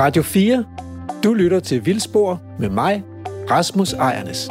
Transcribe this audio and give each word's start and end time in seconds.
Radio 0.00 0.22
4. 0.22 0.64
Du 1.24 1.34
lytter 1.34 1.60
til 1.60 1.86
Vildspor 1.86 2.40
med 2.58 2.68
mig, 2.68 3.02
Rasmus 3.50 3.92
Ejernes. 3.92 4.50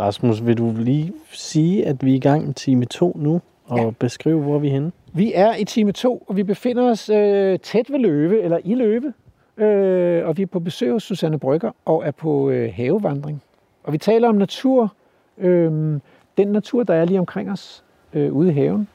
Rasmus, 0.00 0.46
vil 0.46 0.58
du 0.58 0.74
lige 0.76 1.12
sige, 1.32 1.86
at 1.86 2.04
vi 2.04 2.12
er 2.12 2.16
i 2.16 2.18
gang 2.18 2.46
med 2.46 2.54
time 2.54 2.84
2 2.84 3.16
nu, 3.16 3.40
og 3.66 3.78
ja. 3.78 3.90
beskrive, 3.90 4.42
hvor 4.42 4.58
vi 4.58 4.68
er 4.68 4.72
henne? 4.72 4.92
Vi 5.12 5.32
er 5.34 5.54
i 5.54 5.64
time 5.64 5.92
2, 5.92 6.24
og 6.28 6.36
vi 6.36 6.42
befinder 6.42 6.90
os 6.90 7.08
øh, 7.08 7.58
tæt 7.58 7.92
ved 7.92 7.98
Løve, 7.98 8.42
eller 8.42 8.58
i 8.64 8.74
Løve. 8.74 9.12
Øh, 9.56 10.28
og 10.28 10.36
vi 10.36 10.42
er 10.42 10.46
på 10.46 10.60
besøg 10.60 10.92
hos 10.92 11.02
Susanne 11.02 11.38
Brygger 11.38 11.70
og 11.84 12.06
er 12.06 12.10
på 12.10 12.50
øh, 12.50 12.72
havevandring. 12.74 13.42
Og 13.84 13.92
vi 13.92 13.98
taler 13.98 14.28
om 14.28 14.34
natur, 14.34 14.94
øh, 15.38 16.00
den 16.36 16.48
natur, 16.48 16.82
der 16.82 16.94
er 16.94 17.04
lige 17.04 17.18
omkring 17.18 17.50
os 17.50 17.84
øh, 18.14 18.32
ude 18.32 18.50
i 18.50 18.52
haven. 18.52 18.88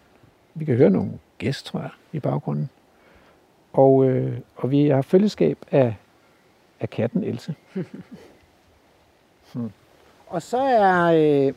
Vi 0.56 0.66
kan 0.66 0.76
høre 0.76 0.90
nogle 0.90 1.12
gæst, 1.38 1.66
tror 1.66 1.80
jeg, 1.80 1.90
i 2.12 2.20
baggrunden. 2.20 2.70
Og, 3.74 4.06
øh, 4.06 4.38
og 4.56 4.72
vi 4.72 4.88
har 4.88 5.02
følgeskab 5.02 5.58
af, 5.72 5.96
af 6.80 6.90
katten 6.90 7.24
Else. 7.24 7.56
hmm. 9.54 9.72
Og 10.28 10.42
så 10.42 10.58
er 10.58 11.04
øh, 11.48 11.54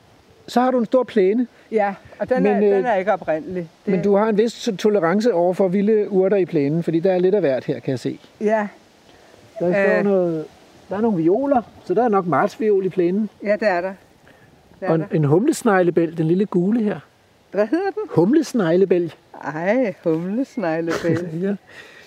så 0.49 0.61
har 0.61 0.71
du 0.71 0.79
en 0.79 0.85
stor 0.85 1.05
plæne. 1.05 1.47
Ja, 1.73 1.95
og 2.19 2.29
den, 2.29 2.43
men, 2.43 2.53
er, 2.53 2.61
den 2.61 2.73
øh, 2.73 2.91
er 2.91 2.95
ikke 2.95 3.13
oprindelig. 3.13 3.69
Det... 3.87 3.93
Men 3.93 4.03
du 4.03 4.17
har 4.17 4.29
en 4.29 4.39
vis 4.39 4.71
tolerance 4.79 5.35
over 5.35 5.55
for 5.55 5.69
vilde 5.69 6.11
urter 6.11 6.37
i 6.37 6.45
plænen, 6.45 6.83
fordi 6.83 7.01
der 7.01 7.13
er 7.13 7.19
lidt 7.19 7.35
af 7.35 7.41
hvert 7.41 7.65
her, 7.65 7.81
kan 7.81 7.91
jeg 7.91 7.99
se. 7.99 8.19
Ja. 8.41 8.69
Der 9.61 9.73
står 9.73 9.99
øh... 9.99 10.05
noget, 10.05 10.47
der 10.89 10.97
er 10.97 11.01
nogle 11.01 11.23
violer, 11.23 11.63
så 11.85 11.95
der 11.95 12.05
er 12.05 12.09
nok 12.09 12.27
martsviol 12.27 12.87
i 12.87 12.89
plænen. 12.89 13.31
Ja, 13.43 13.53
det 13.53 13.69
er 13.69 13.81
der. 13.81 13.93
Det 14.81 14.87
er 14.87 14.89
og 14.89 14.95
en, 14.95 15.01
der. 15.01 15.07
en 15.13 15.25
humlesneglebæl, 15.25 16.19
den 16.19 16.27
lille 16.27 16.47
gule 16.47 16.83
her. 16.83 17.01
Hvad 17.51 17.67
hedder 17.67 17.91
den? 17.91 18.03
Humlesneglebæl. 18.11 19.15
Ej, 19.45 19.95
humlesneglebæl. 20.05 21.29
ja. 21.43 21.55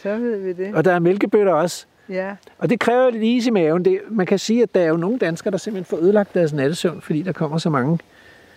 Så 0.03 0.17
ved 0.17 0.37
vi 0.37 0.53
det. 0.53 0.75
Og 0.75 0.85
der 0.85 0.93
er 0.93 0.99
mælkebøtter 0.99 1.53
også. 1.53 1.85
Ja. 2.09 2.35
Og 2.57 2.69
det 2.69 2.79
kræver 2.79 3.09
lidt 3.09 3.23
is 3.23 3.47
i 3.47 3.51
maven. 3.51 3.85
Det, 3.85 3.99
man 4.09 4.25
kan 4.25 4.39
sige, 4.39 4.63
at 4.63 4.75
der 4.75 4.81
er 4.81 4.87
jo 4.87 4.97
nogle 4.97 5.19
danskere, 5.19 5.51
der 5.51 5.57
simpelthen 5.57 5.97
får 5.97 6.05
ødelagt 6.05 6.33
deres 6.33 6.53
nattesøvn, 6.53 7.01
fordi 7.01 7.21
der 7.21 7.31
kommer 7.31 7.57
så 7.57 7.69
mange 7.69 7.99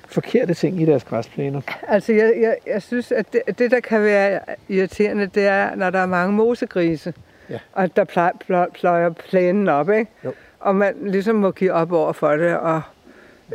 forkerte 0.09 0.55
ting 0.55 0.83
i 0.83 0.85
deres 0.85 1.05
græsplæner. 1.05 1.61
Altså, 1.89 2.13
jeg, 2.13 2.35
jeg, 2.41 2.57
jeg 2.67 2.83
synes, 2.83 3.13
at 3.13 3.33
det, 3.33 3.59
det, 3.59 3.71
der 3.71 3.81
kan 3.81 4.03
være 4.03 4.41
irriterende, 4.69 5.27
det 5.27 5.47
er, 5.47 5.75
når 5.75 5.91
der 5.91 5.99
er 5.99 6.07
mange 6.07 6.33
mosegrise, 6.33 7.15
ja. 7.51 7.59
og 7.73 7.97
der 7.97 8.05
pløjer, 8.05 8.33
pløj, 8.47 8.71
pløjer 8.71 9.11
plænen 9.11 9.69
op, 9.69 9.91
ikke? 9.91 10.11
Jo. 10.25 10.33
Og 10.61 10.77
man 10.77 10.95
ligesom 11.03 11.37
må 11.37 11.51
give 11.51 11.73
op 11.73 11.93
over 11.93 12.13
for 12.13 12.37
det, 12.37 12.59
og 12.59 12.83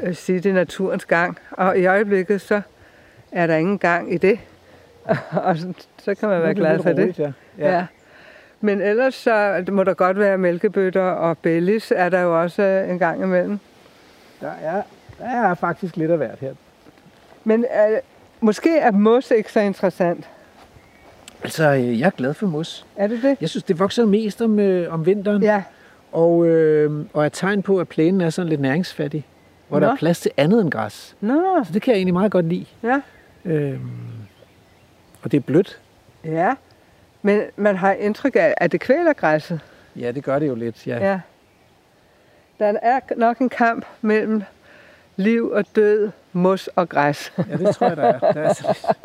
øh, 0.01 0.15
sige, 0.15 0.39
det 0.39 0.49
er 0.49 0.53
naturens 0.53 1.05
gang. 1.05 1.37
Og 1.51 1.79
i 1.79 1.85
øjeblikket, 1.85 2.41
så 2.41 2.61
er 3.31 3.47
der 3.47 3.55
ingen 3.55 3.79
gang 3.79 4.13
i 4.13 4.17
det. 4.17 4.39
og 5.45 5.57
så, 5.57 5.73
så 5.97 6.15
kan 6.15 6.29
man 6.29 6.41
være 6.41 6.55
glad 6.55 6.83
for 6.83 6.93
det. 6.93 7.19
Ja. 7.19 7.31
Ja. 7.57 7.75
ja. 7.75 7.85
Men 8.61 8.81
ellers 8.81 9.15
så 9.15 9.63
må 9.71 9.83
der 9.83 9.93
godt 9.93 10.19
være 10.19 10.37
mælkebøtter, 10.37 11.01
og 11.01 11.37
bellis 11.37 11.93
er 11.95 12.09
der 12.09 12.21
jo 12.21 12.41
også 12.41 12.85
en 12.89 12.99
gang 12.99 13.23
imellem. 13.23 13.59
Der 14.41 14.51
er, 14.61 14.81
der 15.19 15.25
er 15.25 15.53
faktisk 15.55 15.97
lidt 15.97 16.11
af 16.11 16.17
hvert 16.17 16.39
her. 16.39 16.53
Men 17.43 17.65
er, 17.69 17.91
øh, 17.91 17.97
måske 18.39 18.77
er 18.77 18.91
mos 18.91 19.31
ikke 19.31 19.51
så 19.51 19.59
interessant. 19.59 20.29
Altså, 21.43 21.73
øh, 21.73 21.99
jeg 21.99 22.05
er 22.05 22.09
glad 22.09 22.33
for 22.33 22.47
mos. 22.47 22.85
Er 22.95 23.07
det 23.07 23.23
det? 23.23 23.37
Jeg 23.41 23.49
synes, 23.49 23.63
det 23.63 23.79
vokser 23.79 24.05
mest 24.05 24.41
om, 24.41 24.59
øh, 24.59 24.93
om 24.93 25.05
vinteren. 25.05 25.43
Ja. 25.43 25.63
Og, 26.11 26.47
øh, 26.47 27.05
og 27.13 27.25
er 27.25 27.29
tegn 27.29 27.61
på, 27.61 27.79
at 27.79 27.87
plænen 27.87 28.21
er 28.21 28.29
sådan 28.29 28.49
lidt 28.49 28.61
næringsfattig. 28.61 29.25
Hvor 29.67 29.79
Nå. 29.79 29.85
der 29.85 29.91
er 29.91 29.97
plads 29.97 30.19
til 30.19 30.31
andet 30.37 30.61
end 30.61 30.71
græs. 30.71 31.15
Nå. 31.21 31.63
Så 31.65 31.73
det 31.73 31.81
kan 31.81 31.91
jeg 31.91 31.97
egentlig 31.97 32.13
meget 32.13 32.31
godt 32.31 32.45
lide. 32.45 32.65
Ja. 32.83 33.01
Øhm, 33.45 33.89
og 35.23 35.31
det 35.31 35.37
er 35.37 35.41
blødt. 35.41 35.81
Ja. 36.23 36.55
Men 37.21 37.41
man 37.55 37.75
har 37.75 37.93
indtryk 37.93 38.35
af, 38.35 38.53
at 38.57 38.71
det 38.71 38.79
kvæler 38.79 39.13
græsset. 39.13 39.59
Ja, 39.95 40.11
det 40.11 40.23
gør 40.23 40.39
det 40.39 40.47
jo 40.47 40.55
lidt, 40.55 40.87
ja. 40.87 41.09
ja. 41.09 41.19
Der 42.59 42.73
er 42.81 42.99
nok 43.17 43.39
en 43.39 43.49
kamp 43.49 43.85
mellem 44.01 44.43
liv 45.15 45.49
og 45.49 45.65
død, 45.75 46.11
mos 46.33 46.67
og 46.67 46.89
græs. 46.89 47.33
ja, 47.37 47.57
det 47.57 47.75
tror 47.75 47.87
jeg, 47.87 47.97
der 47.97 48.03
er. 48.03 48.19
Der 48.19 48.41
er. 48.41 48.95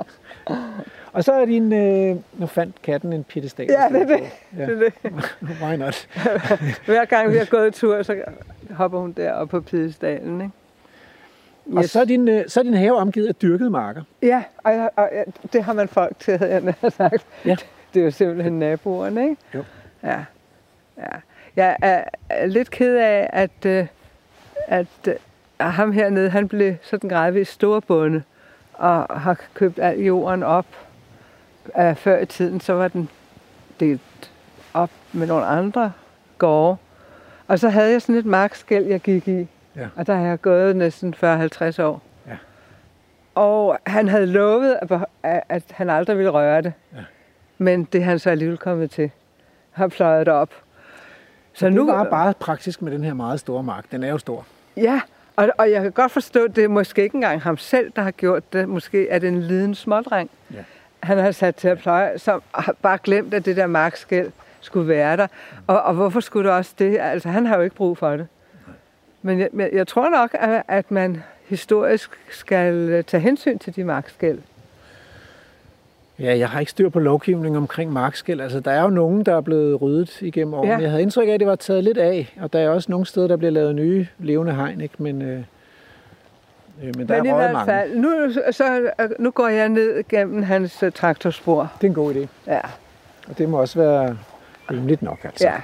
Og 1.12 1.24
så 1.24 1.32
er 1.32 1.44
din... 1.44 1.72
Øh, 1.72 2.16
nu 2.32 2.46
fandt 2.46 2.82
katten 2.82 3.12
en 3.12 3.24
pittestal. 3.24 3.66
Ja, 3.70 3.88
det 3.88 4.02
er 4.02 4.06
det. 4.06 4.20
Ja. 4.58 4.66
det, 4.66 4.86
er 4.86 4.90
det. 5.02 5.12
Why 5.62 5.76
not? 5.76 6.08
Hver 6.86 7.04
gang 7.04 7.32
vi 7.32 7.36
har 7.36 7.44
gået 7.44 7.74
tur, 7.74 8.02
så 8.02 8.22
hopper 8.70 8.98
hun 8.98 9.12
der 9.12 9.44
på 9.44 9.60
pittestalen, 9.60 10.40
ikke? 10.40 10.52
Yes. 11.68 11.76
Og 11.76 11.84
så 11.84 12.00
er, 12.00 12.04
din, 12.04 12.28
øh, 12.28 12.48
så 12.48 12.60
er 12.60 12.64
din 12.64 12.74
have 12.74 12.96
omgivet 12.96 13.28
af 13.28 13.34
dyrkede 13.34 13.70
marker. 13.70 14.02
Ja, 14.22 14.42
og, 14.58 14.90
og, 14.96 15.10
og 15.42 15.52
det 15.52 15.64
har 15.64 15.72
man 15.72 15.88
folk 15.88 16.18
til, 16.18 16.38
havde 16.38 16.52
jeg 16.52 16.92
sagt. 16.92 17.26
Ja 17.44 17.56
det 17.94 18.00
er 18.00 18.04
jo 18.04 18.10
simpelthen 18.10 18.58
naboerne, 18.58 19.22
ikke? 19.22 19.36
Jo. 19.54 19.64
Ja. 20.02 20.24
ja. 20.96 21.08
Jeg 21.56 21.76
er 21.80 22.46
lidt 22.46 22.70
ked 22.70 22.96
af, 22.96 23.30
at, 23.32 23.66
øh, 23.66 23.86
at, 24.68 24.86
at 25.04 25.08
øh, 25.08 25.14
ham 25.66 25.92
hernede, 25.92 26.30
han 26.30 26.48
blev 26.48 26.74
sådan 26.82 27.10
gradvist 27.10 27.52
storbunde 27.52 28.22
og 28.72 29.20
har 29.20 29.40
købt 29.54 29.78
al 29.78 30.00
jorden 30.00 30.42
op. 30.42 30.66
Før 31.94 32.18
i 32.18 32.26
tiden, 32.26 32.60
så 32.60 32.72
var 32.72 32.88
den 32.88 33.08
delt 33.80 34.30
op 34.74 34.90
med 35.12 35.26
nogle 35.26 35.46
andre 35.46 35.92
gårde. 36.38 36.76
Og 37.48 37.58
så 37.58 37.68
havde 37.68 37.90
jeg 37.90 38.02
sådan 38.02 38.14
et 38.14 38.26
markskæld, 38.26 38.86
jeg 38.86 39.00
gik 39.00 39.28
i. 39.28 39.48
Ja. 39.76 39.88
Og 39.96 40.06
der 40.06 40.14
har 40.14 40.26
jeg 40.26 40.40
gået 40.40 40.76
næsten 40.76 41.14
40-50 41.14 41.82
år. 41.82 42.02
Ja. 42.26 42.36
Og 43.34 43.78
han 43.86 44.08
havde 44.08 44.26
lovet, 44.26 44.78
at 45.22 45.62
han 45.70 45.90
aldrig 45.90 46.16
ville 46.16 46.30
røre 46.30 46.62
det. 46.62 46.72
Ja. 46.96 47.00
Men 47.58 47.84
det 47.84 48.00
er 48.00 48.04
han 48.04 48.18
så 48.18 48.30
alligevel 48.30 48.58
kommet 48.58 48.90
til. 48.90 49.10
Har 49.70 49.88
pløjet 49.88 50.26
det 50.26 50.34
op. 50.34 50.50
Så, 51.52 51.58
så 51.58 51.66
det 51.66 51.74
nu, 51.74 51.86
var 51.86 52.04
bare 52.04 52.34
praktisk 52.40 52.82
med 52.82 52.92
den 52.92 53.04
her 53.04 53.14
meget 53.14 53.40
store 53.40 53.62
mark. 53.62 53.84
Den 53.92 54.02
er 54.02 54.08
jo 54.08 54.18
stor. 54.18 54.46
Ja, 54.76 55.00
og, 55.36 55.48
og 55.58 55.70
jeg 55.70 55.82
kan 55.82 55.92
godt 55.92 56.12
forstå, 56.12 56.44
at 56.44 56.56
det 56.56 56.64
er 56.64 56.68
måske 56.68 57.02
ikke 57.02 57.14
engang 57.14 57.42
ham 57.42 57.56
selv, 57.56 57.92
der 57.96 58.02
har 58.02 58.10
gjort 58.10 58.52
det. 58.52 58.68
Måske 58.68 59.08
er 59.08 59.18
det 59.18 59.28
en 59.28 59.42
liden 59.42 59.74
smådreng, 59.74 60.30
ja. 60.54 60.64
han 61.02 61.18
har 61.18 61.30
sat 61.30 61.56
til 61.56 61.68
at 61.68 61.78
pløje, 61.78 62.18
som 62.18 62.42
har 62.54 62.74
bare 62.82 62.98
glemt, 63.02 63.34
at 63.34 63.44
det 63.44 63.56
der 63.56 63.66
markskæld 63.66 64.32
skulle 64.60 64.88
være 64.88 65.16
der. 65.16 65.26
Og, 65.66 65.82
og 65.82 65.94
hvorfor 65.94 66.20
skulle 66.20 66.48
det 66.48 66.56
også 66.56 66.74
det? 66.78 66.98
Altså, 67.00 67.28
han 67.28 67.46
har 67.46 67.56
jo 67.56 67.62
ikke 67.62 67.76
brug 67.76 67.98
for 67.98 68.10
det. 68.16 68.26
Men 69.26 69.40
jeg, 69.40 69.48
jeg 69.72 69.86
tror 69.86 70.08
nok, 70.08 70.30
at, 70.34 70.62
at 70.68 70.90
man 70.90 71.22
historisk 71.48 72.10
skal 72.30 73.04
tage 73.04 73.20
hensyn 73.20 73.58
til 73.58 73.76
de 73.76 73.84
markskæld. 73.84 74.38
Ja, 76.18 76.38
jeg 76.38 76.48
har 76.48 76.60
ikke 76.60 76.70
styr 76.70 76.88
på 76.88 76.98
lovgivningen 76.98 77.56
omkring 77.56 77.92
markskæld. 77.92 78.40
Altså, 78.40 78.60
der 78.60 78.70
er 78.70 78.82
jo 78.82 78.88
nogen, 78.88 79.22
der 79.26 79.36
er 79.36 79.40
blevet 79.40 79.82
ryddet 79.82 80.22
igennem 80.22 80.54
årene. 80.54 80.72
Ja. 80.72 80.78
Jeg 80.78 80.90
havde 80.90 81.02
indtryk 81.02 81.28
af, 81.28 81.32
at 81.32 81.40
det 81.40 81.48
var 81.48 81.56
taget 81.56 81.84
lidt 81.84 81.98
af, 81.98 82.34
og 82.40 82.52
der 82.52 82.58
er 82.58 82.68
også 82.68 82.90
nogle 82.90 83.06
steder, 83.06 83.28
der 83.28 83.36
bliver 83.36 83.50
lavet 83.50 83.74
nye 83.74 84.06
levende 84.18 84.54
hegn, 84.54 84.80
ikke? 84.80 84.94
Men, 84.98 85.22
øh, 85.22 85.38
øh, 86.82 86.96
men 86.96 87.08
der 87.08 87.22
men 87.22 87.32
er 87.32 87.34
røget 87.34 87.52
mange. 87.52 87.72
Fald, 87.72 87.96
nu, 87.96 88.32
så, 88.50 88.90
nu 89.18 89.30
går 89.30 89.48
jeg 89.48 89.68
ned 89.68 90.08
gennem 90.08 90.42
hans 90.42 90.82
uh, 90.82 90.90
traktorspor. 90.92 91.72
Det 91.80 91.86
er 91.86 91.90
en 91.90 91.94
god 91.94 92.14
idé. 92.14 92.26
Ja. 92.46 92.60
Og 93.28 93.38
det 93.38 93.48
må 93.48 93.60
også 93.60 93.78
være 93.78 94.18
rimeligt 94.70 95.02
nok, 95.02 95.18
altså. 95.24 95.46
Ja, 95.46 95.54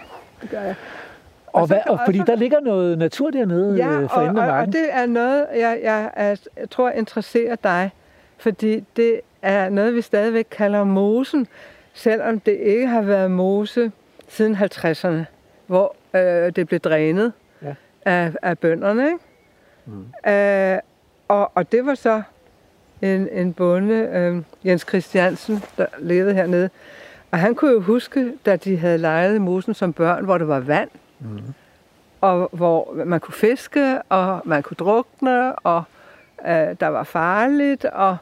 det 0.42 0.50
gør 0.50 0.60
jeg. 0.60 0.74
Og, 1.52 1.60
og, 1.60 1.66
hvad, 1.66 1.78
og 1.86 2.00
fordi 2.04 2.18
der 2.18 2.36
ligger 2.36 2.60
noget 2.60 2.98
natur 2.98 3.30
dernede 3.30 3.76
ja, 3.76 4.00
øh, 4.00 4.08
for 4.08 4.20
af 4.20 4.50
og, 4.50 4.58
og 4.58 4.66
det 4.66 4.86
er 4.90 5.06
noget, 5.06 5.46
jeg, 5.54 5.80
jeg, 5.82 6.10
jeg, 6.16 6.38
jeg 6.56 6.70
tror 6.70 6.90
interesserer 6.90 7.56
dig. 7.56 7.90
Fordi 8.38 8.84
det 8.96 9.20
er 9.42 9.68
noget, 9.68 9.94
vi 9.94 10.02
stadigvæk 10.02 10.46
kalder 10.50 10.84
mosen, 10.84 11.46
selvom 11.92 12.40
det 12.40 12.52
ikke 12.52 12.86
har 12.86 13.02
været 13.02 13.30
mose 13.30 13.92
siden 14.28 14.56
50'erne, 14.56 15.24
hvor 15.66 15.96
øh, 16.14 16.52
det 16.56 16.68
blev 16.68 16.80
drænet 16.80 17.32
ja. 17.62 17.74
af, 18.04 18.32
af 18.42 18.58
bønderne. 18.58 19.06
Ikke? 19.06 19.18
Mm. 19.86 20.30
Øh, 20.32 20.78
og, 21.28 21.52
og 21.54 21.72
det 21.72 21.86
var 21.86 21.94
så 21.94 22.22
en, 23.02 23.28
en 23.32 23.52
bonde, 23.52 23.94
øh, 23.94 24.42
Jens 24.64 24.82
Christiansen, 24.88 25.64
der 25.78 25.86
levede 25.98 26.34
hernede. 26.34 26.70
Og 27.30 27.38
han 27.38 27.54
kunne 27.54 27.70
jo 27.70 27.80
huske, 27.80 28.32
da 28.46 28.56
de 28.56 28.76
havde 28.76 28.98
leget 28.98 29.34
i 29.34 29.38
mosen 29.38 29.74
som 29.74 29.92
børn, 29.92 30.24
hvor 30.24 30.38
der 30.38 30.44
var 30.44 30.60
vand, 30.60 30.88
mm. 30.92 31.00
Og 32.20 32.48
hvor 32.52 33.04
man 33.04 33.20
kunne 33.20 33.34
fiske, 33.34 34.02
og 34.08 34.42
man 34.44 34.62
kunne 34.62 34.76
drukne, 34.76 35.54
og 35.54 35.82
øh, 36.46 36.76
der 36.80 36.86
var 36.86 37.04
farligt, 37.04 37.84
og 37.84 38.16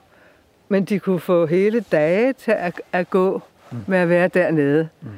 men 0.69 0.85
de 0.85 0.99
kunne 0.99 1.21
få 1.21 1.47
hele 1.47 1.81
dage 1.81 2.33
til 2.33 2.51
at, 2.51 2.81
at 2.93 3.11
gå 3.11 3.43
mm. 3.71 3.79
med 3.87 3.99
at 3.99 4.09
være 4.09 4.29
dernede. 4.29 4.89
Mm. 5.01 5.09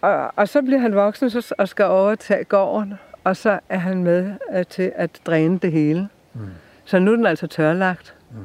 Og, 0.00 0.32
og 0.36 0.48
så 0.48 0.62
bliver 0.62 0.78
han 0.78 0.94
voksen 0.94 1.30
så, 1.30 1.54
og 1.58 1.68
skal 1.68 1.84
overtage 1.84 2.44
gården, 2.44 2.94
og 3.24 3.36
så 3.36 3.58
er 3.68 3.78
han 3.78 4.02
med 4.02 4.34
uh, 4.56 4.62
til 4.62 4.92
at 4.96 5.20
dræne 5.26 5.58
det 5.58 5.72
hele. 5.72 6.08
Mm. 6.34 6.40
Så 6.84 6.98
nu 6.98 7.12
er 7.12 7.16
den 7.16 7.26
altså 7.26 7.46
tørlagt. 7.46 8.14
Mm. 8.30 8.38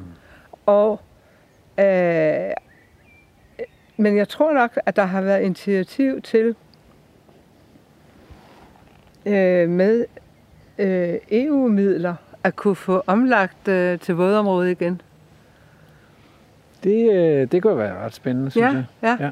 Og, 0.66 1.00
øh, 1.78 2.50
men 3.96 4.16
jeg 4.16 4.28
tror 4.28 4.52
nok, 4.52 4.78
at 4.86 4.96
der 4.96 5.04
har 5.04 5.20
været 5.20 5.42
initiativ 5.42 6.22
til 6.22 6.54
øh, 9.26 9.68
med 9.68 10.04
øh, 10.78 11.14
EU-midler 11.30 12.14
at 12.44 12.56
kunne 12.56 12.76
få 12.76 13.02
omlagt 13.06 13.68
øh, 13.68 13.98
til 13.98 14.14
vådområdet 14.14 14.70
igen. 14.70 15.00
Det, 16.84 17.12
øh, 17.12 17.46
det 17.52 17.62
kunne 17.62 17.78
være 17.78 18.04
ret 18.04 18.14
spændende, 18.14 18.50
synes 18.50 18.64
Ja, 18.64 18.84
jeg. 19.02 19.16
ja. 19.20 19.24
Ja. 19.26 19.30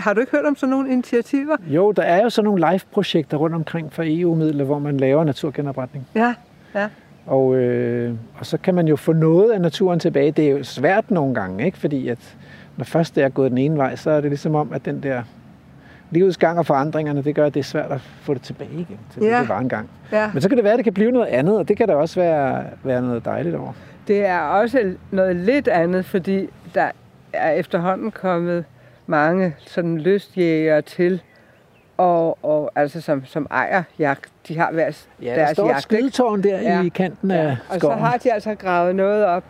Har 0.00 0.12
du 0.12 0.20
ikke 0.20 0.32
hørt 0.32 0.44
om 0.44 0.56
sådan 0.56 0.70
nogle 0.70 0.92
initiativer? 0.92 1.56
Jo, 1.66 1.92
der 1.92 2.02
er 2.02 2.22
jo 2.22 2.30
sådan 2.30 2.44
nogle 2.44 2.70
live-projekter 2.70 3.36
rundt 3.36 3.56
omkring 3.56 3.92
for 3.92 4.02
EU-midler, 4.06 4.64
hvor 4.64 4.78
man 4.78 4.96
laver 4.96 5.24
naturgenopretning. 5.24 6.06
Ja, 6.14 6.34
ja. 6.74 6.88
Og, 7.26 7.54
øh, 7.56 8.14
og 8.38 8.46
så 8.46 8.58
kan 8.58 8.74
man 8.74 8.88
jo 8.88 8.96
få 8.96 9.12
noget 9.12 9.50
af 9.52 9.60
naturen 9.60 10.00
tilbage. 10.00 10.30
Det 10.32 10.46
er 10.46 10.50
jo 10.50 10.64
svært 10.64 11.10
nogle 11.10 11.34
gange, 11.34 11.66
ikke? 11.66 11.78
fordi 11.78 12.08
at 12.08 12.36
når 12.76 12.84
først 12.84 13.14
det 13.16 13.24
er 13.24 13.28
gået 13.28 13.50
den 13.50 13.58
ene 13.58 13.76
vej, 13.76 13.96
så 13.96 14.10
er 14.10 14.20
det 14.20 14.30
ligesom 14.30 14.54
om, 14.54 14.72
at 14.72 14.84
den 14.84 15.02
der 15.02 15.22
livets 16.10 16.36
gang 16.36 16.58
og 16.58 16.66
forandringerne, 16.66 17.22
det 17.22 17.34
gør, 17.34 17.46
at 17.46 17.54
det 17.54 17.60
er 17.60 17.64
svært 17.64 17.92
at 17.92 18.00
få 18.00 18.34
det 18.34 18.42
tilbage 18.42 18.70
igen 18.72 18.98
til 19.12 19.22
det, 19.22 19.28
Ja. 19.28 19.40
det 19.40 19.48
var 19.48 19.58
engang. 19.58 19.90
ja. 20.12 20.30
Men 20.32 20.42
så 20.42 20.48
kan 20.48 20.56
det 20.56 20.64
være, 20.64 20.72
at 20.72 20.76
det 20.76 20.84
kan 20.84 20.94
blive 20.94 21.10
noget 21.10 21.26
andet, 21.26 21.58
og 21.58 21.68
det 21.68 21.76
kan 21.76 21.88
der 21.88 21.94
også 21.94 22.20
være, 22.20 22.64
være 22.84 23.02
noget 23.02 23.24
dejligt 23.24 23.54
over. 23.56 23.72
Det 24.08 24.26
er 24.26 24.38
også 24.40 24.94
noget 25.10 25.36
lidt 25.36 25.68
andet, 25.68 26.04
fordi 26.04 26.48
der 26.74 26.90
er 27.32 27.50
efterhånden 27.50 28.10
kommet 28.10 28.64
mange 29.06 29.54
sådan 29.66 29.98
lystjægere 29.98 30.82
til, 30.82 31.22
og, 31.96 32.44
og 32.44 32.70
altså 32.74 33.00
som, 33.00 33.24
som 33.24 33.46
ejer 33.50 33.82
jagt. 33.98 34.30
De 34.48 34.58
har 34.58 34.72
hver 34.72 34.90
Ja, 35.22 35.28
der 35.30 35.34
deres 35.34 35.50
står 35.50 35.64
et 35.64 35.68
jagt. 35.68 35.92
ikke? 35.92 35.98
skydetårn 36.08 36.42
der 36.42 36.60
Ja. 36.60 36.82
i 36.82 36.88
kanten 36.88 37.30
af 37.30 37.50
Og 37.68 37.74
så 37.74 37.78
skoven. 37.78 37.98
har 37.98 38.16
de 38.16 38.32
altså 38.32 38.54
gravet 38.54 38.94
noget 38.96 39.24
op, 39.24 39.44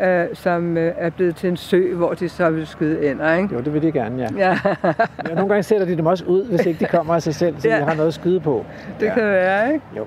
øh, 0.00 0.26
som 0.34 0.76
øh, 0.76 0.94
er 0.96 1.10
blevet 1.10 1.36
til 1.36 1.48
en 1.48 1.56
sø, 1.56 1.94
hvor 1.94 2.14
de 2.14 2.28
så 2.28 2.50
vil 2.50 2.66
skyde 2.66 3.10
ender, 3.10 3.34
ikke? 3.34 3.54
Jo, 3.54 3.60
det 3.60 3.74
vil 3.74 3.82
de 3.82 3.92
gerne, 3.92 4.22
ja. 4.22 4.28
Ja, 4.48 4.58
ja. 4.84 4.94
Nogle 5.34 5.48
gange 5.48 5.62
sætter 5.62 5.86
de 5.86 5.96
dem 5.96 6.06
også 6.06 6.24
ud, 6.24 6.44
hvis 6.46 6.66
ikke 6.66 6.80
de 6.80 6.84
kommer 6.84 7.14
af 7.14 7.22
sig 7.22 7.34
selv, 7.34 7.60
så 7.60 7.68
Ja. 7.68 7.76
de 7.78 7.84
har 7.84 7.94
noget 7.94 8.08
at 8.08 8.14
skyde 8.14 8.40
på. 8.40 8.64
det 9.00 9.06
Ja. 9.06 9.14
kan 9.14 9.22
være, 9.24 9.72
ikke? 9.74 9.84
Jo. 9.96 10.06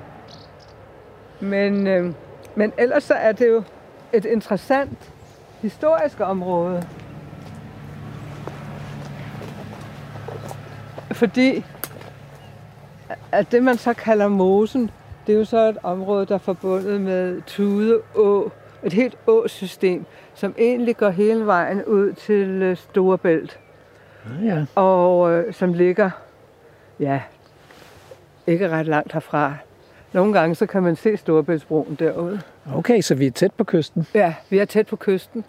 Men, 1.40 1.88
øh, 1.88 2.12
men 2.56 2.74
ellers 2.78 3.04
så 3.04 3.14
er 3.14 3.32
det 3.32 3.48
jo 3.48 3.64
et 4.14 4.26
interessant 4.26 5.12
historisk 5.62 6.20
område. 6.20 6.84
Fordi 11.12 11.66
at 13.32 13.52
det, 13.52 13.64
man 13.64 13.78
så 13.78 13.94
kalder 13.94 14.28
mosen, 14.28 14.92
det 15.28 15.34
er 15.36 15.40
jo 15.40 15.46
så 15.46 15.70
et 15.70 15.78
område, 15.84 16.26
der 16.26 16.34
er 16.36 16.40
forbundet 16.40 17.02
med 17.02 17.42
Tude 17.42 18.00
Å, 18.16 18.52
et 18.84 18.94
helt 18.94 19.18
åsystem, 19.28 20.06
som 20.36 20.56
egentlig 20.58 20.98
går 20.98 21.10
hele 21.10 21.46
vejen 21.46 21.84
ud 21.86 22.14
til 22.14 22.48
øh, 22.48 22.78
Storebælt, 22.78 23.60
Ja, 24.44 24.66
og 24.76 25.32
øh, 25.32 25.54
som 25.54 25.74
ligger, 25.74 26.10
ja, 27.00 27.22
ikke 28.48 28.70
ret 28.70 28.86
langt 28.88 29.14
herfra. 29.14 29.54
Nogle 30.14 30.34
gange 30.34 30.56
så 30.56 30.66
kan 30.66 30.84
man 30.84 30.96
se 30.96 31.18
Storebæltsbroen 31.18 31.96
derude. 32.00 32.42
okay, 32.76 33.02
så 33.02 33.16
vi 33.16 33.28
er 33.28 33.32
tæt 33.32 33.54
på 33.54 33.64
kysten. 33.64 34.08
Ja, 34.14 34.34
vi 34.50 34.58
er 34.58 34.66
tæt 34.66 34.88
på 34.88 34.96
kysten. 34.96 35.46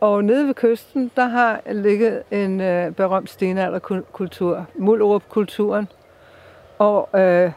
Og 0.00 0.24
nede 0.24 0.46
ved 0.46 0.54
kysten, 0.54 1.10
der 1.16 1.24
har 1.24 1.60
ligget 1.72 2.22
en 2.30 2.60
øh, 2.60 2.92
berømt 2.92 3.30
stenalderkultur, 3.30 4.66
Mullerup-kulturen. 4.78 5.88
Og 6.78 7.20
øh, 7.20 7.52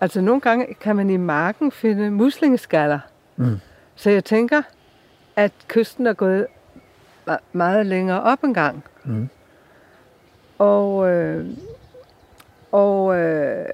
altså 0.00 0.20
nogle 0.20 0.40
gange 0.40 0.74
kan 0.74 0.96
man 0.96 1.10
i 1.10 1.16
marken 1.16 1.72
finde 1.72 2.10
muslingeskaller. 2.10 2.98
Mm. 3.36 3.60
Så 4.02 4.10
jeg 4.10 4.24
tænker, 4.24 4.62
at 5.36 5.52
kysten 5.68 6.06
er 6.06 6.12
gået 6.12 6.46
me- 7.28 7.42
meget 7.52 7.86
længere 7.86 8.22
op 8.22 8.44
en 8.44 8.54
gang. 8.54 8.84
Mm. 9.04 9.28
Og, 10.58 11.10
øh, 11.10 11.46
og, 12.72 13.16
øh, 13.18 13.66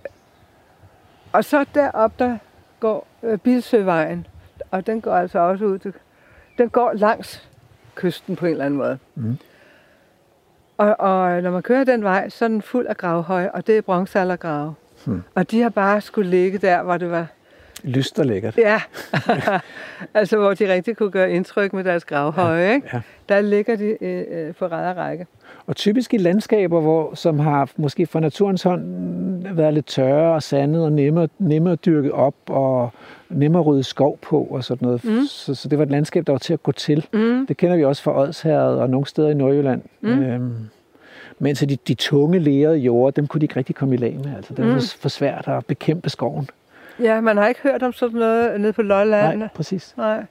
og 1.32 1.44
så 1.44 1.64
derop 1.74 2.18
der 2.18 2.38
går 2.80 3.06
øh, 3.22 3.38
Bilsøvejen, 3.38 4.26
og 4.70 4.86
den 4.86 5.00
går 5.00 5.14
altså 5.14 5.38
også 5.38 5.64
ud 5.64 5.78
til, 5.78 5.92
den 6.58 6.68
går 6.68 6.92
langs 6.92 7.48
kysten 7.94 8.36
på 8.36 8.46
en 8.46 8.52
eller 8.52 8.64
anden 8.64 8.78
måde. 8.78 8.98
Mm. 9.14 9.38
Og, 10.76 11.00
og 11.00 11.42
når 11.42 11.50
man 11.50 11.62
kører 11.62 11.84
den 11.84 12.02
vej, 12.04 12.28
så 12.28 12.44
er 12.44 12.48
den 12.48 12.62
fuld 12.62 12.86
af 12.86 12.96
gravhøje, 12.96 13.50
og 13.50 13.66
det 13.66 13.78
er 13.78 13.82
bronzealdergrave. 13.82 14.74
Hmm. 15.06 15.22
Og 15.34 15.50
de 15.50 15.60
har 15.60 15.68
bare 15.68 16.00
skulle 16.00 16.30
ligge 16.30 16.58
der, 16.58 16.82
hvor 16.82 16.96
det 16.96 17.10
var, 17.10 17.26
Lyst 17.84 18.18
og 18.18 18.26
lækkert. 18.26 18.56
ja, 18.58 18.80
altså 20.14 20.36
hvor 20.36 20.54
de 20.54 20.72
rigtig 20.72 20.96
kunne 20.96 21.10
gøre 21.10 21.30
indtryk 21.32 21.72
med 21.72 21.84
deres 21.84 22.04
gravhøje, 22.04 22.74
ikke? 22.74 22.88
ja. 22.92 23.00
Der 23.28 23.40
ligger 23.40 23.76
de 23.76 24.04
øh, 24.04 24.24
øh, 24.30 24.54
på 24.54 24.66
ræd 24.66 24.96
række. 24.96 25.26
Og 25.66 25.76
typisk 25.76 26.14
i 26.14 26.16
landskaber, 26.16 26.80
hvor, 26.80 27.14
som 27.14 27.38
har 27.38 27.70
måske 27.76 28.06
fra 28.06 28.20
naturens 28.20 28.62
hånd 28.62 28.84
været 29.54 29.74
lidt 29.74 29.86
tørre 29.86 30.34
og 30.34 30.42
sandet 30.42 30.84
og 30.84 30.92
nemmere, 30.92 31.28
nemmere 31.38 31.74
dyrket 31.76 32.12
op 32.12 32.34
og 32.48 32.90
nemmere 33.28 33.60
at 33.60 33.66
rydde 33.66 33.84
skov 33.84 34.18
på 34.22 34.42
og 34.50 34.64
sådan 34.64 34.86
noget. 34.86 35.04
Mm. 35.04 35.26
Så, 35.28 35.54
så 35.54 35.68
det 35.68 35.78
var 35.78 35.84
et 35.84 35.90
landskab, 35.90 36.26
der 36.26 36.32
var 36.32 36.38
til 36.38 36.52
at 36.52 36.62
gå 36.62 36.72
til. 36.72 37.06
Mm. 37.12 37.46
Det 37.46 37.56
kender 37.56 37.76
vi 37.76 37.84
også 37.84 38.02
fra 38.02 38.20
Odsherred 38.20 38.76
og 38.76 38.90
nogle 38.90 39.06
steder 39.06 39.28
i 39.28 39.34
Nordjylland. 39.34 39.82
Mm. 40.00 40.22
Øhm, 40.22 40.52
mens 41.38 41.58
de, 41.60 41.76
de 41.88 41.94
tunge 41.94 42.38
lerede 42.38 42.76
jorder, 42.76 43.10
dem 43.10 43.26
kunne 43.26 43.40
de 43.40 43.44
ikke 43.44 43.56
rigtig 43.56 43.74
komme 43.74 43.94
i 43.94 43.98
lag 43.98 44.16
med. 44.24 44.36
Altså, 44.36 44.54
det 44.54 44.64
var 44.66 44.74
Mm. 44.74 44.80
for 45.00 45.08
svært 45.08 45.48
at 45.48 45.66
bekæmpe 45.66 46.10
skoven. 46.10 46.48
Ja, 47.00 47.20
man 47.20 47.36
har 47.36 47.48
ikke 47.48 47.60
hørt 47.60 47.82
om 47.82 47.92
sådan 47.92 48.18
noget 48.18 48.60
nede 48.60 48.72
på 48.72 48.82
Lolland. 48.82 49.38
Nej, 49.38 49.48
præcis. 49.54 49.94
Nej. 49.96 50.24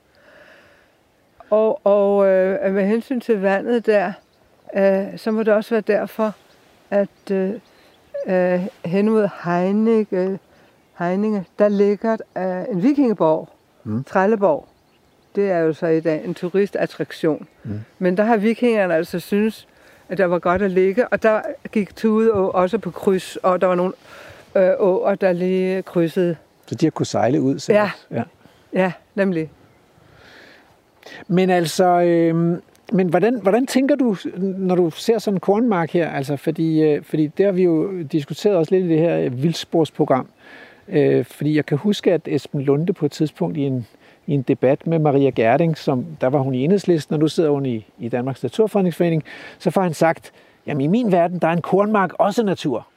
Og, 1.50 1.86
og 1.86 2.28
øh, 2.28 2.74
med 2.74 2.86
hensyn 2.88 3.20
til 3.20 3.42
vandet 3.42 3.86
der, 3.86 4.12
øh, 4.76 5.18
så 5.18 5.32
må 5.32 5.44
det 5.44 5.54
også 5.54 5.70
være 5.76 5.82
derfor, 5.82 6.34
at 6.90 7.32
øh, 7.32 7.54
øh, 8.28 8.66
hen 8.86 9.10
mod 9.10 9.30
Heining, 9.46 10.08
øh, 10.12 10.38
Heininge, 11.00 11.46
der 11.60 11.70
ligger 11.70 12.18
øh, 12.38 12.76
en 12.76 12.84
vikingeborg, 12.84 13.50
Mm. 13.84 14.04
Trelleborg. 14.04 14.68
Det 15.36 15.52
er 15.52 15.60
jo 15.60 15.74
så 15.74 15.88
i 15.88 16.00
dag 16.00 16.26
en 16.26 16.34
turistattraktion. 16.34 17.48
Mm. 17.64 17.80
Men 18.00 18.18
der 18.18 18.24
har 18.24 18.38
vikingerne 18.38 18.96
altså 18.96 19.20
synes, 19.20 19.68
at 20.10 20.18
der 20.18 20.26
var 20.26 20.40
godt 20.40 20.62
at 20.62 20.72
ligge, 20.72 21.08
og 21.08 21.24
der 21.24 21.42
gik 21.72 21.96
Tude 21.96 22.32
også 22.34 22.78
på 22.78 22.92
kryds, 22.92 23.36
og 23.36 23.62
der 23.62 23.68
var 23.68 23.76
nogle 23.76 23.94
øh, 24.56 24.72
åer, 24.80 25.16
der 25.16 25.32
lige 25.34 25.82
krydsede. 25.82 26.36
Så 26.68 26.76
de 26.76 26.86
har 26.86 26.92
kunne 26.92 27.06
sejle 27.06 27.42
ud 27.42 27.60
selv. 27.60 27.76
Ja. 27.78 27.92
ja. 28.12 28.24
Ja, 28.74 28.92
nemlig. 29.16 29.50
Men 31.28 31.50
altså, 31.50 31.86
øh, 31.86 32.58
men 32.94 33.10
hvordan, 33.10 33.40
hvordan 33.42 33.68
tænker 33.68 33.96
du, 33.96 34.16
når 34.38 34.76
du 34.76 34.90
ser 34.90 35.20
sådan 35.20 35.36
en 35.36 35.40
kornmark 35.40 35.92
her? 35.92 36.10
Altså, 36.10 36.38
fordi, 36.38 36.82
øh, 36.82 37.04
fordi 37.04 37.28
det 37.28 37.46
har 37.46 37.54
vi 37.54 37.64
jo 37.64 38.02
diskuteret 38.02 38.56
også 38.56 38.76
lidt 38.76 38.86
i 38.86 38.90
det 38.90 39.00
her 39.00 39.30
vildsporsprogram. 39.30 40.28
Øh, 40.88 41.26
fordi 41.26 41.56
jeg 41.56 41.66
kan 41.66 41.78
huske, 41.78 42.14
at 42.14 42.22
Esben 42.28 42.62
Lunde 42.62 42.94
på 42.94 43.06
et 43.06 43.12
tidspunkt 43.12 43.58
i 43.58 43.62
en, 43.62 43.88
i 44.28 44.34
en 44.34 44.42
debat 44.42 44.88
med 44.88 45.00
Maria 45.00 45.30
Gerding, 45.30 45.78
som 45.78 46.06
der 46.22 46.28
var 46.28 46.40
hun 46.40 46.56
i 46.56 46.64
enhedslisten, 46.64 47.14
og 47.14 47.20
nu 47.20 47.28
sidder 47.28 47.50
hun 47.50 47.66
i, 47.66 47.86
i 48.00 48.10
Danmarks 48.10 48.44
Naturfredningsforening, 48.44 49.24
så 49.60 49.72
får 49.72 49.82
han 49.82 49.94
sagt, 49.94 50.32
jamen 50.68 50.82
i 50.82 50.88
min 50.88 51.12
verden, 51.12 51.40
der 51.40 51.48
er 51.48 51.54
en 51.54 51.62
kornmark 51.62 52.14
også 52.14 52.44
natur. 52.44 52.88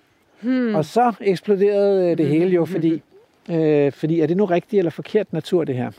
Hmm. 0.40 0.74
Og 0.74 0.84
så 0.84 1.12
eksploderede 1.20 2.10
øh, 2.10 2.18
det 2.18 2.26
hele 2.26 2.50
jo, 2.50 2.64
fordi, 2.64 3.02
øh, 3.48 3.92
fordi 3.92 4.20
er 4.20 4.26
det 4.26 4.36
nu 4.36 4.44
rigtigt 4.44 4.78
eller 4.78 4.90
forkert 4.90 5.32
natur, 5.32 5.64
det 5.64 5.74
her? 5.74 5.90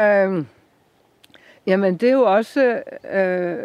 Øhm, 0.00 0.46
jamen, 1.66 1.96
det 1.96 2.08
er 2.08 2.12
jo 2.12 2.22
også 2.22 2.82
øh, 3.12 3.56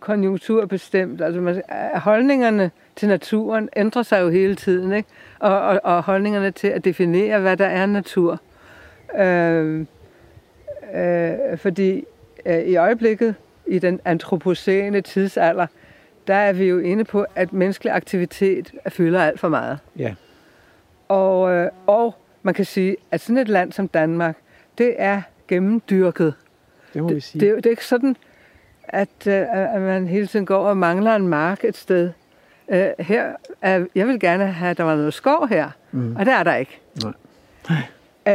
konjunkturbestemt. 0.00 1.20
Altså, 1.20 1.40
man, 1.40 1.56
øh, 1.56 2.00
holdningerne 2.00 2.70
til 2.96 3.08
naturen 3.08 3.68
ændrer 3.76 4.02
sig 4.02 4.20
jo 4.20 4.28
hele 4.28 4.54
tiden, 4.54 4.92
ikke? 4.92 5.08
Og, 5.38 5.60
og, 5.60 5.80
og 5.84 6.02
holdningerne 6.02 6.50
til 6.50 6.68
at 6.68 6.84
definere, 6.84 7.40
hvad 7.40 7.56
der 7.56 7.66
er 7.66 7.86
natur. 7.86 8.40
Øh, 9.18 9.86
øh, 10.94 11.58
fordi 11.58 12.04
øh, 12.46 12.58
i 12.58 12.76
øjeblikket, 12.76 13.34
i 13.66 13.78
den 13.78 14.00
antropocene 14.04 15.00
tidsalder, 15.00 15.66
der 16.26 16.34
er 16.34 16.52
vi 16.52 16.64
jo 16.64 16.78
inde 16.78 17.04
på, 17.04 17.26
at 17.34 17.52
menneskelig 17.52 17.92
aktivitet 17.92 18.72
fylder 18.88 19.22
alt 19.24 19.40
for 19.40 19.48
meget. 19.48 19.78
Ja. 19.98 20.14
Og, 21.08 21.52
øh, 21.52 21.70
og 21.86 22.14
man 22.42 22.54
kan 22.54 22.64
sige, 22.64 22.96
at 23.10 23.20
sådan 23.20 23.38
et 23.38 23.48
land 23.48 23.72
som 23.72 23.88
Danmark, 23.88 24.36
det 24.78 24.94
er 24.98 25.22
gennemdyrket. 25.48 26.34
Det 26.94 27.02
må 27.02 27.08
vi 27.08 27.14
Det, 27.14 27.22
sige. 27.22 27.40
det, 27.40 27.46
er 27.46 27.50
jo- 27.50 27.56
det 27.56 27.66
er 27.66 27.70
ikke 27.70 27.86
sådan, 27.86 28.16
at, 28.88 29.26
øh, 29.26 29.74
at 29.74 29.80
man 29.80 30.06
hele 30.08 30.26
tiden 30.26 30.46
går 30.46 30.66
og 30.68 30.76
mangler 30.76 31.16
en 31.16 31.28
mark 31.28 31.64
et 31.64 31.76
sted. 31.76 32.10
Øh, 32.68 32.86
her 32.98 33.32
er, 33.62 33.84
jeg 33.94 34.06
vil 34.08 34.20
gerne 34.20 34.46
have, 34.46 34.70
at 34.70 34.78
der 34.78 34.84
var 34.84 34.96
noget 34.96 35.14
skov 35.14 35.48
her, 35.48 35.68
mm. 35.92 36.16
og 36.16 36.26
det 36.26 36.32
er 36.34 36.42
der 36.42 36.54
ikke. 36.54 36.80
Nej. 37.04 37.82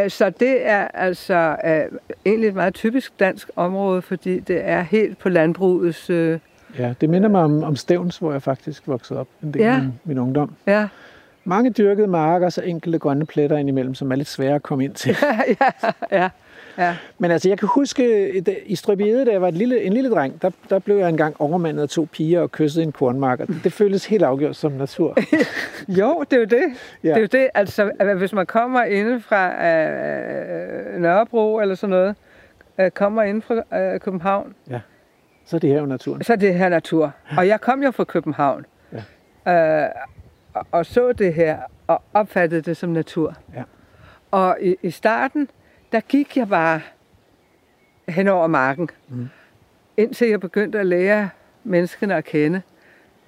Øh, 0.03 0.10
Så 0.10 0.29
det 0.29 0.67
er 0.67 0.88
altså 0.88 1.55
øh, 1.65 2.00
egentlig 2.25 2.48
et 2.50 2.55
meget 2.55 2.74
typisk 2.74 3.19
dansk 3.19 3.50
område, 3.55 4.01
fordi 4.01 4.39
det 4.39 4.62
er 4.67 4.81
helt 4.81 5.17
på 5.17 5.29
landbrugets... 5.29 6.10
Øh, 6.10 6.39
Ja, 6.78 6.94
det 7.02 7.10
minder 7.10 7.30
mig 7.30 7.42
om, 7.42 7.64
om 7.64 7.76
Stævns, 7.76 8.18
hvor 8.18 8.32
jeg 8.32 8.42
faktisk 8.42 8.88
voksede 8.88 9.20
op 9.20 9.28
en 9.44 9.54
del 9.54 9.62
Ja. 9.62 9.72
ja. 9.74 9.80
min, 9.82 9.94
min 10.04 10.18
ungdom. 10.20 10.56
ja, 10.68 10.88
Mange 11.44 11.70
dyrkede 11.70 12.08
marker, 12.08 12.50
så 12.50 12.62
enkelte 12.62 13.00
grønne 13.00 13.26
pletter 13.26 13.58
indimellem, 13.58 13.94
som 13.96 14.12
er 14.12 14.16
lidt 14.16 14.28
svære 14.28 14.56
at 14.56 14.64
komme 14.64 14.84
ind 14.84 14.94
til. 14.94 15.16
ja, 15.62 15.72
ja, 16.12 16.30
ja. 16.78 16.96
Men 17.18 17.32
altså, 17.32 17.50
jeg 17.50 17.58
kan 17.60 17.68
huske, 17.72 18.32
i- 18.68 18.76
Strøbiede, 18.76 19.26
da 19.26 19.32
jeg 19.32 19.42
var 19.42 19.48
et 19.48 19.54
lille, 19.54 19.82
en 19.84 19.94
lille 19.94 20.10
dreng, 20.12 20.42
der, 20.42 20.50
der 20.70 20.80
blev 20.80 20.98
jeg 20.98 21.10
engang 21.10 21.36
overmandet 21.40 21.84
af 21.84 21.90
to 21.90 22.08
piger 22.12 22.42
og 22.42 22.52
kyssede 22.52 22.84
en 22.86 22.92
kornmark. 22.92 23.40
Og 23.40 23.48
det 23.64 23.74
føltes 23.74 24.06
helt 24.06 24.24
afgjort 24.24 24.56
som 24.56 24.72
natur. 24.72 25.18
Jo, 25.88 26.24
det 26.32 26.36
er 26.36 26.40
jo 26.40 26.46
det. 26.46 26.64
Ja. 27.04 27.10
Ja. 27.10 27.14
Det 27.14 27.18
er 27.18 27.22
jo 27.22 27.44
det, 27.44 27.50
altså, 27.54 27.92
hvis 28.18 28.34
man 28.34 28.46
kommer 28.46 28.84
inde 28.84 29.22
fra 29.22 29.68
øh, 29.68 31.02
Nørrebro 31.02 31.60
eller 31.60 31.76
sådan 31.76 31.90
noget, 31.90 32.16
øh, 32.80 32.92
kommer 32.92 33.24
ind 33.24 33.42
fra 33.42 33.78
øh, 33.80 34.00
København, 34.00 34.54
Så 35.50 35.56
er 35.56 35.60
det 35.60 35.70
her 35.70 35.79
jo 35.79 35.86
naturen. 35.86 36.24
så 36.24 36.34
er 36.34 36.38
det 36.38 36.56
her 36.56 36.70
natur. 36.70 37.12
Og 37.38 37.48
jeg 37.48 37.62
kom 37.62 37.84
jo 37.84 37.91
fra 37.91 38.03
København. 38.03 38.65
Ja. 39.46 39.84
Øh, 39.84 39.89
og, 40.53 40.65
og 40.72 40.86
så 40.86 41.12
det 41.12 41.34
her, 41.34 41.58
og 41.88 42.01
opfattede 42.13 42.62
det 42.62 42.77
som 42.77 42.89
natur. 42.89 43.36
Ja. 43.56 43.63
Og 44.32 44.58
i, 44.62 44.75
i 44.82 44.91
starten, 44.91 45.50
der 45.91 46.00
gik 46.00 46.38
jeg 46.38 46.50
bare 46.50 46.82
hen 48.10 48.27
over 48.27 48.48
marken. 48.48 48.89
Mm. 49.08 49.29
Indtil 49.98 50.27
jeg 50.29 50.39
begyndte 50.39 50.79
at 50.79 50.86
lære 50.86 51.29
menneskene 51.63 52.15
at 52.15 52.24
kende. 52.25 52.62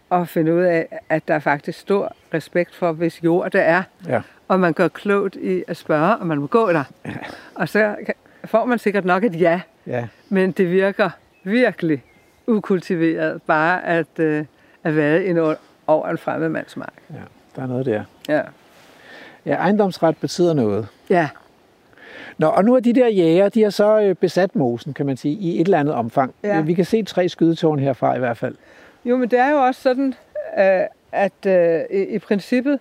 Og 0.10 0.28
finde 0.28 0.54
ud 0.54 0.62
af, 0.62 1.00
at 1.10 1.28
der 1.28 1.34
er 1.34 1.40
faktisk 1.40 1.80
stor 1.80 2.16
respekt 2.34 2.76
for, 2.76 2.92
hvis 2.92 3.24
jord 3.24 3.52
det 3.52 3.62
er. 3.62 3.84
Ja. 4.08 4.22
Og 4.48 4.60
man 4.60 4.74
gør 4.74 4.88
klogt 4.88 5.36
i 5.36 5.64
at 5.68 5.78
spørge, 5.78 6.18
om 6.18 6.28
man 6.28 6.38
må 6.38 6.48
gå 6.48 6.72
der. 6.72 6.84
Ja. 7.06 7.12
Og 7.56 7.70
så 7.70 7.96
får 8.46 8.66
man 8.66 8.80
sikkert 8.80 9.06
nok 9.06 9.24
et 9.24 9.40
ja. 9.40 9.62
Ja. 9.88 10.08
Men 10.30 10.52
det 10.52 10.72
virker 10.72 11.10
virkelig 11.44 12.04
ukultiveret 12.48 13.42
bare 13.48 13.86
at, 13.86 14.20
øh, 14.20 14.46
at 14.84 14.96
være 14.96 15.24
ind 15.24 15.40
over- 15.88 16.08
en 16.10 16.18
fremmed 16.18 16.50
mands 16.50 16.78
mark. 16.78 16.94
ja. 17.10 17.16
Der 17.56 17.62
er 17.62 17.68
noget 17.68 17.86
der. 17.86 18.04
Ja. 18.30 18.42
Ja, 19.46 19.54
ejendomsret 19.56 20.18
betyder 20.18 20.54
noget. 20.54 20.88
ja. 21.10 21.30
Nå, 22.38 22.48
og 22.48 22.66
nu 22.66 22.76
er 22.76 22.80
de 22.80 22.94
der 22.94 23.08
jæger, 23.08 23.50
de 23.50 23.64
har 23.64 23.70
så 23.70 24.02
øh, 24.02 24.16
besat 24.16 24.56
mosen, 24.56 24.94
kan 24.94 25.06
man 25.06 25.18
sige, 25.18 25.34
i 25.36 25.62
et 25.62 25.66
eller 25.66 25.80
andet 25.80 25.96
omfang. 25.96 26.34
Ja. 26.44 26.62
Vi 26.62 26.74
kan 26.74 26.86
se 26.86 27.04
tre 27.04 27.30
skydetårn 27.30 27.80
herfra 27.80 28.16
i 28.16 28.20
hvert 28.20 28.38
fald. 28.38 28.56
Jo, 29.06 29.18
men 29.18 29.32
det 29.32 29.40
er 29.40 29.50
jo 29.52 29.58
også 29.58 29.82
sådan, 29.82 30.14
øh, 30.60 30.82
at 31.12 31.46
øh, 31.48 31.82
i, 31.92 32.04
i 32.04 32.20
princippet 32.20 32.80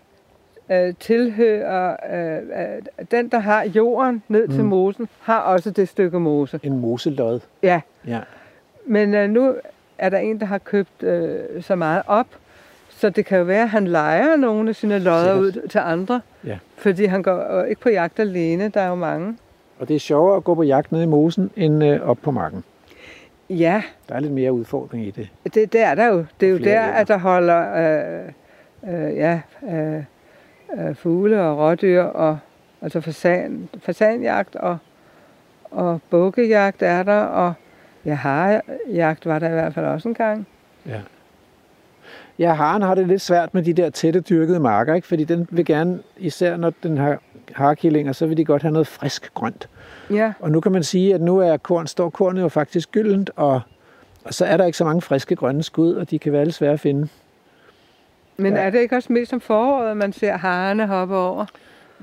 øh, 0.70 0.94
tilhører 1.00 1.96
øh, 2.12 2.82
den, 3.10 3.28
der 3.28 3.38
har 3.38 3.64
jorden 3.64 4.22
ned 4.28 4.48
til 4.48 4.62
Mm. 4.62 4.68
mosen, 4.68 5.08
har 5.20 5.38
også 5.40 5.70
det 5.70 5.88
stykke 5.88 6.20
mose. 6.20 6.60
En 6.62 6.78
moselod. 6.80 7.40
Ja, 7.62 7.80
Ja. 8.06 8.20
Men 8.90 9.14
øh, 9.14 9.30
nu 9.30 9.54
er 9.98 10.08
der 10.08 10.18
en, 10.18 10.40
der 10.40 10.46
har 10.46 10.58
købt 10.58 11.02
øh, 11.02 11.62
så 11.62 11.76
meget 11.76 12.02
op, 12.06 12.26
så 12.88 13.10
det 13.10 13.26
kan 13.26 13.38
jo 13.38 13.44
være, 13.44 13.62
at 13.62 13.68
han 13.68 13.86
leger 13.86 14.36
nogle 14.36 14.68
af 14.68 14.76
sine 14.76 14.98
lodder 14.98 15.34
ud 15.34 15.68
til 15.68 15.78
andre. 15.78 16.20
Ja. 16.44 16.58
Fordi 16.76 17.04
han 17.04 17.22
går 17.22 17.56
jo 17.56 17.62
ikke 17.64 17.80
på 17.80 17.88
jagt 17.88 18.20
alene, 18.20 18.68
der 18.68 18.80
er 18.80 18.88
jo 18.88 18.94
mange. 18.94 19.36
Og 19.78 19.88
det 19.88 19.96
er 19.96 20.00
sjovere 20.00 20.36
at 20.36 20.44
gå 20.44 20.54
på 20.54 20.62
jagt 20.62 20.92
nede 20.92 21.02
i 21.02 21.06
mosen, 21.06 21.50
end 21.56 21.84
øh, 21.84 22.08
op 22.08 22.18
på 22.22 22.30
marken. 22.30 22.64
Ja, 23.50 23.82
Der 24.08 24.14
er 24.14 24.20
lidt 24.20 24.32
mere 24.32 24.52
udfordring 24.52 25.06
i 25.06 25.10
det. 25.10 25.28
Det, 25.54 25.72
det 25.72 25.80
er 25.80 25.94
der 25.94 26.06
jo. 26.06 26.24
Det 26.40 26.46
er 26.46 26.50
jo 26.52 26.58
der, 26.58 26.64
jæger. 26.64 26.92
at 26.92 27.08
der 27.08 27.18
holder 27.18 27.74
øh, 27.74 28.28
øh, 28.94 29.16
ja, 29.16 29.40
øh, 29.70 30.02
øh, 30.78 30.94
fugle 30.94 31.42
og 31.42 31.58
rådyr, 31.58 32.02
og, 32.02 32.38
altså 32.82 33.00
fasan, 33.00 33.68
fasanjagt 33.78 34.56
og, 34.56 34.78
og 35.70 36.00
bukkejagt 36.10 36.82
er 36.82 37.02
der, 37.02 37.20
og 37.20 37.52
ja, 38.04 38.14
harejagt 38.14 39.26
var 39.26 39.38
der 39.38 39.48
i 39.48 39.52
hvert 39.52 39.74
fald 39.74 39.86
også 39.86 40.08
en 40.08 40.14
gang. 40.14 40.46
Ja. 40.86 41.00
Ja, 42.38 42.52
haren 42.54 42.82
har 42.82 42.94
det 42.94 43.08
lidt 43.08 43.20
svært 43.20 43.54
med 43.54 43.62
de 43.62 43.72
der 43.72 43.90
tætte 43.90 44.20
dyrkede 44.20 44.60
marker, 44.60 44.94
ikke? 44.94 45.06
fordi 45.06 45.24
den 45.24 45.48
vil 45.50 45.64
gerne, 45.64 45.98
især 46.18 46.56
når 46.56 46.72
den 46.82 46.98
har 46.98 47.18
harekillinger, 47.52 48.12
så 48.12 48.26
vil 48.26 48.36
de 48.36 48.44
godt 48.44 48.62
have 48.62 48.72
noget 48.72 48.86
frisk 48.86 49.34
grønt. 49.34 49.68
Ja, 50.10 50.32
Og 50.40 50.50
nu 50.50 50.60
kan 50.60 50.72
man 50.72 50.82
sige, 50.82 51.14
at 51.14 51.20
nu 51.20 51.38
er 51.38 51.56
korn, 51.56 51.86
står 51.86 52.10
kornet 52.10 52.40
jo 52.42 52.48
faktisk 52.48 52.90
gyldent, 52.92 53.30
og, 53.36 53.60
og 54.24 54.34
så 54.34 54.44
er 54.44 54.56
der 54.56 54.64
ikke 54.64 54.78
så 54.78 54.84
mange 54.84 55.02
friske 55.02 55.36
grønne 55.36 55.62
skud, 55.62 55.94
og 55.94 56.10
de 56.10 56.18
kan 56.18 56.32
være 56.32 56.44
lidt 56.44 56.54
svære 56.54 56.72
at 56.72 56.80
finde. 56.80 57.08
men 58.36 58.52
Ja. 58.54 58.60
er 58.60 58.70
det 58.70 58.78
ikke 58.80 58.96
også 58.96 59.12
mest 59.12 59.32
om 59.32 59.40
foråret, 59.40 59.96
man 59.96 60.12
ser 60.12 60.36
harerne 60.36 60.86
hoppe 60.86 61.16
over? 61.16 61.46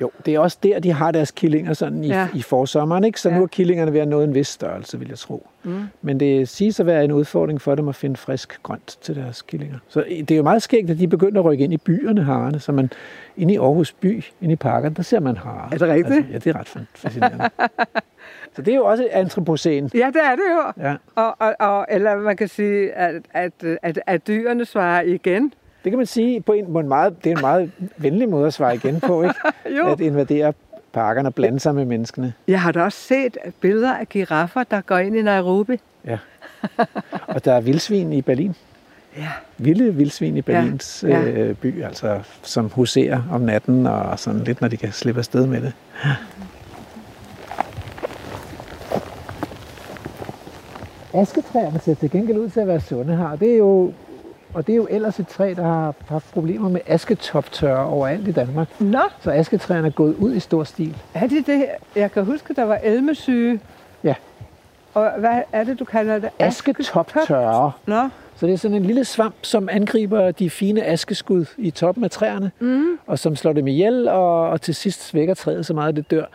Jo, 0.01 0.12
det 0.25 0.36
er 0.36 0.39
også 0.39 0.58
der, 0.63 0.80
de 0.80 0.92
har 0.92 1.12
deres 1.12 1.32
killinger 1.32 1.74
sådan 1.74 2.04
i, 2.04 2.08
ja. 2.08 2.27
I 2.34 2.42
forsommeren, 2.42 3.04
ikke? 3.04 3.22
så 3.22 3.30
Ja. 3.30 3.38
nu 3.38 3.44
er 3.44 3.48
killingerne 3.48 3.94
ved 3.94 4.00
at 4.00 4.08
nå 4.08 4.22
en 4.22 4.36
vis 4.36 4.48
størrelse, 4.48 5.00
vil 5.00 5.08
jeg 5.08 5.18
tro. 5.18 5.48
Mm. 5.63 5.82
Men 6.01 6.20
det 6.20 6.50
siges 6.50 6.80
at 6.80 6.86
være 6.86 7.04
en 7.04 7.12
udfordring 7.12 7.62
for 7.62 7.75
dem 7.75 7.88
at 7.88 7.96
finde 7.96 8.16
frisk 8.16 8.63
grønt 8.63 8.98
til 9.01 9.16
deres 9.16 9.42
killinger. 9.42 9.77
Så 9.88 10.04
det 10.10 10.32
er 10.32 10.36
jo 10.36 10.44
meget 10.44 10.62
skægt, 10.62 10.89
at 10.89 11.00
de 11.00 11.08
begynder 11.08 11.39
at 11.39 11.46
rykke 11.46 11.63
ind 11.63 11.74
i 11.74 11.77
byerne, 11.77 12.24
harerne. 12.24 12.60
Så 12.60 12.72
man, 12.72 12.89
inde 13.38 13.54
i 13.54 13.58
Aarhus 13.58 13.92
by, 13.94 14.24
inde 14.42 14.54
i 14.54 14.56
parken, 14.56 14.94
der 14.94 15.04
ser 15.04 15.20
man 15.20 15.38
harer. 15.38 15.66
Er 15.72 15.77
det 15.77 15.82
rigtigt? 15.82 16.18
Altså, 16.18 16.32
ja, 16.32 16.38
det 16.38 16.48
er 16.48 16.60
ret 16.60 16.88
fascinerende. 16.96 17.50
så 18.56 18.62
det 18.62 18.72
er 18.72 18.75
jo 18.75 18.86
også 18.86 19.08
antropocen. 19.12 19.89
Ja, 19.94 20.08
det 20.13 20.22
er 20.24 20.36
det 20.36 20.44
jo. 20.77 20.84
Ja, 20.89 20.96
Og, 21.16 21.36
og, 21.39 21.56
og, 21.60 21.86
eller 21.89 22.16
man 22.18 22.38
kan 22.38 22.48
sige, 22.48 22.92
at, 22.92 23.22
at, 23.34 23.51
at, 23.82 24.00
at 24.08 24.27
dyrene 24.27 24.66
svarer 24.66 25.01
igen. 25.01 25.54
Det 25.88 25.91
kan 25.91 25.98
man 25.98 26.06
sige 26.06 26.41
på 26.41 26.53
en, 26.53 26.74
på 26.74 26.79
en 26.79 26.88
meget, 26.88 27.24
det 27.24 27.32
er 27.32 27.36
en 27.36 27.41
meget 27.41 27.72
venlig 27.98 28.29
måde 28.29 28.48
at 28.48 28.53
svare 28.53 28.75
igen 28.75 29.00
på, 29.00 29.24
ikke? 29.24 29.36
Jo. 29.77 29.91
At 29.91 30.00
invadere 30.00 30.53
parkerne 30.94 31.29
og 31.29 31.36
blande 31.36 31.60
sig 31.60 31.75
med 31.75 31.86
menneskene. 31.86 32.34
Jeg 32.48 32.62
har 32.62 32.72
da 32.72 32.82
også 32.84 32.98
set 32.98 33.38
billeder 33.60 33.94
af 33.94 34.10
giraffer, 34.10 34.63
der 34.63 34.82
går 34.82 34.98
ind 34.98 35.15
i 35.17 35.22
Nairobi. 35.22 35.79
Ja. 36.06 36.17
Og 37.27 37.46
der 37.46 37.53
er 37.53 37.62
vildsvin 37.62 38.13
i 38.13 38.22
Berlin. 38.22 38.56
Ja. 39.17 39.27
Vilde 39.58 39.96
vildsvin 39.96 40.38
i 40.38 40.41
Berlins 40.41 41.06
Ja. 41.08 41.20
ja. 41.20 41.29
Øh, 41.29 41.56
by, 41.56 41.84
altså 41.84 42.20
som 42.41 42.70
huserer 42.70 43.22
om 43.32 43.41
natten 43.41 43.88
og 43.88 44.20
sådan 44.20 44.44
lidt, 44.44 44.62
når 44.62 44.67
de 44.67 44.77
kan 44.77 44.91
slippe 44.91 45.20
afsted 45.20 45.48
med 45.48 45.62
det. 45.62 45.74
Asketræerne 51.13 51.79
ser 51.79 51.96
til 51.96 52.12
gengæld 52.12 52.38
ud 52.38 52.50
til 52.50 52.60
at 52.60 52.67
være 52.67 52.82
sunde 52.82 53.17
her. 53.17 53.36
Det 53.36 53.53
er 53.53 53.58
jo, 53.58 53.94
og 54.54 54.68
det 54.68 54.74
er 54.74 54.77
jo 54.77 54.88
ellers 54.89 55.20
et 55.20 55.27
træ, 55.27 55.54
der 55.58 55.63
har 55.63 55.94
haft 56.08 56.32
problemer 56.34 56.70
med 56.70 56.82
asketoptørre 56.88 57.86
overalt 57.86 58.27
i 58.27 58.32
Danmark. 58.32 58.82
Nå, 58.82 59.00
Så 59.22 59.32
asketræerne 59.32 59.88
er 59.88 59.92
gået 59.92 60.16
ud 60.16 60.34
i 60.36 60.39
stor 60.39 60.63
stil. 60.63 60.98
er 61.13 61.27
det 61.27 61.48
det? 61.48 61.66
Jeg 61.96 62.12
kan 62.12 62.25
huske, 62.25 62.54
der 62.54 62.63
var 62.63 62.80
elmesyge. 62.84 63.60
Ja. 64.04 64.16
Og 64.94 65.12
hvad 65.20 65.42
er 65.51 65.63
det, 65.63 65.80
du 65.80 65.86
kalder 65.86 66.20
det? 66.20 66.30
Asketoptørre. 66.39 67.72
Nå, 67.86 68.10
Så 68.36 68.46
det 68.48 68.54
er 68.54 68.58
sådan 68.58 68.77
en 68.77 68.86
lille 68.86 69.06
svamp, 69.06 69.36
som 69.42 69.70
angriber 69.72 70.32
de 70.32 70.50
fine 70.50 70.84
askeskud 70.86 71.46
i 71.58 71.72
toppen 71.72 72.04
af 72.04 72.12
træerne, 72.12 72.51
mm. 72.60 73.00
og 73.08 73.20
som 73.20 73.36
slår 73.36 73.54
dem 73.54 73.68
ihjel, 73.68 74.08
og, 74.08 74.50
og 74.50 74.62
til 74.62 74.75
sidst 74.75 75.04
svækker 75.08 75.34
træet 75.34 75.66
så 75.66 75.74
meget, 75.74 75.89
at 75.89 75.96
det 75.96 76.12
dør. 76.12 76.25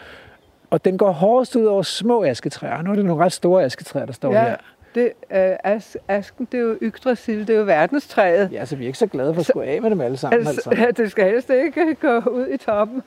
Og 0.70 0.84
den 0.84 0.98
går 0.98 1.10
hårdest 1.12 1.56
ud 1.56 1.64
over 1.64 1.82
små 1.82 2.24
asketræer. 2.24 2.82
Nu 2.82 2.90
er 2.90 2.94
det 2.94 3.04
nogle 3.04 3.24
ret 3.24 3.32
store 3.32 3.64
asketræer, 3.64 4.06
der 4.06 4.12
står 4.12 4.32
Ja. 4.32 4.40
her. 4.44 4.56
Det, 4.94 5.04
øh, 5.30 5.56
as, 5.64 5.96
asken, 6.08 6.48
det 6.52 6.60
er 6.60 6.64
jo 6.64 6.78
Yggdrasil, 6.82 7.46
det 7.46 7.50
er 7.54 7.58
jo 7.58 7.64
verdenstræet. 7.64 8.52
Ja, 8.52 8.64
så 8.64 8.76
vi 8.76 8.84
er 8.84 8.86
ikke 8.86 8.98
så 8.98 9.06
glade 9.06 9.34
for 9.34 9.40
at 9.40 9.46
skulle 9.46 9.66
af 9.66 9.82
med 9.82 9.90
dem 9.90 10.00
alle 10.00 10.16
sammen. 10.16 10.46
Altså, 10.46 10.70
Altså. 10.70 10.92
det 11.02 11.10
skal 11.10 11.24
helst 11.24 11.50
ikke 11.50 11.94
gå 11.94 12.18
ud 12.30 12.46
i 12.48 12.56
toppen. 12.56 13.02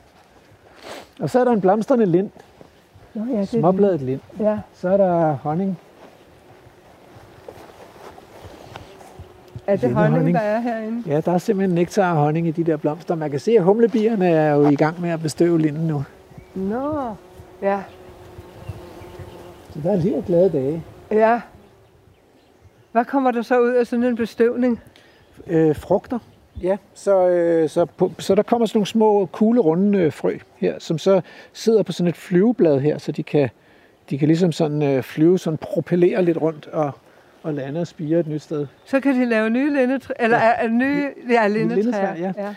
Og 1.20 1.30
så 1.30 1.40
er 1.40 1.44
der 1.44 1.52
en 1.52 1.62
blomstrende 1.62 2.06
lind, 2.06 2.30
Nå, 3.14 3.22
ja, 3.34 3.40
det 3.40 3.50
småbladet 3.50 4.02
lind. 4.02 4.20
Ja. 4.40 4.60
Så 4.74 4.90
er 4.90 4.98
der 4.98 5.34
honning. 5.34 5.80
Er 9.68 9.76
det 9.76 9.94
honning, 9.94 10.16
honning. 10.16 10.36
der 10.36 10.42
er 10.42 10.60
herinde? 10.60 11.04
Ja, 11.10 11.22
der 11.22 11.32
er 11.32 11.38
simpelthen 11.38 11.76
nektar 11.76 12.12
og 12.12 12.18
honning 12.18 12.48
i 12.48 12.52
de 12.52 12.64
der 12.64 12.78
blomster. 12.78 13.16
Man 13.16 13.32
kan 13.32 13.40
se, 13.40 13.52
at 13.52 13.64
humlebierne 13.64 14.30
er 14.30 14.54
jo 14.54 14.70
i 14.70 14.76
gang 14.76 15.02
med 15.02 15.10
at 15.10 15.22
bestøve 15.22 15.60
linden 15.62 15.88
nu. 15.88 16.04
Nå, 16.56 17.16
ja. 17.62 17.80
Så 19.74 19.80
der 19.84 19.92
er 19.92 19.96
lige 19.96 20.24
glade 20.28 20.50
dage. 20.50 20.84
Ja. 21.12 21.42
Hvad 22.96 23.06
kommer 23.06 23.32
der 23.32 23.42
så 23.42 23.60
ud 23.62 23.70
af 23.70 23.88
sådan 23.88 24.04
en 24.06 24.16
bestøvning? 24.16 24.82
Øh, 25.48 25.76
frugter. 25.76 26.20
Ja, 26.62 26.78
så, 26.94 27.28
øh, 27.30 27.70
så, 27.70 27.86
på, 27.86 28.12
så 28.20 28.36
der 28.36 28.44
kommer 28.44 28.66
sådan 28.68 28.78
nogle 28.78 28.88
små 28.88 29.26
kugle 29.32 29.62
runde 29.62 30.00
øh, 30.00 30.14
frø 30.14 30.38
her, 30.58 30.80
som 30.80 30.98
så 30.98 31.22
sidder 31.54 31.84
på 31.84 31.92
sådan 31.92 32.08
et 32.10 32.16
flyveblad 32.18 32.80
her, 32.80 32.98
så 32.98 33.12
de 33.12 33.24
kan, 33.24 33.50
de 34.10 34.18
kan 34.18 34.28
ligesom 34.28 34.52
sådan 34.52 34.82
øh, 34.84 35.04
flyve, 35.04 35.40
sådan 35.40 35.58
propellere 35.58 36.22
lidt 36.26 36.38
rundt 36.42 36.68
og, 36.68 36.92
og 37.44 37.54
lande 37.54 37.82
og 37.82 37.88
spire 37.88 38.20
et 38.20 38.28
nyt 38.28 38.42
sted. 38.42 38.68
Så 38.86 39.00
kan 39.00 39.16
de 39.16 39.26
lave 39.26 39.50
nye 39.50 39.74
lindetræ, 39.74 40.14
eller 40.20 40.38
Ja. 40.38 40.52
er, 40.58 40.68
nye 40.68 41.08
ja, 41.30 41.48
lindetræer. 41.48 42.16
lindetræer, 42.16 42.16
ja. 42.16 42.34
ja. 42.38 42.54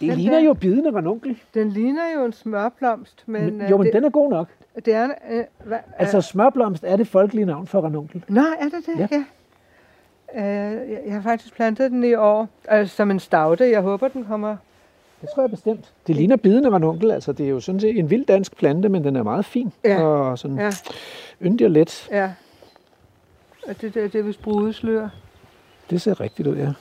Det 0.00 0.10
Den 0.10 0.18
ligner 0.18 0.38
der- 0.38 0.44
jo 0.44 0.54
bidende 0.54 0.90
ranunkel. 0.96 1.38
Den 1.54 1.68
ligner 1.68 2.02
jo 2.16 2.24
en 2.24 2.32
smørblomst, 2.32 3.22
men, 3.26 3.44
Men, 3.44 3.62
øh, 3.62 3.70
jo, 3.70 3.76
men 3.76 3.86
det, 3.86 3.94
den 3.94 4.04
er 4.04 4.10
god 4.10 4.30
nok. 4.30 4.48
Det 4.84 4.94
er... 4.94 5.08
Øh, 5.30 5.44
hvad, 5.64 5.78
Altså 5.98 6.20
smørblomst 6.20 6.84
er 6.84 6.96
det 6.96 7.08
folkelige 7.08 7.44
navn 7.46 7.66
for 7.66 7.80
ranunkel. 7.80 8.24
Nå, 8.28 8.40
er 8.40 8.64
det 8.64 8.86
det? 8.86 8.98
Ja. 8.98 9.08
Ja. 9.10 9.24
Øh, 10.34 10.90
jeg, 10.90 11.00
jeg 11.06 11.14
har 11.14 11.22
faktisk 11.22 11.54
plantet 11.54 11.90
den 11.90 12.04
i 12.04 12.14
år 12.14 12.48
altså, 12.68 12.96
som 12.96 13.10
en 13.10 13.20
stavte. 13.20 13.70
Jeg 13.70 13.80
håber, 13.82 14.08
den 14.08 14.24
kommer... 14.24 14.56
Det 15.20 15.28
tror 15.34 15.42
jeg 15.42 15.50
bestemt. 15.50 15.92
Det 16.06 16.16
ligner 16.16 16.36
bidende 16.36 16.70
ranunkel, 16.70 17.10
altså 17.10 17.32
det 17.32 17.46
er 17.46 17.50
jo 17.50 17.60
sådan 17.60 17.80
set 17.80 17.98
en 17.98 18.10
vild 18.10 18.26
dansk 18.26 18.56
plante, 18.56 18.88
men 18.88 19.04
den 19.04 19.16
er 19.16 19.22
meget 19.22 19.44
fin 19.44 19.72
Ja. 19.84 20.02
og 20.02 20.38
sådan 20.38 20.58
Ja, 20.58 20.70
yndig 21.42 21.66
og 21.66 21.70
let. 21.70 22.08
ja. 22.10 22.32
Og 23.68 23.80
det 23.80 23.94
der, 23.94 24.02
det 24.08 24.14
er 24.14 24.22
vist 24.22 24.42
brudeslør. 24.42 25.08
Det 25.90 26.00
ser 26.02 26.20
rigtigt 26.20 26.48
ud, 26.48 26.56
ja. 26.56 26.72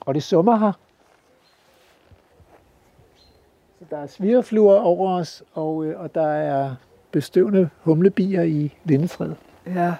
Og 0.00 0.14
det 0.14 0.22
summer 0.22 0.56
her. 0.56 0.72
Så 3.78 3.81
der 3.92 3.98
er 3.98 4.06
svirrefluer 4.06 4.80
over 4.80 5.18
os, 5.18 5.42
og, 5.54 5.84
øh, 5.84 6.00
og 6.00 6.14
der 6.14 6.26
er 6.26 6.74
bestøvende 7.10 7.68
humlebier 7.80 8.42
i 8.42 8.76
lindetræet. 8.84 9.36
Ja, 9.66 9.94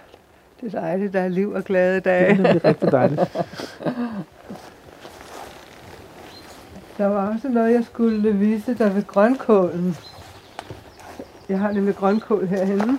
det 0.60 0.74
er 0.74 0.80
dejligt, 0.80 1.12
der 1.12 1.20
er 1.20 1.28
liv 1.28 1.50
og 1.52 1.64
glade 1.64 1.94
Det 1.94 2.06
er 2.06 2.34
dage. 2.34 2.58
rigtig 2.64 2.92
dejligt. 2.92 3.20
Der 6.98 7.06
var 7.06 7.34
også 7.34 7.48
noget, 7.48 7.72
jeg 7.74 7.84
skulle 7.84 8.32
vise 8.32 8.74
dig 8.74 8.94
ved 8.94 9.06
grønkålen. 9.06 9.96
Jeg 11.48 11.58
har 11.58 11.72
nemlig 11.72 11.96
grønkål 11.96 12.46
herhenne. 12.46 12.98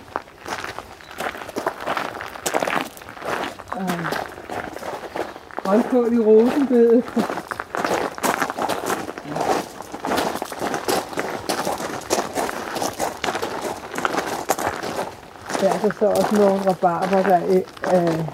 Og 3.70 3.88
grønkål 5.64 6.12
i 6.12 6.18
rosenbedet. 6.18 7.04
Er 15.64 15.78
der 15.82 15.90
så 15.98 16.06
også 16.06 16.36
nogle 16.36 16.70
rabarber, 16.70 17.22
der 17.22 17.34
er 17.34 17.56
øh, 17.56 18.24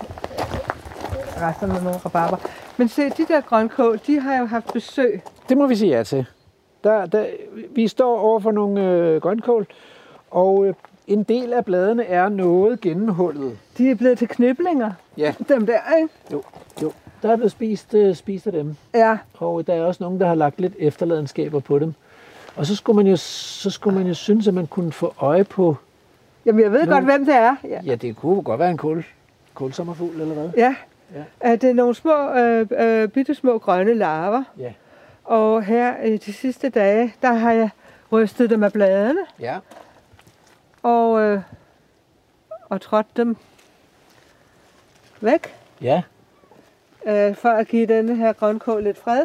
resterne 1.43 1.75
af 1.77 1.83
nogle 1.83 1.99
rabarber. 1.99 2.37
Men 2.77 2.89
se, 2.89 3.03
de 3.03 3.27
der 3.29 3.41
grønkål, 3.41 4.01
de 4.07 4.21
har 4.21 4.39
jo 4.39 4.47
haft 4.47 4.73
besøg. 4.73 5.23
Det 5.49 5.57
må 5.59 5.67
vi 5.67 5.77
sige 5.77 5.97
ja 5.97 6.03
til. 6.03 6.27
Der, 6.85 7.07
der, 7.07 7.27
vi 7.75 7.89
står 7.89 8.19
over 8.19 8.41
for 8.41 8.51
nogle 8.53 8.83
øh, 8.85 9.21
grønkål, 9.21 9.67
og 10.31 10.67
øh, 10.67 10.75
en 11.07 11.23
del 11.23 11.53
af 11.53 11.65
bladene 11.65 12.05
er 12.05 12.29
noget 12.29 12.81
gennemhullet. 12.81 13.59
De 13.79 13.91
er 13.91 13.95
blevet 13.95 14.19
til 14.19 14.29
kniblinger, 14.29 14.93
Ja, 15.17 15.35
dem 15.49 15.67
der, 15.67 15.79
ikke? 15.97 16.09
jo, 16.33 16.43
jo. 16.83 16.93
Der 17.23 17.33
er 17.33 17.37
blevet 17.37 17.53
spist, 17.53 17.95
øh, 17.95 18.15
spist 18.15 18.47
af 18.47 18.53
dem, 18.53 18.77
Ja, 18.95 19.19
og 19.39 19.67
der 19.67 19.75
er 19.75 19.83
også 19.85 20.03
nogen, 20.05 20.21
der 20.21 20.27
har 20.27 20.35
lagt 20.35 20.61
lidt 20.61 20.75
efterladenskaber 20.79 21.61
på 21.61 21.79
dem. 21.79 21.95
Og 22.57 22.67
så 22.67 22.77
skulle 22.77 22.97
man 22.97 23.07
jo, 23.07 23.17
så 23.17 23.71
skulle 23.71 23.99
man 23.99 24.07
jo 24.07 24.15
synes, 24.15 24.49
at 24.49 24.55
man 24.55 24.67
kunne 24.67 24.93
få 24.93 25.15
øje 25.21 25.45
på, 25.45 25.77
Jamen, 26.47 26.63
jeg 26.63 26.73
ved 26.73 26.87
Nå. 26.87 26.93
godt, 26.93 27.05
hvem 27.05 27.25
det 27.25 27.35
er. 27.35 27.57
Ja. 27.65 27.81
ja, 27.85 27.95
det 27.95 28.17
kunne 28.17 28.43
godt 28.43 28.59
være 28.61 28.71
en 28.71 28.77
kål, 28.77 29.05
kålsommerfugl 29.55 30.21
eller 30.21 30.35
hvad? 30.35 30.51
ja. 30.57 30.75
Ja. 31.43 31.57
Det 31.57 31.65
er 31.71 31.75
nogle 31.75 31.95
små, 31.95 32.33
øh, 32.35 32.67
øh, 32.71 33.09
bitte 33.09 33.35
små 33.35 33.59
grønne 33.59 33.95
larver. 33.95 34.43
Ja. 34.59 34.73
Og 35.25 35.63
her 35.65 36.03
i 36.03 36.17
de 36.17 36.33
sidste 36.33 36.69
dage, 36.69 37.15
der 37.23 37.33
har 37.33 37.53
jeg 37.53 37.71
rystet 38.13 38.51
dem 38.51 38.63
af 38.63 38.73
bladene 38.73 39.21
Ja. 39.41 39.59
og, 40.83 41.21
øh, 41.21 41.41
og 42.69 42.81
trådt 42.81 43.07
dem 43.17 43.37
væk, 45.21 45.55
Ja, 45.83 46.03
øh, 47.07 47.35
for 47.37 47.49
at 47.49 47.69
give 47.69 47.87
denne 47.87 48.17
her 48.17 48.33
grønkål 48.33 48.83
lidt 48.85 48.99
fred. 48.99 49.23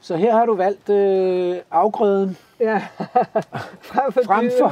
Så 0.00 0.16
her 0.16 0.32
har 0.32 0.46
du 0.46 0.54
valgt 0.54 0.88
øh, 0.90 1.56
afgrøden 1.70 2.36
Ja, 2.60 2.82
frem 3.90 4.12
for, 4.12 4.20
frem 4.24 4.50
for, 4.58 4.68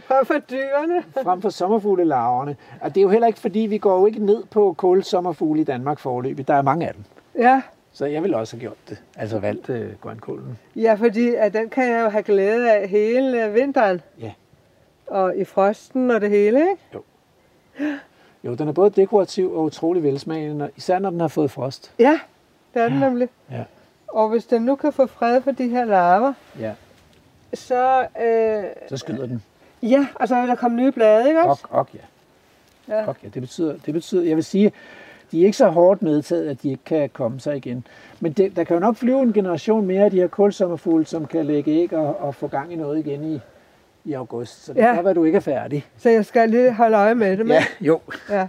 frem 0.00 0.26
for 0.26 0.34
dyrene. 0.50 1.02
frem 1.22 1.42
for 1.42 1.48
sommerfuglelarverne. 1.48 2.56
Og 2.80 2.94
det 2.94 3.00
er 3.00 3.02
jo 3.02 3.08
heller 3.08 3.26
ikke, 3.26 3.38
fordi 3.40 3.58
vi 3.60 3.78
går 3.78 3.98
jo 4.00 4.06
ikke 4.06 4.24
ned 4.26 4.44
på 4.50 4.72
kålsommerfugle 4.78 5.60
i 5.60 5.64
Danmark 5.64 5.98
forløbig. 5.98 6.48
Der 6.48 6.54
er 6.54 6.62
mange 6.62 6.88
af 6.88 6.94
dem. 6.94 7.04
Ja, 7.38 7.62
Så 7.92 8.06
jeg 8.06 8.22
vil 8.22 8.34
også 8.34 8.56
have 8.56 8.60
gjort 8.60 8.76
det. 8.88 9.02
Altså 9.16 9.38
valgt 9.38 9.70
øh, 9.70 9.92
grønkålen. 10.00 10.58
ja, 10.76 10.94
fordi 10.94 11.34
at 11.34 11.52
den 11.54 11.68
kan 11.70 11.88
jeg 11.92 12.00
jo 12.04 12.08
have 12.08 12.22
glæde 12.22 12.72
af 12.72 12.88
hele 12.88 13.44
øh, 13.44 13.54
vinteren. 13.54 14.00
Ja. 14.20 14.32
Og 15.06 15.36
i 15.36 15.44
frosten 15.44 16.10
og 16.10 16.20
det 16.20 16.30
hele, 16.30 16.60
ikke? 16.70 17.04
Jo, 18.44 18.54
den 18.54 18.68
er 18.68 18.72
både 18.72 18.90
dekorativ 18.90 19.52
og 19.54 19.62
utrolig 19.64 20.02
velsmagende, 20.02 20.70
især 20.76 20.98
når 20.98 21.10
den 21.10 21.20
har 21.20 21.28
fået 21.28 21.50
frost. 21.50 21.92
Ja, 21.98 22.20
det 22.74 22.82
er 22.82 22.88
den 22.88 22.98
nemlig. 22.98 23.28
Ja. 23.50 23.62
Og 24.12 24.28
hvis 24.28 24.44
den 24.46 24.62
nu 24.62 24.76
kan 24.76 24.92
få 24.92 25.06
fred 25.06 25.40
for 25.42 25.50
de 25.50 25.68
her 25.68 25.84
larver, 25.84 26.32
Ja. 26.60 26.72
så... 27.54 28.06
Øh, 28.22 28.64
Så 28.88 28.96
skyder 28.96 29.26
den. 29.26 29.42
ja, 29.82 30.06
og 30.14 30.28
så 30.28 30.40
vil 30.40 30.48
der 30.48 30.54
komme 30.54 30.76
nye 30.76 30.92
blade, 30.92 31.28
ikke 31.28 31.40
Ok, 31.40 31.48
også? 31.50 31.64
ok, 31.70 31.88
ja. 31.94 32.00
Ja. 32.96 33.08
Ok, 33.08 33.16
ja. 33.22 33.28
Det 33.28 33.42
betyder, 33.42 33.74
det 33.86 33.94
betyder, 33.94 34.22
jeg 34.22 34.36
vil 34.36 34.44
sige, 34.44 34.72
de 35.32 35.40
er 35.42 35.44
ikke 35.46 35.56
så 35.56 35.68
hårdt 35.68 36.02
medtaget, 36.02 36.48
at 36.48 36.62
de 36.62 36.70
ikke 36.70 36.84
kan 36.84 37.08
komme 37.08 37.40
sig 37.40 37.56
igen. 37.56 37.86
Men 38.20 38.32
det, 38.32 38.56
der 38.56 38.64
kan 38.64 38.74
jo 38.74 38.80
nok 38.80 38.96
flyve 38.96 39.22
en 39.22 39.32
generation 39.32 39.86
mere 39.86 40.04
af 40.04 40.10
de 40.10 40.16
her 40.20 40.26
kulsommerfugle, 40.26 41.06
som 41.06 41.26
kan 41.26 41.46
lægge 41.46 41.70
æg 41.70 41.92
og, 41.92 42.20
og 42.20 42.34
få 42.34 42.46
gang 42.46 42.72
i 42.72 42.76
noget 42.76 42.98
igen 42.98 43.24
i, 43.24 43.40
i 44.04 44.12
august. 44.12 44.64
Så 44.64 44.72
det 44.72 44.80
Ja. 44.80 44.94
kan 44.94 45.04
være, 45.04 45.10
at 45.10 45.16
du 45.16 45.24
ikke 45.24 45.36
er 45.36 45.40
færdig. 45.40 45.86
Så 45.98 46.10
jeg 46.10 46.24
skal 46.24 46.50
lige 46.50 46.72
holde 46.72 46.96
øje 46.96 47.14
med 47.14 47.36
dem. 47.36 47.48
Ja, 47.50 47.64
jo. 47.80 48.00
ja. 48.30 48.46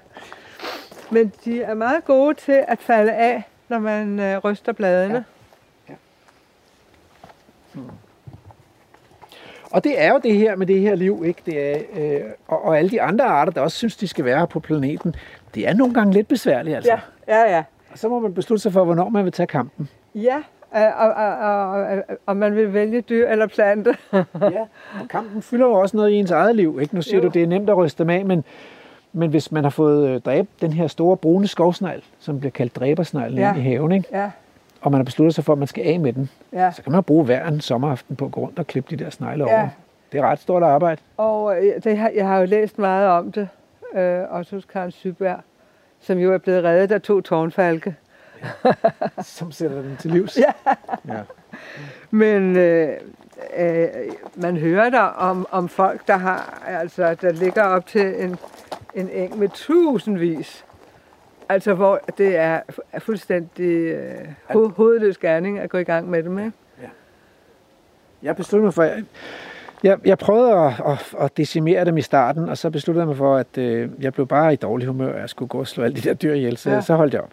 Men 1.12 1.32
de 1.46 1.62
er 1.64 1.74
meget 1.74 2.06
gode 2.06 2.34
til 2.34 2.64
at 2.68 2.80
falde 2.80 3.12
af, 3.14 3.44
når 3.70 3.80
man 3.80 4.20
øh, 4.20 4.38
ryster 4.38 4.72
bladene. 4.72 5.26
Og 9.72 9.84
det 9.84 10.02
er 10.02 10.12
jo 10.12 10.20
det 10.24 10.36
her 10.36 10.56
med 10.56 10.68
det 10.68 10.80
her 10.80 10.96
liv, 10.96 11.24
ikke? 11.26 11.42
Det 11.46 11.72
er, 11.72 11.80
øh, 11.96 12.22
og, 12.48 12.66
og 12.66 12.78
alle 12.78 12.90
de 12.90 13.02
andre 13.02 13.26
arter, 13.26 13.52
der 13.52 13.62
også 13.62 13.78
synes, 13.78 13.98
de 13.98 14.08
skal 14.08 14.26
være 14.26 14.40
her 14.40 14.46
på 14.46 14.60
planeten, 14.60 15.16
det 15.56 15.68
er 15.68 15.74
nogle 15.74 15.94
gange 15.94 16.14
lidt 16.14 16.28
besværligt, 16.28 16.76
altså. 16.76 16.92
Ja, 17.28 17.36
ja, 17.36 17.56
ja. 17.56 17.64
Og 17.92 17.98
så 17.98 18.10
må 18.10 18.20
man 18.20 18.34
beslutte 18.34 18.62
sig 18.62 18.74
for, 18.74 18.84
hvornår 18.84 19.10
man 19.10 19.24
vil 19.24 19.32
tage 19.32 19.48
kampen. 19.48 19.90
Ja, 20.16 20.44
og, 20.72 20.84
og, 20.84 21.36
og, 21.38 22.04
og, 22.26 22.38
man 22.38 22.56
vil 22.56 22.74
vælge 22.74 23.02
dyr 23.02 23.28
eller 23.28 23.48
plante. 23.48 23.96
ja, 24.42 24.62
og 25.02 25.08
kampen 25.10 25.42
fylder 25.42 25.66
jo 25.66 25.74
også 25.74 25.98
noget 25.98 26.10
i 26.10 26.14
ens 26.14 26.32
eget 26.32 26.56
liv, 26.56 26.80
ikke? 26.82 26.96
Nu 26.96 27.02
siger 27.02 27.18
Jo. 27.18 27.24
du, 27.24 27.28
det 27.28 27.44
er 27.44 27.48
nemt 27.48 27.70
at 27.70 27.78
ryste 27.78 28.04
dem 28.04 28.10
af, 28.10 28.26
men, 28.26 28.44
men 29.14 29.30
hvis 29.30 29.52
man 29.52 29.64
har 29.64 29.70
fået 29.70 30.10
øh, 30.10 30.22
dræbt 30.22 30.62
den 30.62 30.74
her 30.74 30.88
store 30.88 31.18
brune 31.18 31.48
skovsnegl, 31.48 32.04
som 32.20 32.40
bliver 32.40 32.52
kaldt 32.52 32.76
dræbersneglen 32.76 33.40
ja. 33.40 33.56
i 33.56 33.60
haven, 33.60 33.92
ikke? 33.92 34.08
ja, 34.12 34.32
og 34.82 34.92
man 34.92 35.00
har 35.00 35.04
besluttet 35.06 35.36
sig 35.36 35.44
for, 35.44 35.54
at 35.54 35.60
man 35.60 35.68
skal 35.68 35.84
af 35.88 36.00
med 36.00 36.14
den, 36.14 36.30
ja. 36.54 36.72
så 36.72 36.84
kan 36.84 36.92
man 36.92 37.04
bruge 37.04 37.26
hver 37.26 37.48
en 37.48 37.62
sommeraften 37.62 38.16
på 38.16 38.26
at 38.26 38.32
gå 38.32 38.42
rundt 38.42 38.60
og 38.60 38.68
klippe 38.68 38.96
de 38.98 39.04
der 39.04 39.10
snegle 39.10 39.44
Ja. 39.50 39.54
over. 39.60 39.70
Det 40.12 40.20
er 40.20 40.24
ret 40.26 40.40
stort 40.40 40.64
arbejde, 40.64 41.02
Og 41.18 41.66
øh, 41.66 41.84
det 41.84 41.98
har, 41.98 42.12
jeg 42.16 42.28
har 42.28 42.40
jo 42.40 42.46
læst 42.46 42.78
meget 42.80 43.08
om 43.08 43.32
det, 43.32 43.50
øh, 43.96 44.20
også 44.30 44.56
hos 44.56 44.66
Karen 44.66 44.92
Syberg, 44.92 45.40
som 46.00 46.18
jo 46.18 46.34
er 46.34 46.38
blevet 46.38 46.64
reddet 46.64 46.92
af 46.92 47.02
to 47.02 47.22
tårnfalke. 47.22 47.96
som 49.22 49.52
sætter 49.52 49.82
den 49.82 49.98
til 50.00 50.12
livs. 50.12 50.38
Ja. 50.68 50.74
ja. 51.14 51.20
Men 52.12 52.56
øh, 52.58 52.90
øh, 53.58 53.88
man 54.36 54.58
hører 54.58 54.90
der 54.90 55.02
om, 55.02 55.48
om 55.52 55.70
folk, 55.70 56.08
der 56.08 56.18
har, 56.18 56.64
altså, 56.68 57.16
der 57.22 57.32
ligger 57.32 57.64
op 57.64 57.86
til 57.88 58.24
en, 58.24 58.38
en 58.96 59.10
eng 59.10 59.40
med 59.40 59.50
tusindvis. 59.50 60.66
Altså, 61.54 61.74
hvor 61.74 62.00
det 62.18 62.36
er, 62.38 62.60
fuldstændig 63.00 63.66
øh, 63.94 64.28
ho- 64.50 64.74
hovedløs 64.76 65.18
gerning 65.18 65.60
at 65.60 65.70
gå 65.70 65.78
i 65.78 65.84
gang 65.84 66.10
med 66.10 66.24
dem, 66.24 66.40
ikke? 66.40 66.52
Jeg 68.24 68.36
besluttede 68.36 68.64
mig 68.66 68.74
for, 68.74 68.84
jeg, 68.84 69.04
jeg, 69.84 69.98
jeg 70.06 70.18
prøvede 70.18 70.54
at, 70.54 70.74
at, 70.88 71.14
at 71.20 71.38
decimere 71.38 71.86
dem 71.86 71.98
i 71.98 72.02
starten, 72.02 72.50
og 72.50 72.58
så 72.58 72.70
besluttede 72.70 73.02
jeg 73.02 73.08
mig 73.08 73.18
for, 73.18 73.36
at 73.38 73.58
øh, 73.58 73.90
jeg 74.00 74.14
blev 74.14 74.28
bare 74.28 74.54
i 74.54 74.56
dårlig 74.56 74.88
humør, 74.88 75.14
og 75.14 75.20
jeg 75.20 75.30
skulle 75.30 75.50
gå 75.50 75.60
og 75.60 75.68
slå 75.68 75.84
alle 75.84 75.96
de 75.96 76.02
der 76.02 76.14
dyr 76.14 76.34
ihjel, 76.34 76.58
så, 76.58 76.70
Ja. 76.70 76.76
ja. 76.76 76.82
så 76.82 76.96
holdt 76.96 77.14
jeg 77.14 77.22
op. 77.22 77.32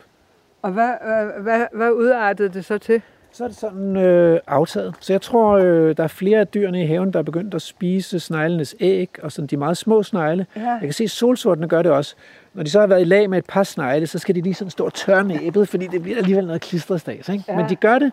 Og 0.62 0.70
hvad, 0.70 0.90
hvad, 1.06 1.42
hvad, 1.42 1.66
hvad 1.72 1.90
udartede 1.90 2.48
det 2.48 2.64
så 2.64 2.78
til? 2.78 3.02
Så 3.32 3.44
er 3.44 3.48
det 3.48 3.56
sådan 3.56 3.96
øh, 3.96 4.40
aftaget. 4.46 4.94
Så 5.00 5.12
jeg 5.12 5.20
tror, 5.22 5.52
øh, 5.58 5.96
der 5.96 6.02
er 6.04 6.08
flere 6.08 6.40
af 6.40 6.48
dyrene 6.48 6.82
i 6.82 6.86
haven, 6.86 7.12
der 7.12 7.18
er 7.18 7.22
begyndt 7.22 7.54
at 7.54 7.62
spise 7.62 8.20
sneglenes 8.20 8.74
æg, 8.80 9.10
og 9.22 9.32
sådan 9.32 9.46
de 9.46 9.56
meget 9.56 9.76
små 9.76 10.02
snegle. 10.02 10.46
Ja. 10.56 10.60
Jeg 10.70 10.80
kan 10.80 10.92
se, 10.92 11.04
at 11.04 11.10
solsortene 11.10 11.68
gør 11.68 11.82
det 11.82 11.92
også. 11.92 12.14
Når 12.54 12.62
de 12.62 12.70
så 12.70 12.80
har 12.80 12.86
været 12.86 13.00
i 13.00 13.04
lag 13.04 13.30
med 13.30 13.38
et 13.38 13.46
par 13.46 13.62
snegle, 13.62 14.06
så 14.06 14.18
skal 14.18 14.34
de 14.34 14.40
lige 14.40 14.54
sådan 14.54 14.70
stå 14.70 14.84
og 14.84 14.94
tørre 14.94 15.24
næbet, 15.24 15.68
fordi 15.68 15.86
det 15.86 16.02
bliver 16.02 16.18
alligevel 16.18 16.46
noget 16.46 16.62
klistret. 16.62 17.08
Ikke? 17.08 17.44
Ja. 17.48 17.56
Men 17.56 17.68
de 17.68 17.76
gør 17.76 17.98
det, 17.98 18.12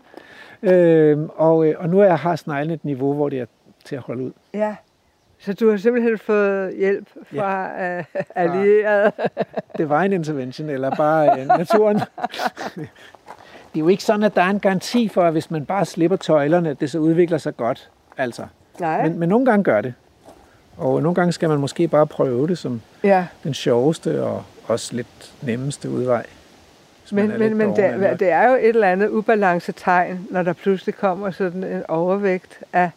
øh, 0.61 1.19
og, 1.35 1.67
øh, 1.67 1.75
og 1.77 1.89
nu 1.89 1.99
er 1.99 2.05
jeg 2.05 2.19
har 2.19 2.35
sneglen 2.35 2.73
et 2.73 2.85
niveau, 2.85 3.13
hvor 3.13 3.29
det 3.29 3.39
er 3.39 3.45
til 3.85 3.95
at 3.95 4.01
holde 4.01 4.23
ud. 4.23 4.31
Ja. 4.53 4.75
Så 5.39 5.53
du 5.53 5.69
har 5.69 5.77
simpelthen 5.77 6.17
fået 6.17 6.77
hjælp 6.77 7.07
fra 7.23 7.81
ja. 7.83 7.99
uh, 7.99 8.05
allierede? 8.35 9.11
Det 9.77 9.89
var 9.89 10.01
en 10.01 10.13
intervention, 10.13 10.69
eller 10.69 10.95
bare 10.95 11.39
øh, 11.39 11.47
naturen. 11.47 11.99
det 12.75 13.75
er 13.75 13.79
jo 13.79 13.87
ikke 13.87 14.03
sådan, 14.03 14.23
at 14.23 14.35
der 14.35 14.41
er 14.41 14.49
en 14.49 14.59
garanti 14.59 15.07
for, 15.07 15.21
at 15.21 15.31
hvis 15.31 15.51
man 15.51 15.65
bare 15.65 15.85
slipper 15.85 16.17
tøjlerne, 16.17 16.69
at 16.69 16.79
det 16.79 16.91
så 16.91 16.99
udvikler 16.99 17.37
sig 17.37 17.57
godt. 17.57 17.91
Altså. 18.17 18.45
Nej. 18.79 19.03
Men, 19.03 19.19
men 19.19 19.29
nogle 19.29 19.45
gange 19.45 19.63
gør 19.63 19.81
det. 19.81 19.93
Og 20.77 21.01
nogle 21.01 21.15
gange 21.15 21.31
skal 21.31 21.49
man 21.49 21.59
måske 21.59 21.87
bare 21.87 22.07
prøve 22.07 22.47
det 22.47 22.57
som 22.57 22.81
ja. 23.03 23.25
den 23.43 23.53
sjoveste 23.53 24.23
og 24.23 24.43
også 24.67 24.95
lidt 24.95 25.33
nemmeste 25.41 25.89
udvej. 25.89 26.25
Men, 27.11 27.27
men, 27.39 27.57
men 27.57 27.69
det, 27.69 28.19
det 28.19 28.29
er 28.29 28.49
jo 28.49 28.55
et 28.55 28.67
eller 28.69 28.91
andet 28.91 29.09
ubalancetegn, 29.09 30.27
når 30.29 30.43
der 30.43 30.53
pludselig 30.53 30.95
kommer 30.95 31.31
sådan 31.31 31.63
en 31.63 31.83
overvægt 31.87 32.59
af 32.73 32.89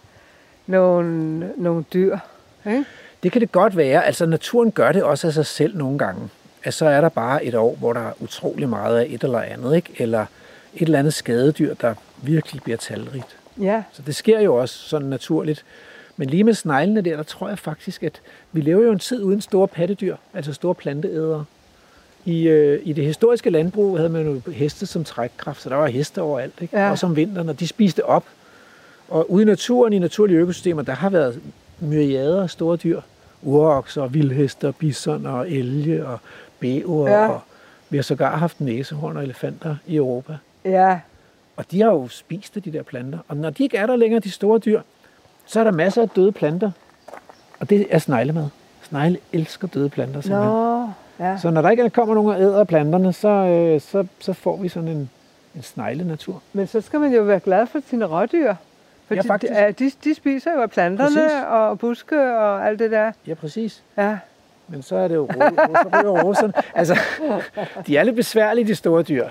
nogle, 0.66 1.38
nogle 1.56 1.84
dyr. 1.92 2.18
Ikke? 2.66 2.84
Det 3.22 3.32
kan 3.32 3.40
det 3.40 3.52
godt 3.52 3.76
være. 3.76 4.06
Altså 4.06 4.26
naturen 4.26 4.70
gør 4.70 4.92
det 4.92 5.02
også 5.02 5.26
af 5.26 5.32
sig 5.32 5.46
selv 5.46 5.76
nogle 5.76 5.98
gange. 5.98 6.28
At 6.64 6.74
så 6.74 6.86
er 6.86 7.00
der 7.00 7.08
bare 7.08 7.44
et 7.44 7.54
år, 7.54 7.74
hvor 7.74 7.92
der 7.92 8.00
er 8.00 8.12
utrolig 8.20 8.68
meget 8.68 8.98
af 8.98 9.06
et 9.08 9.24
eller 9.24 9.40
andet, 9.40 9.76
ikke? 9.76 9.94
eller 9.98 10.26
et 10.74 10.82
eller 10.82 10.98
andet 10.98 11.14
skadedyr, 11.14 11.74
der 11.74 11.94
virkelig 12.22 12.62
bliver 12.62 12.76
talrigt. 12.76 13.36
Ja, 13.60 13.82
Så 13.92 14.02
det 14.02 14.16
sker 14.16 14.40
jo 14.40 14.54
også 14.54 14.74
sådan 14.74 15.08
naturligt. 15.08 15.64
Men 16.20 16.30
lige 16.30 16.44
med 16.44 16.54
sneglene 16.54 17.00
der, 17.00 17.16
der 17.16 17.22
tror 17.22 17.48
jeg 17.48 17.58
faktisk, 17.58 18.02
at 18.02 18.20
vi 18.52 18.60
lever 18.60 18.82
jo 18.82 18.92
en 18.92 18.98
tid 18.98 19.22
uden 19.22 19.40
store 19.40 19.68
pattedyr, 19.68 20.16
altså 20.34 20.52
store 20.52 20.74
planteædere. 20.74 21.44
I, 22.24 22.48
øh, 22.48 22.80
I 22.84 22.92
det 22.92 23.04
historiske 23.04 23.50
landbrug 23.50 23.96
havde 23.96 24.08
man 24.08 24.26
jo 24.26 24.52
heste 24.52 24.86
som 24.86 25.04
trækkraft, 25.04 25.62
så 25.62 25.68
der 25.68 25.76
var 25.76 25.86
heste 25.86 26.22
overalt, 26.22 26.54
ikke? 26.60 26.78
Ja. 26.78 26.90
også 26.90 27.06
om 27.06 27.16
vinteren, 27.16 27.48
og 27.48 27.60
de 27.60 27.68
spiste 27.68 28.04
op. 28.04 28.24
Og 29.08 29.30
ude 29.30 29.42
i 29.42 29.46
naturen, 29.46 29.92
i 29.92 29.98
naturlige 29.98 30.38
økosystemer, 30.38 30.82
der 30.82 30.92
har 30.92 31.10
været 31.10 31.40
myriader 31.80 32.42
af 32.42 32.50
store 32.50 32.76
dyr. 32.76 33.00
Urokser, 33.42 34.06
vildhester, 34.06 34.72
bison 34.72 35.26
og 35.26 35.50
elge 35.50 36.06
og 36.06 36.18
bæver. 36.60 37.10
Ja. 37.10 37.28
Og 37.28 37.40
vi 37.90 37.96
har 37.96 38.02
sågar 38.02 38.36
haft 38.36 38.60
næsehorn 38.60 39.16
og 39.16 39.22
elefanter 39.22 39.76
i 39.86 39.96
Europa. 39.96 40.36
ja. 40.64 41.00
Og 41.56 41.64
de 41.70 41.80
har 41.80 41.90
jo 41.90 42.08
spist 42.08 42.56
af 42.56 42.62
de 42.62 42.72
der 42.72 42.82
planter. 42.82 43.18
Og 43.28 43.36
når 43.36 43.50
de 43.50 43.62
ikke 43.62 43.76
er 43.76 43.86
der 43.86 43.96
længere, 43.96 44.20
de 44.20 44.30
store 44.30 44.58
dyr, 44.58 44.80
så 45.48 45.60
er 45.60 45.64
der 45.64 45.70
masser 45.70 46.02
af 46.02 46.08
døde 46.08 46.32
planter. 46.32 46.70
Og 47.60 47.70
det 47.70 47.86
er 47.90 47.98
sneglemad. 47.98 48.46
Snegle 48.82 49.18
elsker 49.32 49.68
døde 49.68 49.88
planter 49.88 50.20
simpelthen. 50.20 50.50
Nå, 50.52 50.88
ja. 51.20 51.38
Så 51.38 51.50
når 51.50 51.62
der 51.62 51.70
ikke 51.70 51.90
kommer 51.90 52.14
nogen 52.14 52.30
og 52.30 52.40
æder 52.40 52.64
planterne, 52.64 53.12
så, 53.12 53.28
øh, 53.28 53.80
så, 53.80 54.06
så 54.20 54.32
får 54.32 54.56
vi 54.56 54.68
sådan 54.68 54.88
en, 54.88 55.10
en 55.56 55.62
snegle-natur. 55.62 56.42
Men 56.52 56.66
så 56.66 56.80
skal 56.80 57.00
man 57.00 57.12
jo 57.14 57.22
være 57.22 57.40
glad 57.40 57.66
for 57.66 57.78
sine 57.90 58.04
rådyr. 58.04 58.54
For 59.06 59.14
Ja, 59.14 59.22
de, 59.22 59.26
faktisk. 59.26 59.52
ja, 59.52 59.70
de, 59.70 59.90
de 60.04 60.14
spiser 60.14 60.52
jo 60.52 60.62
af 60.62 60.70
planterne 60.70 61.16
Præcis. 61.16 61.32
og 61.48 61.78
buske 61.78 62.36
og 62.36 62.66
alt 62.66 62.78
det 62.78 62.90
der. 62.90 63.12
Ja, 63.26 63.34
præcis. 63.34 63.82
Ja. 63.98 64.18
Men 64.68 64.82
så 64.82 64.96
er 64.96 65.08
det 65.08 65.14
jo 65.14 65.22
ro, 65.24 65.40
så 65.82 65.88
ryger 66.00 66.22
roserne. 66.24 66.52
Altså, 66.74 66.98
de 67.86 67.96
er 67.96 68.02
lidt 68.02 68.16
besværlige, 68.16 68.66
de 68.66 68.74
store 68.74 69.02
dyr. 69.02 69.26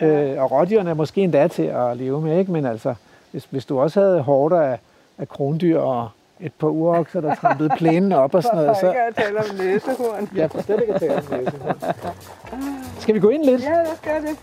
ja. 0.00 0.06
Øh, 0.06 0.42
og 0.42 0.50
rådyrene 0.50 0.90
er 0.90 0.94
måske 0.94 1.20
endda 1.20 1.48
til 1.48 1.62
at 1.62 1.96
leve 1.96 2.20
med, 2.20 2.38
ikke? 2.38 2.52
Men 2.52 2.66
altså, 2.66 2.94
hvis, 3.30 3.46
hvis 3.50 3.64
du 3.66 3.80
også 3.80 4.00
havde 4.00 4.20
hårder 4.22 4.60
af, 4.60 4.78
af 5.18 5.28
krondyr 5.28 5.78
og 5.78 6.08
et 6.40 6.52
par 6.52 6.68
urokser, 6.68 7.20
der 7.20 7.34
trampede 7.34 7.70
plænen 7.76 8.12
op 8.12 8.34
og 8.34 8.42
sådan 8.42 8.58
noget, 8.58 8.76
Så... 8.76 8.88
ikke 8.88 9.00
at 9.00 9.14
tale 9.16 9.38
om 9.38 9.44
næsehorn. 9.58 10.28
Ja, 10.36 10.46
for 10.46 10.62
slet 10.62 10.80
ikke 10.80 10.94
at 10.94 11.00
tale 11.00 11.16
om 11.16 11.22
det. 11.24 11.54
Skal 12.98 13.14
vi 13.14 13.20
gå 13.20 13.28
ind 13.28 13.44
lidt? 13.44 13.62
Ja, 13.62 13.70
lad 13.70 13.92
os 13.92 14.00
gøre 14.00 14.20
det. 14.20 14.38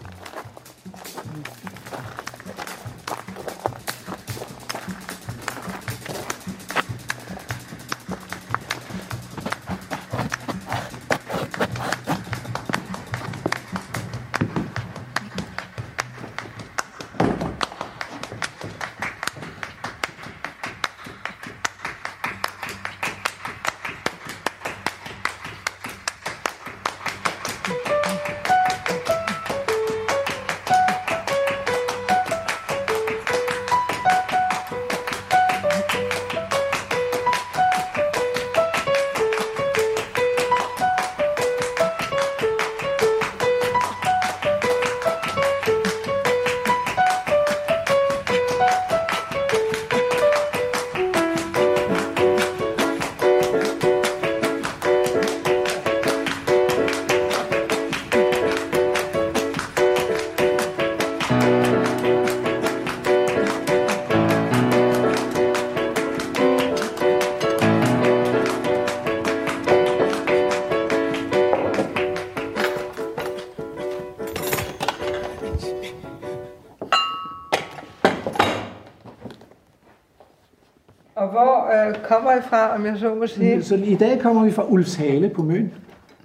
Kommer 82.11 82.31
I 82.31 82.41
fra, 82.41 82.75
om 82.75 82.85
jeg 82.85 82.97
så 82.97 83.15
må 83.15 83.27
sige? 83.27 83.63
Så 83.63 83.75
i 83.75 83.95
dag 83.95 84.21
kommer 84.21 84.43
vi 84.43 84.51
fra 84.51 84.63
Ulfshale 84.67 85.29
på 85.29 85.41
Møn. 85.41 85.73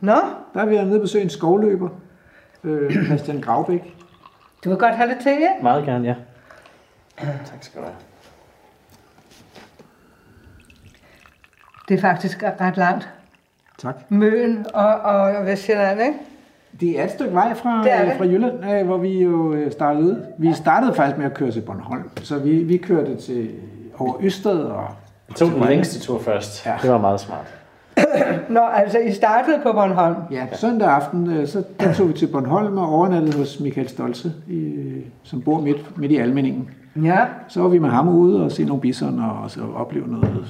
Nå, 0.01 0.13
Der 0.55 0.61
er 0.61 0.67
vi 0.67 0.75
nede 0.77 0.95
og 0.95 1.01
besøge 1.01 1.25
en 1.25 1.31
skovløber, 1.31 1.89
øh, 2.65 2.91
Christian 3.07 3.41
Gravbæk. 3.41 3.95
du 4.65 4.69
vil 4.69 4.79
godt 4.79 4.95
have 4.95 5.11
det 5.11 5.17
til, 5.23 5.33
ja? 5.33 5.63
Meget 5.63 5.85
gerne, 5.85 6.09
ja. 6.09 6.15
Tak 7.45 7.59
skal 7.63 7.81
du 7.81 7.87
have. 7.87 7.97
Det 11.89 11.97
er 11.97 12.01
faktisk 12.01 12.43
ret 12.61 12.77
langt. 12.77 13.09
Tak. 13.79 13.97
Møn 14.09 14.67
og, 14.75 14.87
og 14.95 15.47
Vestjylland, 15.47 16.01
ikke? 16.01 16.19
Det 16.81 17.01
er 17.01 17.05
et 17.05 17.11
stykke 17.11 17.35
vej 17.35 17.55
fra, 17.55 17.83
Det 17.85 17.93
er 17.93 18.05
det. 18.05 18.13
øh, 18.13 18.19
fra 18.19 18.25
Jylland, 18.25 18.71
øh, 18.73 18.87
hvor 18.87 18.97
vi 18.99 19.23
jo 19.23 19.53
øh, 19.53 19.73
startede 19.73 20.05
ud. 20.05 20.25
Vi 20.39 20.53
startede 20.53 20.95
faktisk 20.95 21.19
med 21.19 21.27
at 21.27 21.35
køre 21.35 21.51
til 21.51 21.61
Bornholm, 21.61 22.11
så 22.23 22.39
vi, 22.39 22.51
vi 22.63 22.77
kørte 22.77 23.17
til 23.17 23.51
over 23.99 24.15
Østed 24.21 24.59
og 24.59 24.89
Vi 25.29 25.35
tog 25.35 25.51
den 25.51 25.65
længste 25.69 26.01
tur 26.01 26.19
først. 26.19 26.67
Ja. 26.67 26.75
Det 26.83 26.91
var 26.91 26.99
meget 26.99 27.21
smart. 27.21 27.55
Nå, 28.49 28.61
altså 28.61 28.99
I 28.99 29.13
startede 29.13 29.61
på 29.63 29.73
Bornholm. 29.73 30.17
Ja, 30.31 30.47
søndag 30.53 30.89
aften, 30.89 31.31
øh, 31.31 31.49
så 31.49 31.63
der 31.81 31.93
tog 31.95 32.09
vi 32.09 32.13
til 32.13 32.27
Bornholm 32.27 32.79
og 32.79 32.89
overnattede 32.89 33.39
hos 33.39 33.61
Michael 33.61 33.89
Stolze, 33.89 34.33
i, 34.49 34.75
som 35.23 35.43
bor 35.43 35.61
midt, 35.61 35.99
midt 35.99 36.13
i 36.13 36.17
Almeningen. 36.17 36.71
Ja. 37.03 37.25
Så 37.49 37.61
var 37.61 37.69
vi 37.69 37.79
med 37.79 37.89
ham 37.91 38.09
ude 38.09 38.45
og 38.45 38.53
se 38.53 38.65
nogle 38.65 38.81
bison 38.81 39.19
og 39.19 39.51
så 39.51 39.61
opleve 39.77 40.09
noget, 40.09 40.47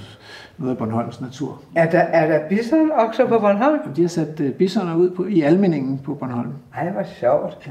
noget 0.59 0.73
af 0.73 0.79
Bornholms 0.79 1.21
natur. 1.21 1.61
Er 1.75 1.91
der, 1.91 1.99
er 1.99 2.27
der 2.27 2.49
bison 2.49 2.91
også 2.91 3.27
på 3.27 3.39
Bornholm? 3.39 3.81
Jamen, 3.83 3.97
De 3.97 4.01
har 4.01 4.09
sat 4.09 4.41
øh, 4.41 4.53
bisoner 4.53 4.97
ud 4.97 5.11
på, 5.11 5.25
i 5.25 5.41
Almeningen 5.41 5.99
på 5.99 6.15
Bornholm. 6.15 6.53
Ej, 6.77 6.91
hvor 6.91 7.03
sjovt. 7.21 7.71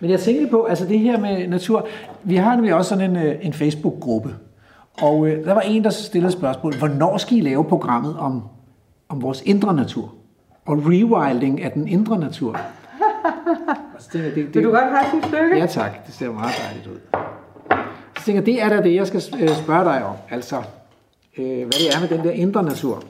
Men 0.00 0.10
jeg 0.10 0.20
tænkte 0.20 0.46
på, 0.50 0.64
altså 0.64 0.86
det 0.86 0.98
her 0.98 1.20
med 1.20 1.48
natur, 1.48 1.86
vi 2.22 2.36
har 2.36 2.54
nemlig 2.54 2.74
også 2.74 2.88
sådan 2.88 3.10
en, 3.10 3.16
øh, 3.16 3.34
en 3.42 3.52
Facebook-gruppe, 3.52 4.34
og 5.02 5.28
øh, 5.28 5.44
der 5.44 5.54
var 5.54 5.60
en, 5.60 5.84
der 5.84 5.90
stillede 5.90 6.32
spørgsmål, 6.32 6.76
hvornår 6.78 7.16
skal 7.16 7.36
I 7.36 7.40
lave 7.40 7.64
programmet 7.64 8.16
om, 8.18 8.42
om 9.08 9.22
vores 9.22 9.42
indre 9.42 9.74
natur? 9.74 10.14
Og 10.66 10.76
rewilding 10.86 11.62
af 11.62 11.72
den 11.72 11.88
indre 11.88 12.18
natur. 12.18 12.56
Så 13.98 14.18
jeg, 14.18 14.24
det, 14.24 14.34
det, 14.34 14.54
Vil 14.54 14.64
du 14.64 14.70
godt 14.70 14.84
have 14.84 15.04
sådan 15.06 15.18
et 15.18 15.24
stykke? 15.24 15.56
Ja 15.58 15.66
tak, 15.66 16.06
det 16.06 16.14
ser 16.14 16.30
meget 16.32 16.54
dejligt 16.66 16.86
ud. 16.86 16.98
Så 18.18 18.24
tænker 18.24 18.40
jeg, 18.40 18.46
det 18.46 18.62
er 18.62 18.68
da 18.68 18.82
det, 18.88 18.94
jeg 18.94 19.06
skal 19.06 19.22
øh, 19.40 19.48
spørge 19.48 19.84
dig 19.84 20.04
om. 20.04 20.16
Altså, 20.30 20.56
øh, 21.38 21.44
hvad 21.46 21.66
det 21.66 21.94
er 21.96 22.00
med 22.00 22.08
den 22.08 22.24
der 22.26 22.30
indre 22.30 22.62
natur. 22.62 23.02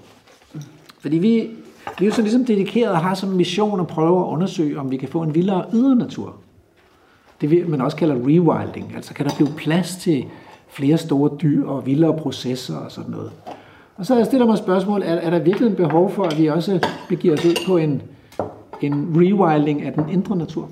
Fordi 1.00 1.18
vi, 1.18 1.50
vi 1.98 2.04
er 2.04 2.08
jo 2.08 2.10
så 2.14 2.22
ligesom 2.22 2.44
dedikeret 2.44 2.90
og 2.92 2.98
har 2.98 3.14
som 3.14 3.28
mission 3.28 3.80
at 3.80 3.86
prøve 3.86 4.20
at 4.20 4.24
undersøge, 4.26 4.80
om 4.80 4.90
vi 4.90 4.96
kan 4.96 5.08
få 5.08 5.22
en 5.22 5.34
vildere 5.34 5.64
ydre 5.72 5.96
natur. 5.96 6.34
Det 7.40 7.50
vi- 7.50 7.64
man 7.68 7.80
også 7.80 7.96
kalder 7.96 8.14
rewilding. 8.14 8.92
Altså 8.96 9.14
kan 9.14 9.26
der 9.26 9.34
blive 9.36 9.48
plads 9.56 9.96
til 9.96 10.24
flere 10.70 10.98
store 10.98 11.30
dyr 11.42 11.66
og 11.66 11.86
vildere 11.86 12.16
processer 12.16 12.76
og 12.76 12.90
sådan 12.90 13.10
noget. 13.10 13.32
Og 13.96 14.06
så 14.06 14.24
stiller 14.24 14.46
mig 14.46 14.58
spørgsmål, 14.58 15.02
er, 15.02 15.14
er 15.14 15.30
der 15.30 15.38
virkelig 15.38 15.68
en 15.68 15.76
behov 15.76 16.10
for, 16.10 16.24
at 16.24 16.38
vi 16.38 16.46
også 16.46 16.88
begiver 17.08 17.34
os 17.34 17.44
ud 17.44 17.66
på 17.66 17.76
en, 17.76 18.02
en 18.80 19.12
rewilding 19.16 19.82
af 19.82 19.92
den 19.92 20.08
indre 20.08 20.36
natur? 20.36 20.68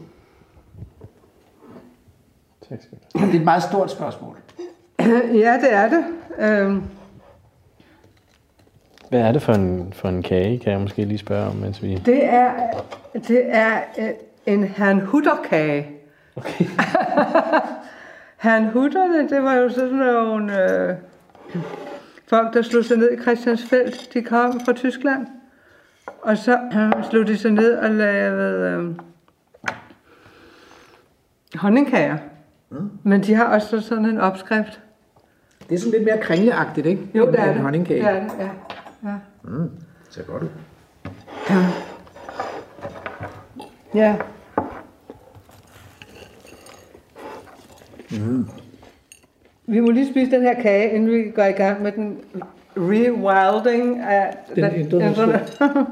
Tak 2.68 2.78
skal 2.82 2.98
du 3.14 3.26
Det 3.26 3.34
er 3.34 3.38
et 3.38 3.44
meget 3.44 3.62
stort 3.62 3.90
spørgsmål. 3.90 4.36
Ja, 5.34 5.58
det 5.60 5.72
er 5.72 5.88
det. 5.88 6.04
Øhm, 6.38 6.82
Hvad 9.08 9.20
er 9.20 9.32
det 9.32 9.42
for 9.42 9.52
en, 9.52 9.92
for 9.92 10.08
en 10.08 10.22
kage, 10.22 10.58
kan 10.58 10.72
jeg 10.72 10.80
måske 10.80 11.04
lige 11.04 11.18
spørge 11.18 11.46
om, 11.46 11.56
mens 11.56 11.82
vi... 11.82 11.94
det 11.94 12.24
er, 12.24 12.52
det 13.28 13.42
er 13.46 13.80
øh, 13.98 14.08
en 14.46 14.64
herrnhutterkage. 14.64 15.86
Okay. 16.36 16.64
Herrnhutterne, 18.38 19.28
det 19.28 19.42
var 19.42 19.54
jo 19.54 19.68
sådan 19.70 19.94
nogle 19.94 20.72
øh, 20.72 20.94
folk, 22.26 22.54
der 22.54 22.62
slog 22.62 22.84
sig 22.84 22.96
ned 22.96 23.12
i 23.12 23.22
Christiansfeld. 23.22 24.12
De 24.12 24.22
kom 24.22 24.60
fra 24.60 24.72
Tyskland. 24.72 25.26
Og 26.22 26.38
så 26.38 26.58
øh, 26.74 27.04
slog 27.10 27.26
de 27.26 27.36
sig 27.36 27.50
ned 27.50 27.76
og 27.76 27.90
lavede 27.90 28.70
øh, 28.70 28.94
honningkager. 31.54 32.16
Mm. 32.70 32.90
Men 33.02 33.22
de 33.22 33.34
har 33.34 33.44
også 33.44 33.80
sådan 33.80 34.04
en 34.04 34.18
opskrift. 34.18 34.80
Det 35.68 35.74
er 35.74 35.78
sådan 35.78 35.92
lidt 35.92 36.04
mere 36.04 36.18
kringleagtigt, 36.18 36.86
ikke? 36.86 37.02
Jo, 37.14 37.26
det 37.26 37.40
er 37.40 37.52
det. 37.52 37.62
honningkage. 37.62 38.00
Det 38.00 38.08
er 38.08 38.20
det, 38.20 38.30
ja. 38.38 38.50
ja. 39.04 39.14
Det 39.44 39.70
ser 40.10 40.22
godt 40.22 40.42
ud. 40.42 40.48
Ja. 43.94 44.16
Mm. 48.10 48.48
Vi 49.66 49.80
må 49.80 49.90
lige 49.90 50.10
spise 50.10 50.30
den 50.30 50.42
her 50.42 50.62
kage, 50.62 50.90
inden 50.94 51.10
vi 51.10 51.30
går 51.30 51.44
i 51.44 51.52
gang 51.52 51.82
med 51.82 51.92
den 51.92 52.18
rewilding 52.76 54.00
af 54.00 54.36
Den 54.54 54.74
indre 54.74 55.26
natur. 55.26 55.40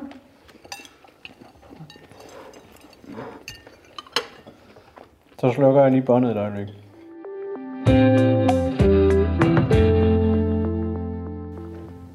Så 5.41 5.53
slukker 5.53 5.83
jeg 5.83 5.91
lige 5.91 6.03
båndet 6.03 6.31
et 6.31 6.37
øjeblik. 6.37 6.69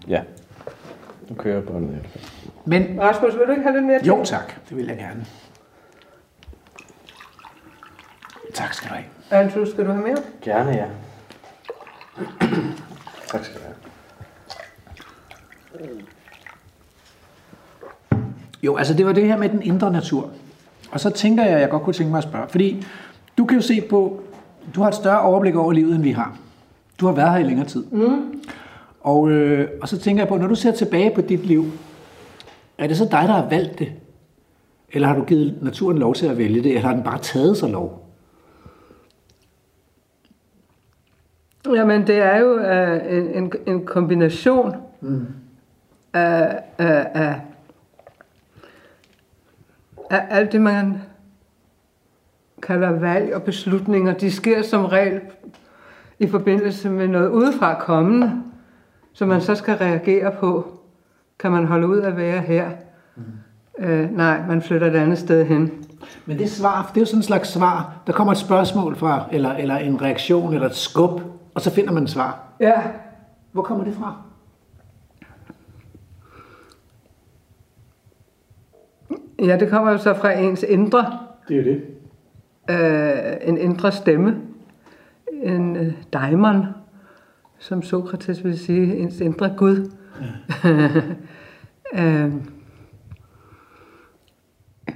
Ja. 0.07 0.21
Nu 1.29 1.35
kører 1.35 1.55
jeg 1.55 1.63
båndet. 1.63 2.05
Men 2.65 3.01
Rasmus, 3.01 3.33
vil 3.33 3.47
du 3.47 3.51
ikke 3.51 3.63
have 3.63 3.75
lidt 3.75 3.85
mere 3.85 3.99
til? 3.99 4.07
jo 4.07 4.23
tak, 4.23 4.69
det 4.69 4.77
vil 4.77 4.85
jeg 4.85 4.97
gerne. 4.97 5.25
Tak 8.61 8.73
skal 8.73 8.89
du 8.89 8.93
have. 8.93 9.43
Andrew, 9.43 9.65
skal 9.65 9.85
du 9.85 9.91
have 9.91 10.03
mere? 10.03 10.17
Gerne, 10.41 10.71
ja. 10.71 10.85
tak 13.27 13.45
skal 13.45 13.59
du 13.59 13.63
have. 13.63 13.75
Jo, 18.63 18.75
altså 18.75 18.93
det 18.93 19.05
var 19.05 19.13
det 19.13 19.27
her 19.27 19.37
med 19.37 19.49
den 19.49 19.61
indre 19.63 19.91
natur. 19.91 20.29
Og 20.91 20.99
så 20.99 21.09
tænker 21.09 21.43
jeg, 21.43 21.53
at 21.53 21.61
jeg 21.61 21.69
godt 21.69 21.83
kunne 21.83 21.93
tænke 21.93 22.11
mig 22.11 22.17
at 22.17 22.23
spørge. 22.23 22.47
Fordi 22.49 22.85
du 23.37 23.45
kan 23.45 23.57
jo 23.57 23.61
se 23.61 23.81
på, 23.89 24.21
du 24.75 24.81
har 24.81 24.87
et 24.87 24.95
større 24.95 25.21
overblik 25.21 25.55
over 25.55 25.71
livet, 25.71 25.95
end 25.95 26.03
vi 26.03 26.11
har. 26.11 26.37
Du 26.99 27.05
har 27.05 27.13
været 27.13 27.31
her 27.31 27.37
i 27.37 27.43
længere 27.43 27.67
tid. 27.67 27.85
Mm. 27.85 28.41
Og, 29.01 29.29
øh, 29.29 29.69
og 29.81 29.87
så 29.87 29.97
tænker 29.97 30.23
jeg 30.23 30.27
på, 30.29 30.37
når 30.37 30.47
du 30.47 30.55
ser 30.55 30.71
tilbage 30.71 31.11
på 31.15 31.21
dit 31.21 31.45
liv, 31.45 31.71
er 32.77 32.87
det 32.87 32.97
så 32.97 33.03
dig, 33.03 33.11
der 33.11 33.33
har 33.33 33.49
valgt 33.49 33.79
det? 33.79 33.91
Eller 34.91 35.07
har 35.07 35.15
du 35.15 35.23
givet 35.23 35.57
naturen 35.61 35.97
lov 35.97 36.15
til 36.15 36.25
at 36.25 36.37
vælge 36.37 36.63
det, 36.63 36.75
eller 36.75 36.87
har 36.87 36.93
den 36.93 37.03
bare 37.03 37.19
taget 37.19 37.57
sig 37.57 37.69
lov? 37.69 38.10
Jamen, 41.65 42.07
det 42.07 42.17
er 42.17 42.37
jo 42.37 42.53
uh, 42.53 43.17
en, 43.17 43.43
en, 43.43 43.51
en 43.67 43.85
kombination 43.85 44.75
mm. 45.01 45.27
af, 46.13 46.63
af, 46.77 47.07
af, 47.13 47.41
af 50.09 50.27
alt 50.29 50.51
det, 50.51 50.61
man 50.61 51.01
kalder 52.61 52.91
valg 52.91 53.35
og 53.35 53.43
beslutninger. 53.43 54.13
De 54.13 54.31
sker 54.31 54.61
som 54.61 54.85
regel 54.85 55.21
i 56.19 56.27
forbindelse 56.27 56.89
med 56.89 57.07
noget 57.07 57.29
udefra 57.29 57.73
kommende, 57.79 58.31
som 59.13 59.27
man 59.27 59.41
så 59.41 59.55
skal 59.55 59.75
reagere 59.75 60.31
på. 60.31 60.79
Kan 61.39 61.51
man 61.51 61.65
holde 61.65 61.87
ud 61.87 61.99
at 61.99 62.17
være 62.17 62.41
her? 62.41 62.69
Mm. 63.15 63.23
Uh, 63.83 64.17
nej, 64.17 64.47
man 64.47 64.61
flytter 64.61 64.87
et 64.87 64.95
andet 64.95 65.17
sted 65.17 65.45
hen. 65.45 65.71
Men 66.25 66.39
det 66.39 66.51
svar, 66.51 66.91
det 66.93 66.97
er 66.97 67.01
jo 67.01 67.05
sådan 67.05 67.19
en 67.19 67.23
slags 67.23 67.49
svar. 67.49 67.93
Der 68.07 68.13
kommer 68.13 68.31
et 68.31 68.37
spørgsmål 68.37 68.95
fra, 68.95 69.23
eller, 69.31 69.53
eller 69.53 69.75
en 69.75 70.01
reaktion, 70.01 70.53
eller 70.53 70.67
et 70.67 70.75
skub, 70.75 71.21
og 71.53 71.61
så 71.61 71.71
finder 71.71 71.91
man 71.91 72.03
et 72.03 72.09
svar. 72.09 72.43
Ja, 72.59 72.81
Hvor 73.51 73.61
kommer 73.61 73.83
det 73.83 73.93
fra? 73.95 74.21
ja 79.39 79.57
det 79.59 79.69
kommer 79.69 79.91
jo 79.91 79.97
så 79.97 80.13
fra 80.13 80.31
ens 80.31 80.63
indre, 80.63 81.19
Det 81.47 81.59
er 81.59 81.63
det. 81.63 81.81
øh, 82.69 83.49
en 83.49 83.57
indre 83.57 83.91
stemme, 83.91 84.41
en 85.43 85.75
øh, 85.75 85.93
daimon, 86.13 86.65
som 87.59 87.81
Sokrates 87.81 88.43
ville 88.43 88.57
sige, 88.57 88.97
ens 88.97 89.19
indre 89.19 89.53
Gud. 89.57 89.91
øh, 91.99 92.33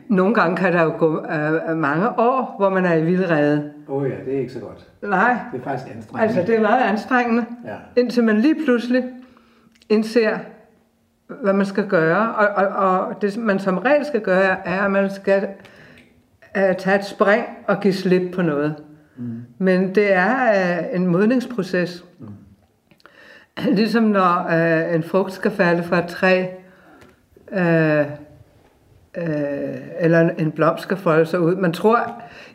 nogle 0.10 0.34
gange 0.36 0.58
kan 0.58 0.74
der 0.74 0.84
jo 0.84 0.94
gå 0.98 1.26
øh, 1.26 1.78
mange 1.78 2.10
år, 2.20 2.56
hvor 2.58 2.70
man 2.70 2.86
er 2.86 2.94
i 2.94 3.04
vildrede. 3.06 3.72
Åh 3.88 3.96
oh 4.02 4.10
ja, 4.10 4.16
det 4.26 4.36
er 4.36 4.40
ikke 4.40 4.54
så 4.54 4.60
godt. 4.60 4.88
Nej, 5.02 5.38
Det 5.54 5.60
er 5.60 5.64
faktisk 5.64 5.96
anstrengende. 5.96 6.22
altså 6.24 6.52
det 6.52 6.56
er 6.56 6.62
meget 6.62 6.82
anstrengende, 6.92 7.46
Ja. 7.66 8.02
indtil 8.02 8.24
man 8.24 8.38
lige 8.38 8.56
pludselig 8.66 9.04
indser, 9.90 10.38
hvad 11.42 11.54
man 11.54 11.66
skal 11.66 11.88
gøre. 11.88 12.36
Og, 12.36 12.48
og, 12.66 12.68
og 13.08 13.22
det, 13.22 13.38
man 13.38 13.60
som 13.60 13.78
regel 13.78 14.06
skal 14.06 14.22
gøre, 14.22 14.68
er, 14.68 14.82
at 14.82 14.92
man 14.92 15.10
skal 15.10 15.48
uh, 16.58 16.76
tage 16.78 16.96
et 17.00 17.06
spring 17.06 17.44
og 17.68 17.80
give 17.80 17.94
slip 17.94 18.34
på 18.36 18.42
noget. 18.42 18.76
Mm. 19.18 19.42
Men 19.58 19.96
det 19.96 20.14
er 20.14 20.36
uh, 20.90 20.96
en 20.96 21.08
modningsproces. 21.08 22.06
Mm. 22.20 22.28
Ligesom 23.76 24.04
når 24.04 24.46
uh, 24.50 24.96
en 24.96 25.04
frugt 25.04 25.32
skal 25.34 25.52
falde 25.52 25.84
fra 25.84 26.00
et 26.00 26.08
træ, 26.08 26.46
uh, 27.52 28.12
uh, 29.18 29.26
eller 30.00 30.30
en 30.38 30.52
blomst 30.52 30.84
skal 30.84 30.98
folde 30.98 31.26
sig 31.26 31.40
ud. 31.40 31.56
Man 31.56 31.74
tror, 31.74 32.00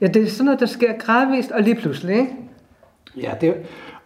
ja, 0.00 0.06
det 0.06 0.22
er 0.22 0.26
sådan 0.26 0.44
noget, 0.44 0.60
der 0.60 0.66
sker 0.66 0.92
gradvist 0.98 1.50
og 1.50 1.62
lige 1.62 1.74
pludselig, 1.74 2.16
ikke? 2.16 2.32
Ja, 3.16 3.30
det, 3.40 3.54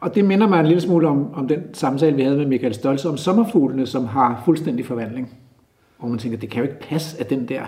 og 0.00 0.14
det 0.14 0.24
minder 0.24 0.48
mig 0.48 0.60
en 0.60 0.66
lille 0.66 0.80
smule 0.80 1.08
om, 1.08 1.34
om 1.34 1.48
den 1.48 1.62
samtale, 1.72 2.16
vi 2.16 2.22
havde 2.22 2.36
med 2.36 2.46
Michael 2.46 2.74
Stolze 2.74 3.08
om 3.08 3.16
sommerfuglene, 3.16 3.86
som 3.86 4.06
har 4.06 4.42
fuldstændig 4.44 4.86
forvandling. 4.86 5.36
Hvor 5.98 6.08
man 6.08 6.18
tænker, 6.18 6.38
det 6.38 6.50
kan 6.50 6.58
jo 6.58 6.70
ikke 6.70 6.80
passe, 6.88 7.20
at 7.20 7.30
den 7.30 7.48
der 7.48 7.60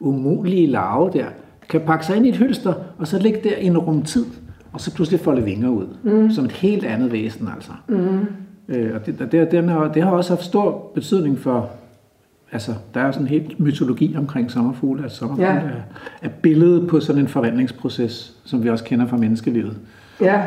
umulige 0.00 0.66
larve 0.66 1.10
der 1.12 1.26
kan 1.68 1.80
pakke 1.80 2.06
sig 2.06 2.16
ind 2.16 2.26
i 2.26 2.28
et 2.28 2.36
hylster, 2.36 2.74
og 2.98 3.06
så 3.06 3.18
ligge 3.18 3.40
der 3.44 3.56
i 3.56 3.66
en 3.66 3.78
rum 3.78 4.02
tid, 4.02 4.24
og 4.72 4.80
så 4.80 4.94
pludselig 4.94 5.20
folde 5.20 5.42
vinger 5.42 5.68
ud, 5.68 5.86
mm. 6.02 6.30
som 6.30 6.44
et 6.44 6.52
helt 6.52 6.84
andet 6.84 7.12
væsen 7.12 7.48
altså. 7.54 7.72
Mm. 7.88 8.26
Øh, 8.68 8.94
og 8.94 9.06
det, 9.06 9.32
det, 9.32 9.50
den 9.50 9.68
har, 9.68 9.92
det 9.92 10.02
har 10.02 10.10
også 10.10 10.30
haft 10.30 10.44
stor 10.44 10.90
betydning 10.94 11.38
for, 11.38 11.70
altså 12.54 12.74
der 12.94 13.00
er 13.00 13.10
sådan 13.10 13.22
en 13.26 13.28
helt 13.28 13.60
mytologi 13.60 14.14
omkring 14.18 14.50
sommerfugle, 14.50 15.04
at 15.04 15.12
sommerfugle 15.12 15.50
Ja. 15.50 15.56
er, 15.58 15.82
er 16.22 16.28
billedet 16.28 16.88
på 16.88 17.00
sådan 17.00 17.22
en 17.22 17.28
forvandlingsproces, 17.28 18.36
som 18.44 18.62
vi 18.64 18.70
også 18.70 18.84
kender 18.84 19.06
fra 19.06 19.16
menneskelivet. 19.16 19.76
Ja. 20.20 20.46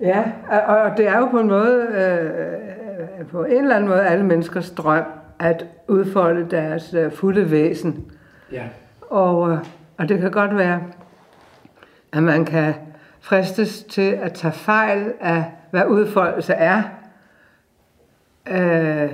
ja, 0.00 0.22
og 0.50 0.76
og 0.76 0.96
det 0.96 1.08
er 1.08 1.18
jo 1.18 1.26
på 1.26 1.40
en 1.40 1.48
måde, 1.48 1.86
øh, 1.86 3.26
på 3.26 3.44
en 3.44 3.62
eller 3.62 3.76
anden 3.76 3.88
måde, 3.90 4.06
alle 4.06 4.24
menneskers 4.26 4.70
drøm 4.70 5.04
at 5.38 5.66
udfolde 5.88 6.46
deres 6.50 6.94
øh, 6.94 7.12
fulde 7.12 7.50
væsen. 7.50 8.04
Ja. 8.52 8.62
Og, 9.10 9.50
øh, 9.50 9.58
og 9.98 10.08
det 10.08 10.20
kan 10.20 10.30
godt 10.30 10.56
være, 10.56 10.80
at 12.12 12.22
man 12.22 12.44
kan 12.44 12.74
fristes 13.20 13.82
til 13.82 14.10
at 14.22 14.32
tage 14.32 14.52
fejl 14.52 15.12
af, 15.20 15.44
hvad 15.70 15.82
udfoldelse 15.88 16.52
er. 16.52 16.82
Øh, 18.50 19.10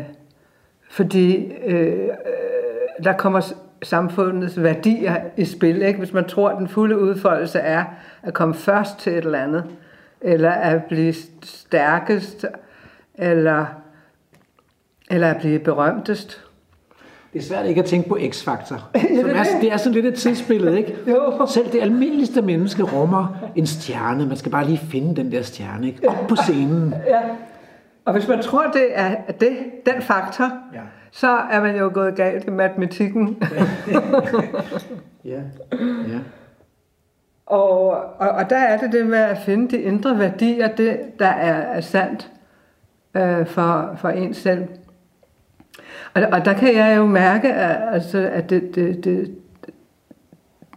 fordi 0.96 1.52
øh, 1.66 2.08
der 3.04 3.12
kommer 3.12 3.52
samfundets 3.82 4.62
værdier 4.62 5.16
i 5.36 5.44
spil. 5.44 5.82
Ikke? 5.82 5.98
Hvis 5.98 6.12
man 6.12 6.28
tror, 6.28 6.48
at 6.48 6.58
den 6.58 6.68
fulde 6.68 6.98
udfoldelse 6.98 7.58
er 7.58 7.84
at 8.22 8.34
komme 8.34 8.54
først 8.54 8.98
til 8.98 9.12
et 9.12 9.24
eller 9.24 9.38
andet, 9.38 9.64
eller 10.20 10.50
at 10.50 10.84
blive 10.84 11.14
stærkest, 11.42 12.44
eller, 13.14 13.66
eller 15.10 15.30
at 15.30 15.36
blive 15.36 15.58
berømtest. 15.58 16.42
Det 17.32 17.38
er 17.38 17.42
svært 17.42 17.66
ikke 17.66 17.80
at 17.80 17.86
tænke 17.86 18.08
på 18.08 18.18
X-faktor. 18.30 18.76
Er, 18.94 19.44
det 19.60 19.72
er 19.72 19.76
sådan 19.76 19.92
lidt 19.92 20.06
et 20.06 20.14
tidsbillede, 20.14 20.78
ikke? 20.78 20.96
Jo. 21.10 21.46
Selv 21.46 21.72
det 21.72 21.80
almindeligste 21.80 22.42
menneske 22.42 22.82
rummer 22.82 23.50
en 23.56 23.66
stjerne. 23.66 24.26
Man 24.26 24.36
skal 24.36 24.52
bare 24.52 24.66
lige 24.66 24.78
finde 24.78 25.16
den 25.16 25.32
der 25.32 25.42
stjerne, 25.42 25.86
ikke? 25.86 26.08
Op 26.08 26.26
på 26.28 26.36
scenen. 26.36 26.94
Ja. 27.06 27.20
Og 28.06 28.12
hvis 28.12 28.28
man 28.28 28.42
tror, 28.42 28.62
det 28.62 28.86
er 28.98 29.32
det, 29.40 29.56
den 29.86 30.02
faktor, 30.02 30.52
Ja. 30.74 30.80
så 31.10 31.28
er 31.28 31.60
man 31.60 31.76
jo 31.76 31.90
gået 31.94 32.14
galt 32.16 32.44
i 32.44 32.50
matematikken. 32.50 33.36
Ja. 35.24 35.40
ja. 36.08 36.18
og, 37.46 37.88
og, 38.18 38.28
og 38.28 38.50
der 38.50 38.56
er 38.58 38.78
det 38.78 38.92
det 38.92 39.06
med 39.06 39.18
at 39.18 39.38
finde 39.38 39.76
de 39.76 39.82
indre 39.82 40.18
værdier, 40.18 40.68
det 40.68 41.00
der 41.18 41.26
er, 41.26 41.54
er 41.54 41.80
sandt 41.80 42.30
øh, 43.14 43.46
for, 43.46 43.94
for 43.98 44.08
en 44.08 44.34
selv. 44.34 44.64
Og, 46.14 46.22
og 46.32 46.44
der 46.44 46.52
kan 46.52 46.74
jeg 46.76 46.96
jo 46.96 47.06
mærke, 47.06 47.52
at, 47.52 47.94
altså, 47.94 48.30
at 48.32 48.50
det, 48.50 48.74
det, 48.74 49.04
det, 49.04 49.34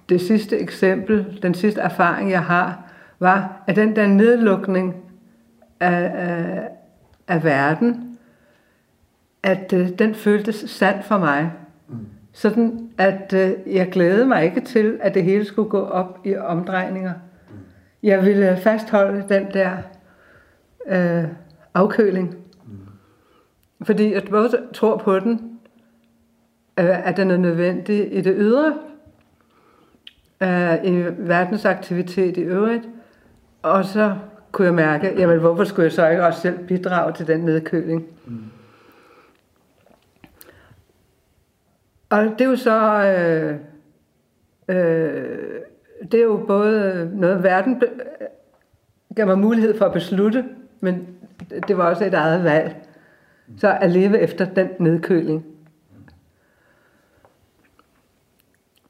det 0.09 0.21
sidste 0.21 0.57
eksempel, 0.59 1.39
den 1.41 1.53
sidste 1.53 1.81
erfaring, 1.81 2.31
jeg 2.31 2.43
har, 2.43 2.81
var, 3.19 3.63
at 3.67 3.75
den 3.75 3.95
der 3.95 4.07
nedlukning 4.07 4.95
af, 5.79 6.11
af, 6.15 6.69
af 7.29 7.43
verden, 7.43 8.17
at 9.43 9.73
øh, 9.73 9.89
den 9.99 10.15
føltes 10.15 10.55
sand 10.55 11.03
for 11.03 11.17
mig. 11.17 11.51
Sådan 12.33 12.89
at 12.97 13.33
øh, 13.33 13.75
jeg 13.75 13.89
glædede 13.91 14.25
mig 14.25 14.45
ikke 14.45 14.61
til, 14.61 14.97
at 15.01 15.13
det 15.13 15.23
hele 15.23 15.45
skulle 15.45 15.69
gå 15.69 15.81
op 15.81 16.19
i 16.25 16.35
omdrejninger. 16.35 17.13
Jeg 18.03 18.25
ville 18.25 18.57
fastholde 18.57 19.25
den 19.29 19.47
der 19.53 19.77
øh, 20.87 21.29
afkøling. 21.73 22.35
Fordi 23.81 24.13
jeg 24.13 24.23
både 24.29 24.49
tror 24.73 24.97
på 24.97 25.19
den, 25.19 25.59
øh, 26.79 27.07
at 27.07 27.17
den 27.17 27.31
er 27.31 27.37
nødvendig 27.37 28.17
i 28.17 28.21
det 28.21 28.35
ydre, 28.37 28.73
øh, 30.41 30.83
i 30.83 31.05
verdensaktivitet 31.17 32.37
i 32.37 32.41
øvrigt, 32.41 32.89
og 33.61 33.85
så 33.85 34.15
kunne 34.51 34.65
jeg 34.65 34.73
mærke, 34.73 35.13
jamen 35.17 35.39
hvorfor 35.39 35.63
skulle 35.63 35.83
jeg 35.83 35.91
så 35.91 36.09
ikke 36.09 36.25
også 36.25 36.41
selv 36.41 36.67
bidrage 36.67 37.13
til 37.13 37.27
den 37.27 37.39
nedkøling? 37.39 38.07
Mm. 38.25 38.43
Og 42.09 42.23
det 42.23 42.41
er 42.41 42.49
jo 42.49 42.55
så, 42.55 43.03
øh, 43.03 43.55
øh, 44.67 45.61
det 46.11 46.19
er 46.19 46.23
jo 46.23 46.43
både 46.47 47.11
noget, 47.13 47.43
verden 47.43 47.83
øh, 47.83 48.27
gav 49.15 49.27
mig 49.27 49.39
mulighed 49.39 49.77
for 49.77 49.85
at 49.85 49.93
beslutte, 49.93 50.45
men 50.79 51.07
det 51.67 51.77
var 51.77 51.89
også 51.89 52.05
et 52.05 52.13
eget 52.13 52.43
valg. 52.43 52.75
Så 53.57 53.77
at 53.81 53.91
leve 53.91 54.19
efter 54.19 54.45
den 54.45 54.69
nedkøling. 54.79 55.45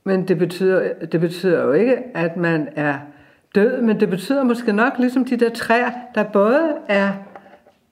Men 0.04 0.28
det 0.28 0.38
betyder, 0.38 0.94
det 1.06 1.20
betyder 1.20 1.64
jo 1.64 1.72
ikke, 1.72 2.18
at 2.18 2.38
man 2.38 2.70
er 2.76 3.00
død, 3.56 3.82
men 3.82 4.00
det 4.00 4.10
betyder 4.10 4.44
måske 4.44 4.74
nok, 4.74 4.94
ligesom 5.00 5.26
de 5.26 5.38
der 5.38 5.50
træer, 5.50 5.92
der 6.16 6.24
både 6.24 6.78
er 6.88 7.12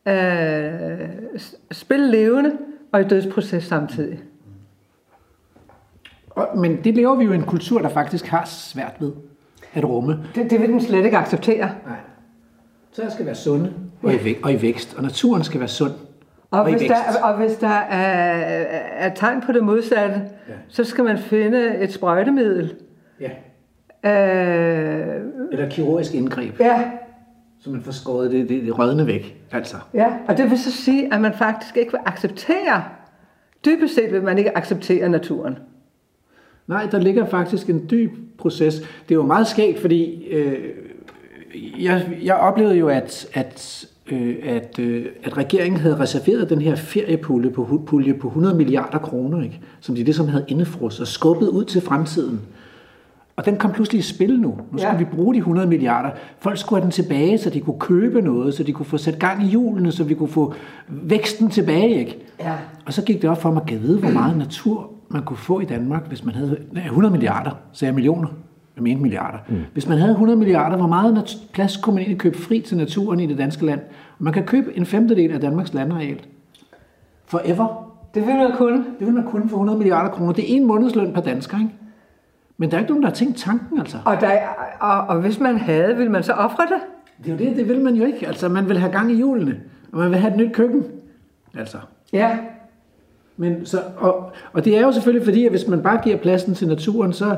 øh, 0.08 1.10
spil 1.72 2.00
levende 2.00 2.52
og 2.92 3.02
i 3.02 3.04
dødsproces 3.04 3.64
samtidig. 3.64 4.20
Men 6.56 6.84
det 6.84 6.96
lever 6.96 7.16
vi 7.16 7.26
jo 7.26 7.32
i 7.32 7.36
en 7.36 7.44
kultur, 7.44 7.82
der 7.82 7.90
faktisk 7.90 8.26
har 8.26 8.46
svært 8.46 8.94
ved. 9.00 9.12
at 9.74 9.84
rumme. 9.84 10.20
Det, 10.36 10.52
det 10.52 10.62
vil 10.62 10.70
den 10.70 10.82
slet 10.82 11.06
ikke 11.06 11.18
acceptere. 11.18 11.72
Nej. 11.86 11.98
Så 12.92 13.02
skal 13.10 13.26
være 13.26 13.36
sunde 13.36 13.74
og 14.04 14.14
i, 14.14 14.24
væk, 14.24 14.40
og 14.44 14.54
i 14.54 14.62
vækst, 14.62 14.96
og 14.98 15.04
naturen 15.04 15.44
skal 15.44 15.60
være 15.60 15.70
sund 15.70 15.92
Og, 16.52 16.60
og 16.60 16.72
hvis 16.72 16.82
der, 16.82 16.96
og 17.24 17.38
hvis 17.38 17.56
der 17.56 17.68
er, 17.68 18.64
er 19.06 19.14
tegn 19.16 19.42
på 19.42 19.52
det 19.52 19.64
modsatte, 19.64 20.16
ja. 20.50 20.54
så 20.68 20.84
skal 20.84 21.04
man 21.04 21.18
finde 21.18 21.78
et 21.78 21.94
sprøjtemiddel. 21.94 22.76
Ja. 23.20 23.30
Øh, 24.08 25.22
Eller 25.52 25.70
kirurgisk 25.70 26.14
indgreb, 26.14 26.60
ja, 26.60 26.92
så 27.60 27.70
man 27.70 27.82
får 27.82 27.92
skåret 27.92 28.32
det, 28.32 28.50
det, 28.50 28.64
det 28.64 28.80
rødne 28.80 29.08
væk. 29.08 29.38
Altså. 29.52 29.78
ja, 29.94 30.08
og 30.28 30.38
det 30.38 30.50
vil 30.50 30.60
så 30.60 30.72
sige, 30.72 31.14
at 31.14 31.22
man 31.22 31.34
faktisk 31.34 31.78
ikke 31.78 31.92
vil 31.92 32.02
acceptere, 32.06 32.84
dybest 33.66 33.96
set 33.96 34.12
vil 34.12 34.24
man 34.24 34.38
ikke 34.38 34.58
acceptere 34.58 35.10
naturen. 35.10 35.58
Nej, 36.68 36.88
der 36.92 37.00
ligger 37.00 37.26
faktisk 37.26 37.70
en 37.70 37.88
dyb 37.90 38.12
proces. 38.38 38.76
Det 38.80 39.12
er 39.12 39.16
jo 39.16 39.26
meget 39.26 39.48
skægt, 39.48 39.80
fordi 39.80 40.28
øh, 40.28 40.70
jeg, 41.80 42.08
jeg 42.24 42.36
oplevede 42.36 42.76
jo, 42.76 42.88
at, 42.88 43.28
at, 43.34 43.86
øh, 44.12 44.36
at, 44.44 44.80
øh, 44.80 45.06
at 45.24 45.38
regeringen 45.38 45.82
havde 45.82 46.00
reserveret 46.00 46.50
den 46.50 46.62
her 46.62 46.76
feriepulje 46.76 47.50
på, 47.50 47.82
pulje 47.86 48.14
på 48.14 48.28
100 48.28 48.56
milliarder 48.56 48.98
kroner, 48.98 49.44
ikke? 49.44 49.60
som 49.80 49.96
de 49.96 50.04
ligesom 50.04 50.28
havde 50.28 50.46
indefrosset 50.48 51.02
og 51.02 51.08
skubbet 51.08 51.48
ud 51.48 51.66
til 51.66 51.82
fremtiden. 51.82 52.42
Og 53.38 53.46
den 53.46 53.56
kom 53.58 53.72
pludselig 53.72 54.00
i 54.00 54.02
spil 54.02 54.40
nu. 54.40 54.48
Nu 54.48 54.78
skulle 54.78 54.92
Ja. 54.92 54.98
vi 54.98 55.04
bruge 55.06 55.34
de 55.34 55.38
100 55.40 55.68
milliarder. 55.68 56.10
Folk 56.40 56.58
skulle 56.58 56.80
have 56.80 56.84
den 56.84 56.92
tilbage, 56.92 57.38
så 57.38 57.50
de 57.50 57.60
kunne 57.60 57.80
købe 57.80 58.22
noget, 58.22 58.54
så 58.54 58.64
de 58.64 58.72
kunne 58.74 58.86
få 58.86 58.98
sat 58.98 59.20
gang 59.20 59.44
i 59.44 59.46
hjulene, 59.46 59.92
så 59.92 60.04
vi 60.04 60.14
kunne 60.14 60.30
få 60.30 60.54
væksten 60.88 61.50
tilbage. 61.50 61.90
Ikke? 62.00 62.18
Ja. 62.40 62.54
Og 62.86 62.94
så 62.94 63.02
gik 63.04 63.22
det 63.22 63.30
op 63.30 63.42
for 63.42 63.52
mig 63.52 63.62
at 63.72 63.82
vide, 63.82 64.00
hvor 64.00 64.10
meget 64.10 64.38
natur 64.38 64.90
man 65.10 65.22
kunne 65.24 65.38
få 65.38 65.60
i 65.60 65.66
Danmark, 65.66 66.08
hvis 66.08 66.26
man 66.26 66.36
havde 66.36 66.58
nej, 66.72 66.84
100 66.84 67.12
milliarder, 67.12 67.52
så 67.72 67.86
jeg 67.86 67.94
millioner, 67.96 68.28
jeg 68.76 68.84
mente 68.84 69.02
milliarder. 69.02 69.38
Mm. 69.50 69.56
Hvis 69.74 69.88
man 69.88 69.98
havde 69.98 70.12
100 70.12 70.40
milliarder, 70.40 70.78
hvor 70.78 70.88
meget 70.88 71.14
nat- 71.14 71.38
plads 71.54 71.78
kunne 71.78 71.94
man 71.94 72.02
egentlig 72.02 72.20
købe 72.20 72.38
fri 72.38 72.60
til 72.62 72.78
naturen 72.78 73.20
i 73.20 73.26
det 73.26 73.38
danske 73.38 73.66
land? 73.66 73.80
Man 74.20 74.34
kan 74.34 74.44
købe 74.44 74.78
en 74.78 74.86
femtedel 74.86 75.32
af 75.32 75.40
Danmarks 75.40 75.74
landareal. 75.74 76.20
Forever. 77.26 77.94
Det 78.16 78.28
vil 78.28 78.36
man 78.36 78.52
kunne. 78.58 78.78
Det 79.00 79.08
vil 79.08 79.14
man 79.14 79.24
kunne 79.24 79.50
for 79.50 79.56
100 79.58 79.78
milliarder 79.78 80.10
kroner. 80.12 80.34
Det 80.34 80.52
er 80.52 80.56
en 80.58 80.66
månedsløn 80.68 81.14
per 81.14 81.22
dansker, 81.22 81.58
ikke? 81.58 81.70
Men 82.58 82.72
der 82.72 82.78
er 82.78 82.82
ikke 82.82 82.92
nogen, 82.92 83.04
der 83.04 83.10
har 83.10 83.16
tænkt 83.16 83.38
tanken, 83.38 83.80
altså. 83.80 83.98
Og, 84.06 84.22
der, 84.22 84.32
og, 84.80 85.02
og 85.02 85.22
hvis 85.22 85.40
man 85.40 85.58
havde, 85.58 85.96
ville 85.96 86.12
man 86.12 86.24
så 86.24 86.34
ofre 86.34 86.64
det? 86.64 86.82
Det 87.24 87.28
er 87.28 87.32
jo 87.32 87.50
det, 87.50 87.58
det 87.58 87.70
vil 87.70 87.82
man 87.82 87.96
jo 87.96 88.06
ikke. 88.06 88.28
Altså, 88.28 88.50
man 88.50 88.70
vil 88.70 88.78
have 88.78 88.92
gang 88.92 89.12
i 89.12 89.16
hjulene, 89.16 89.60
og 89.92 90.00
man 90.00 90.10
vil 90.10 90.20
have 90.20 90.32
et 90.34 90.38
nyt 90.38 90.54
køkken. 90.54 90.86
Altså. 91.58 91.78
Ja. 92.14 92.38
Men 93.38 93.66
så, 93.66 93.82
og, 93.98 94.32
og 94.54 94.66
det 94.66 94.78
er 94.78 94.82
jo 94.82 94.92
selvfølgelig 94.92 95.26
fordi, 95.26 95.46
at 95.46 95.52
hvis 95.52 95.68
man 95.68 95.84
bare 95.84 96.02
giver 96.04 96.18
pladsen 96.18 96.54
til 96.54 96.68
naturen, 96.68 97.14
så, 97.14 97.38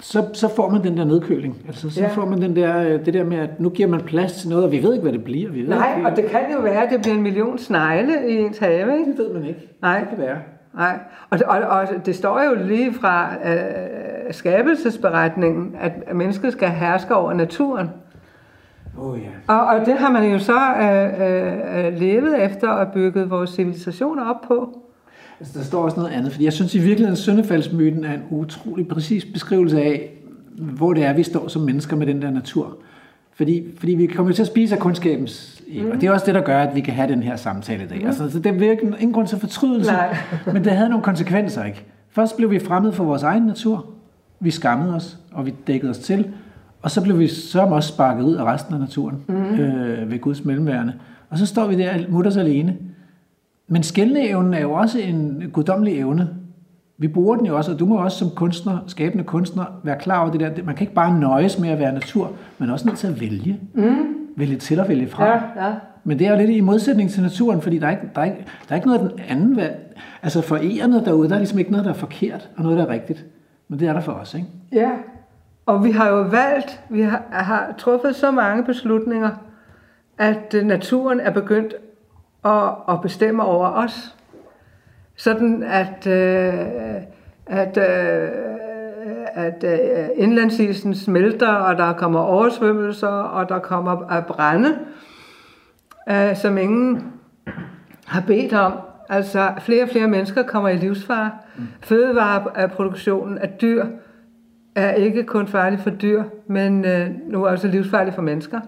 så, 0.00 0.28
så 0.32 0.48
får 0.48 0.70
man 0.70 0.84
den 0.84 0.96
der 0.96 1.04
nedkøling. 1.04 1.62
Altså, 1.66 1.90
så 1.90 2.00
ja. 2.00 2.08
Får 2.08 2.24
man 2.24 2.42
den 2.42 2.56
der, 2.56 2.78
øh, 2.78 3.04
det 3.06 3.14
der 3.14 3.24
med, 3.24 3.38
at 3.38 3.60
nu 3.60 3.70
giver 3.70 3.88
man 3.88 4.00
plads 4.00 4.32
til 4.32 4.48
noget, 4.48 4.64
og 4.64 4.72
vi 4.72 4.82
ved 4.82 4.92
ikke, 4.92 5.02
hvad 5.02 5.12
det 5.12 5.24
bliver. 5.24 5.50
Vi 5.50 5.62
ved 5.62 5.68
Nej, 5.68 5.96
ikke, 5.96 6.08
og 6.08 6.16
det 6.16 6.24
kan 6.24 6.40
jo 6.52 6.60
være, 6.60 6.84
at 6.84 6.90
det 6.92 7.00
bliver 7.00 7.14
en 7.14 7.22
million 7.22 7.58
snegle 7.58 8.12
i 8.28 8.38
ens 8.38 8.58
have, 8.58 8.98
ikke? 8.98 9.10
det 9.10 9.18
ved 9.18 9.32
man 9.32 9.44
ikke. 9.44 9.68
Nej. 9.82 10.00
Det 10.00 10.08
kan 10.08 10.18
være. 10.18 10.38
Nej, 10.74 10.98
og, 11.30 11.38
og, 11.46 11.58
og 11.58 11.88
det 12.06 12.16
står 12.16 12.42
jo 12.42 12.54
lige 12.66 12.94
fra 12.94 13.34
øh, 13.48 14.34
skabelsesberetningen, 14.34 15.76
at 15.80 16.14
mennesket 16.14 16.52
skal 16.52 16.68
herske 16.68 17.14
over 17.14 17.32
naturen. 17.32 17.90
Oh, 18.98 19.18
ja. 19.18 19.54
Og, 19.54 19.66
og 19.66 19.86
det 19.86 19.94
har 19.94 20.10
man 20.10 20.32
jo 20.32 20.38
så 20.38 20.58
øh, 20.80 21.86
øh, 21.86 21.98
levet 21.98 22.44
efter 22.44 22.68
og 22.68 22.92
bygget 22.92 23.30
vores 23.30 23.50
civilisationer 23.50 24.24
op 24.24 24.40
på. 24.48 24.78
Altså, 25.40 25.58
der 25.58 25.64
står 25.64 25.84
også 25.84 25.96
noget 25.96 26.12
andet, 26.12 26.32
fordi 26.32 26.44
jeg 26.44 26.52
synes 26.52 26.74
i 26.74 26.78
virkeligheden, 26.78 27.12
at 27.12 27.18
søndefaldsmyten 27.18 28.04
er 28.04 28.14
en 28.14 28.22
utrolig 28.30 28.88
præcis 28.88 29.24
beskrivelse 29.24 29.82
af, 29.82 30.10
hvor 30.58 30.92
det 30.92 31.04
er, 31.04 31.12
vi 31.12 31.22
står 31.22 31.48
som 31.48 31.62
mennesker 31.62 31.96
med 31.96 32.06
den 32.06 32.22
der 32.22 32.30
natur. 32.30 32.76
Fordi, 33.40 33.64
fordi 33.78 33.94
vi 33.94 34.06
kommer 34.06 34.32
til 34.32 34.42
at 34.42 34.46
spise 34.46 34.74
af 34.74 34.80
kundskabens 34.80 35.62
mm. 35.74 35.90
og 35.90 36.00
det 36.00 36.06
er 36.06 36.12
også 36.12 36.26
det, 36.26 36.34
der 36.34 36.40
gør, 36.40 36.58
at 36.62 36.74
vi 36.74 36.80
kan 36.80 36.94
have 36.94 37.08
den 37.08 37.22
her 37.22 37.36
samtale 37.36 37.84
i 37.84 37.86
dag. 37.86 38.00
Mm. 38.00 38.06
Altså, 38.06 38.30
så 38.30 38.38
det 38.38 38.62
er 38.62 38.72
ingen 38.72 39.12
grund 39.12 39.26
til 39.26 39.38
fortrydelse, 39.38 39.92
Nej. 39.92 40.16
men 40.54 40.64
det 40.64 40.72
havde 40.72 40.88
nogle 40.88 41.02
konsekvenser, 41.02 41.64
ikke? 41.64 41.84
Først 42.10 42.36
blev 42.36 42.50
vi 42.50 42.58
fremmed 42.58 42.92
for 42.92 43.04
vores 43.04 43.22
egen 43.22 43.42
natur. 43.42 43.86
Vi 44.40 44.50
skammede 44.50 44.94
os, 44.94 45.18
og 45.32 45.46
vi 45.46 45.54
dækkede 45.66 45.90
os 45.90 45.98
til. 45.98 46.28
Og 46.82 46.90
så 46.90 47.02
blev 47.02 47.18
vi 47.18 47.28
så 47.28 47.60
også 47.60 47.88
sparket 47.88 48.24
ud 48.24 48.34
af 48.34 48.44
resten 48.44 48.74
af 48.74 48.80
naturen 48.80 49.16
mm. 49.28 49.34
øh, 49.34 50.10
ved 50.10 50.18
Guds 50.18 50.44
mellemværende. 50.44 50.92
Og 51.30 51.38
så 51.38 51.46
står 51.46 51.66
vi 51.66 51.76
der 51.76 51.94
mutters 52.08 52.36
alene. 52.36 52.76
Men 53.68 53.82
skældneevnen 53.82 54.54
er 54.54 54.60
jo 54.60 54.72
også 54.72 54.98
en 54.98 55.50
guddommelig 55.52 55.98
evne. 55.98 56.28
Vi 57.00 57.08
bruger 57.08 57.36
den 57.36 57.46
jo 57.46 57.56
også, 57.56 57.72
og 57.72 57.78
du 57.78 57.86
må 57.86 57.96
også 57.96 58.18
som 58.18 58.30
kunstner, 58.30 58.78
skabende 58.86 59.24
kunstner, 59.24 59.64
være 59.82 59.98
klar 59.98 60.20
over 60.20 60.30
det 60.30 60.40
der. 60.40 60.64
Man 60.64 60.74
kan 60.74 60.82
ikke 60.84 60.94
bare 60.94 61.18
nøjes 61.18 61.58
med 61.58 61.68
at 61.68 61.78
være 61.78 61.92
natur, 61.92 62.32
er 62.60 62.72
også 62.72 62.86
nødt 62.86 62.98
til 62.98 63.06
at 63.06 63.20
vælge. 63.20 63.60
Mm. 63.74 64.16
Vælge 64.36 64.56
til 64.56 64.80
og 64.80 64.88
vælge 64.88 65.08
fra. 65.08 65.26
ja. 65.26 65.72
Men 66.04 66.18
det 66.18 66.26
er 66.26 66.30
jo 66.30 66.36
lidt 66.36 66.50
i 66.50 66.60
modsætning 66.60 67.10
til 67.10 67.22
naturen, 67.22 67.62
fordi 67.62 67.78
der 67.78 67.86
er 67.86 67.90
ikke, 67.90 68.10
der 68.14 68.20
er 68.20 68.24
ikke, 68.24 68.36
der 68.68 68.72
er 68.72 68.74
ikke 68.74 68.86
noget 68.88 69.00
af 69.00 69.08
den 69.08 69.20
anden 69.28 69.56
valg. 69.56 69.96
Altså 70.22 70.42
for 70.42 70.56
ærerne 70.56 71.04
derude, 71.04 71.28
der 71.28 71.34
er 71.34 71.38
ligesom 71.38 71.58
ikke 71.58 71.70
noget, 71.70 71.84
der 71.84 71.90
er 71.90 71.94
forkert, 71.94 72.48
og 72.56 72.62
noget, 72.62 72.78
der 72.78 72.84
er 72.86 72.88
rigtigt. 72.88 73.26
Men 73.68 73.80
det 73.80 73.88
er 73.88 73.92
der 73.92 74.00
for 74.00 74.12
os, 74.12 74.34
ikke? 74.34 74.46
Ja, 74.72 74.90
og 75.66 75.84
vi 75.84 75.90
har 75.90 76.08
jo 76.08 76.22
valgt, 76.22 76.80
vi 76.88 77.02
har, 77.02 77.22
har 77.30 77.74
truffet 77.78 78.16
så 78.16 78.30
mange 78.30 78.64
beslutninger, 78.64 79.30
at 80.18 80.54
øh, 80.54 80.66
naturen 80.66 81.20
er 81.20 81.30
begyndt 81.30 81.74
at, 82.44 82.68
at 82.88 83.00
bestemme 83.02 83.44
over 83.44 83.66
os. 83.68 84.16
Sådan 85.20 85.62
at, 85.62 86.06
øh, 86.06 86.54
at, 87.46 87.76
øh, 87.76 88.28
at 89.34 89.64
øh, 89.64 90.08
indlandsisen 90.16 90.94
smelter, 90.94 91.48
og 91.48 91.76
der 91.76 91.92
kommer 91.92 92.20
oversvømmelser, 92.20 93.08
og 93.08 93.48
der 93.48 93.58
kommer 93.58 94.10
at 94.10 94.26
brænde, 94.26 94.78
øh, 96.10 96.36
som 96.36 96.58
ingen 96.58 97.02
har 98.06 98.20
bedt 98.26 98.52
om. 98.52 98.72
Altså 99.08 99.52
flere 99.58 99.82
og 99.82 99.88
flere 99.88 100.08
mennesker 100.08 100.42
kommer 100.42 100.68
i 100.68 100.76
livsfare. 100.76 101.30
Mm. 101.56 101.66
Fødevareproduktionen 101.82 103.38
af 103.38 103.48
dyr 103.60 103.86
er 104.74 104.92
ikke 104.92 105.24
kun 105.24 105.46
farlig 105.46 105.80
for 105.80 105.90
dyr, 105.90 106.24
men 106.46 106.84
øh, 106.84 107.10
nu 107.28 107.46
også 107.46 107.68
livsfarlig 107.68 108.14
for 108.14 108.22
mennesker. 108.22 108.60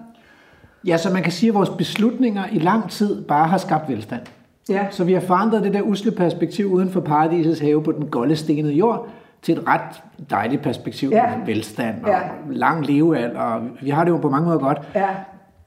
Ja, 0.86 0.96
så 0.96 1.12
man 1.12 1.22
kan 1.22 1.32
sige, 1.32 1.50
at 1.50 1.54
vores 1.54 1.70
beslutninger 1.70 2.44
i 2.52 2.58
lang 2.58 2.90
tid 2.90 3.24
bare 3.24 3.48
har 3.48 3.58
skabt 3.58 3.88
velstand. 3.88 4.22
Ja. 4.68 4.86
Så 4.90 5.04
vi 5.04 5.12
har 5.12 5.20
forandret 5.20 5.62
det 5.64 5.74
der 5.74 5.82
usle 5.82 6.10
perspektiv 6.10 6.66
uden 6.72 6.90
for 6.90 7.00
paradisets 7.00 7.60
have 7.60 7.82
på 7.82 7.92
den 7.92 8.06
golde 8.06 8.36
stenede 8.36 8.72
jord, 8.74 9.08
til 9.42 9.58
et 9.58 9.64
ret 9.68 10.02
dejligt 10.30 10.62
perspektiv 10.62 11.10
Ja. 11.12 11.24
med 11.36 11.46
velstand 11.46 12.02
og 12.02 12.08
Ja. 12.08 12.18
lang 12.50 12.86
levealder. 12.86 13.40
Og 13.40 13.60
vi 13.82 13.90
har 13.90 14.04
det 14.04 14.10
jo 14.10 14.16
på 14.16 14.30
mange 14.30 14.46
måder 14.46 14.58
godt. 14.58 14.78
Ja. 14.94 15.06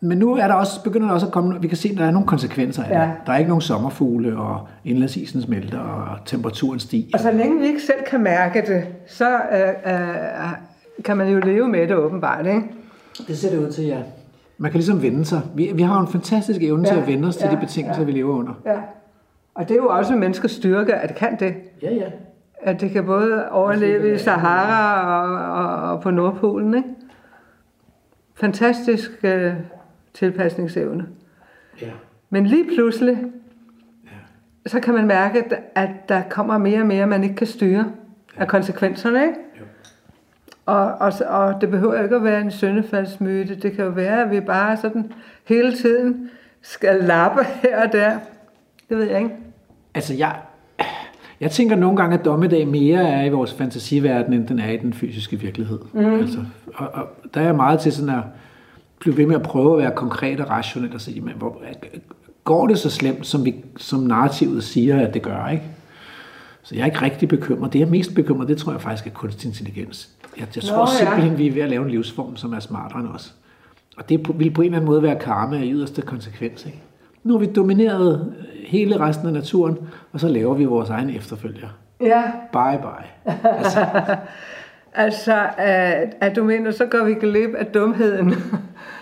Men 0.02 0.18
nu 0.18 0.36
er 0.36 0.48
der 0.48 0.54
også, 0.54 0.84
begynder 0.84 1.08
der 1.08 1.14
også 1.14 1.26
at 1.26 1.32
komme, 1.32 1.62
vi 1.62 1.68
kan 1.68 1.78
se, 1.78 1.90
at 1.92 1.98
der 1.98 2.06
er 2.06 2.12
nogle 2.12 2.28
konsekvenser 2.28 2.84
af 2.84 2.90
Ja. 2.90 3.02
det. 3.02 3.12
Der 3.26 3.34
er 3.34 3.38
ikke 3.38 3.50
nogen 3.50 3.62
sommerfugle, 3.62 4.38
og 4.38 4.68
indlandsisen 4.86 5.42
smelter, 5.42 5.80
og 5.80 6.26
temperaturen 6.26 6.80
stiger. 6.80 7.08
Og 7.14 7.20
så 7.20 7.32
længe 7.32 7.60
vi 7.60 7.66
ikke 7.68 7.82
selv 7.82 7.98
kan 8.10 8.24
mærke 8.24 8.62
det, 8.68 8.84
så 9.08 9.30
øh, 9.36 9.94
øh, 9.94 10.50
kan 11.06 11.18
man 11.18 11.28
jo 11.30 11.40
leve 11.40 11.68
med 11.68 11.88
det 11.88 11.96
åbenbart, 11.96 12.46
ikke? 12.46 12.62
Det 13.28 13.38
ser 13.38 13.50
det 13.50 13.66
ud 13.66 13.72
til, 13.72 13.84
ja. 13.86 13.98
Man 14.58 14.72
kan 14.72 14.78
ligesom 14.78 15.02
vende 15.02 15.26
sig. 15.26 15.42
Vi, 15.56 15.72
vi 15.76 15.82
har 15.82 15.96
jo 15.96 16.02
en 16.02 16.08
fantastisk 16.12 16.62
evne 16.64 16.82
ja. 16.84 16.88
til 16.90 16.96
Ja, 16.96 17.02
at 17.02 17.08
vende 17.08 17.28
os 17.28 17.36
til 17.38 17.48
ja, 17.52 17.56
de 17.56 17.60
betingelser, 17.60 18.02
ja. 18.02 18.06
vi 18.06 18.12
lever 18.12 18.36
under. 18.36 18.54
Ja. 18.66 18.80
Og 19.56 19.64
det 19.70 19.72
er 19.72 19.76
jo 19.82 19.88
også 19.90 20.16
menneskets 20.16 20.54
styrke, 20.54 20.96
at 20.96 21.10
det 21.10 21.18
kan 21.18 21.40
det. 21.40 21.56
Ja, 21.82 21.94
ja. 21.94 22.06
At 22.62 22.82
det 22.82 22.92
kan 22.92 23.06
både 23.06 23.50
overleve 23.52 24.16
i 24.16 24.18
Sahara 24.18 25.02
og, 25.26 25.66
og, 25.66 25.92
og 25.92 26.02
på 26.02 26.12
Nordpolen, 26.12 26.74
ikke? 26.74 26.90
Fantastisk 28.36 29.12
øh, 29.24 29.54
tilpasningsevne. 30.14 31.06
ja. 31.82 31.88
Men 32.30 32.46
lige 32.46 32.66
pludselig, 32.76 33.18
så 34.66 34.80
kan 34.80 34.94
man 34.94 35.08
mærke, 35.08 35.44
at- 35.76 36.10
der 36.10 36.22
kommer 36.30 36.58
mere 36.58 36.80
og 36.80 36.86
mere, 36.88 37.08
man 37.08 37.24
ikke 37.24 37.36
kan 37.36 37.48
styre 37.48 37.86
af 38.38 38.48
konsekvenserne, 38.48 39.22
ikke? 39.22 39.34
Og, 40.66 40.86
og, 40.86 41.14
og 41.28 41.62
det 41.62 41.72
behøver 41.72 42.04
ikke 42.04 42.16
at 42.16 42.24
være 42.24 42.42
en 42.42 42.52
søndefaldsmyte. 42.52 43.56
Det 43.56 43.74
kan 43.74 43.86
jo 43.86 43.92
være, 43.92 44.24
at 44.24 44.32
vi 44.32 44.40
bare 44.40 44.78
sådan 44.78 45.12
hele 45.48 45.74
tiden 45.74 46.30
skal 46.62 47.04
lappe 47.04 47.44
her 47.62 47.84
og 47.88 47.92
der. 47.92 48.20
Det 48.90 48.98
ved 48.98 49.06
jeg 49.06 49.18
ikke. 49.18 49.36
Altså, 49.94 50.14
jeg, 50.14 50.36
jeg 51.40 51.52
tænker 51.52 51.76
nogle 51.76 51.98
gange, 51.98 52.20
at 52.20 52.26
dommedag 52.26 52.68
mere 52.68 53.10
er 53.10 53.24
i 53.24 53.30
vores 53.30 53.54
fantasiverden, 53.54 54.34
end 54.34 54.48
den 54.48 54.60
er 54.60 54.72
i 54.72 54.78
den 54.78 54.94
fysiske 54.94 55.40
virkelighed. 55.40 55.80
Mm. 55.94 56.14
Altså, 56.14 56.40
og, 56.76 56.90
og 56.94 57.08
der 57.34 57.42
er 57.42 57.46
jeg 57.46 57.56
meget 57.56 57.80
til 57.80 57.92
sådan 57.92 58.16
at 58.16 58.24
blive 59.00 59.18
ved 59.18 59.26
med 59.26 59.36
at 59.36 59.42
prøve 59.42 59.74
at 59.74 59.80
være 59.80 59.96
konkret 59.96 60.40
og 60.40 60.50
rationel 60.50 60.94
og 60.94 61.02
sige, 61.02 61.22
men 61.22 61.34
hvor, 61.38 61.62
går 62.44 62.68
det 62.68 62.80
så 62.80 62.90
slemt, 62.90 63.28
som, 63.28 63.46
vi, 63.46 63.56
som 63.78 64.00
narrativet 64.00 64.64
siger, 64.64 65.08
at 65.08 65.14
det 65.14 65.22
gør, 65.22 65.48
ikke? 65.48 65.64
Så 66.64 66.76
jeg 66.76 66.82
er 66.82 66.86
ikke 66.86 67.02
rigtig 67.02 67.28
bekymret. 67.28 67.74
Det, 67.74 67.80
jeg 67.80 67.86
er 67.86 67.90
mest 67.90 68.16
bekymret, 68.16 68.48
det 68.48 68.58
tror 68.58 68.72
jeg 68.72 68.82
faktisk 68.82 69.08
er 69.08 69.12
kunstig 69.12 69.48
intelligens. 69.48 70.10
Jeg, 70.40 70.48
jeg 70.56 70.64
tror 70.64 70.78
Nå, 70.78 70.82
ja. 70.92 70.98
simpelthen, 70.98 71.38
vi 71.38 71.48
er 71.48 71.52
ved 71.52 71.62
at 71.62 71.70
lave 71.70 71.84
en 71.84 71.90
livsform, 71.92 72.36
som 72.36 72.54
er 72.54 72.60
smartere 72.60 73.00
end 73.00 73.08
os. 73.08 73.34
Og 73.98 74.10
det 74.10 74.28
vil 74.40 74.52
på 74.52 74.62
en 74.62 74.66
eller 74.66 74.78
anden 74.78 74.86
måde 74.92 75.04
være 75.04 75.16
karma 75.20 75.58
i 75.58 75.72
yderste 75.72 76.02
konsekvens. 76.02 76.66
Ikke? 76.66 76.82
Nu 77.24 77.34
har 77.34 77.40
vi 77.40 77.46
domineret 77.46 78.34
hele 78.68 79.00
resten 79.00 79.28
af 79.28 79.34
naturen, 79.34 79.78
og 80.14 80.20
så 80.20 80.28
laver 80.28 80.54
vi 80.54 80.66
vores 80.66 80.90
egen 80.90 81.10
efterfølger. 81.10 81.68
Ja, 82.02 82.24
Bye 82.54 82.80
bye. 82.82 83.34
Altså, 83.50 83.86
Altså, 84.98 85.50
at, 85.58 86.16
at 86.22 86.36
du 86.36 86.44
mener, 86.44 86.72
så 86.72 86.86
går 86.86 87.04
vi 87.06 87.14
glip 87.14 87.54
af 87.58 87.66
dumheden. 87.66 88.34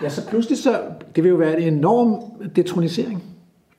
Ja, 0.02 0.08
så 0.08 0.28
pludselig 0.28 0.58
så, 0.58 0.80
det 1.16 1.24
vil 1.24 1.30
jo 1.30 1.36
være 1.36 1.60
en 1.60 1.74
enorm 1.74 2.22
detronisering. 2.56 3.22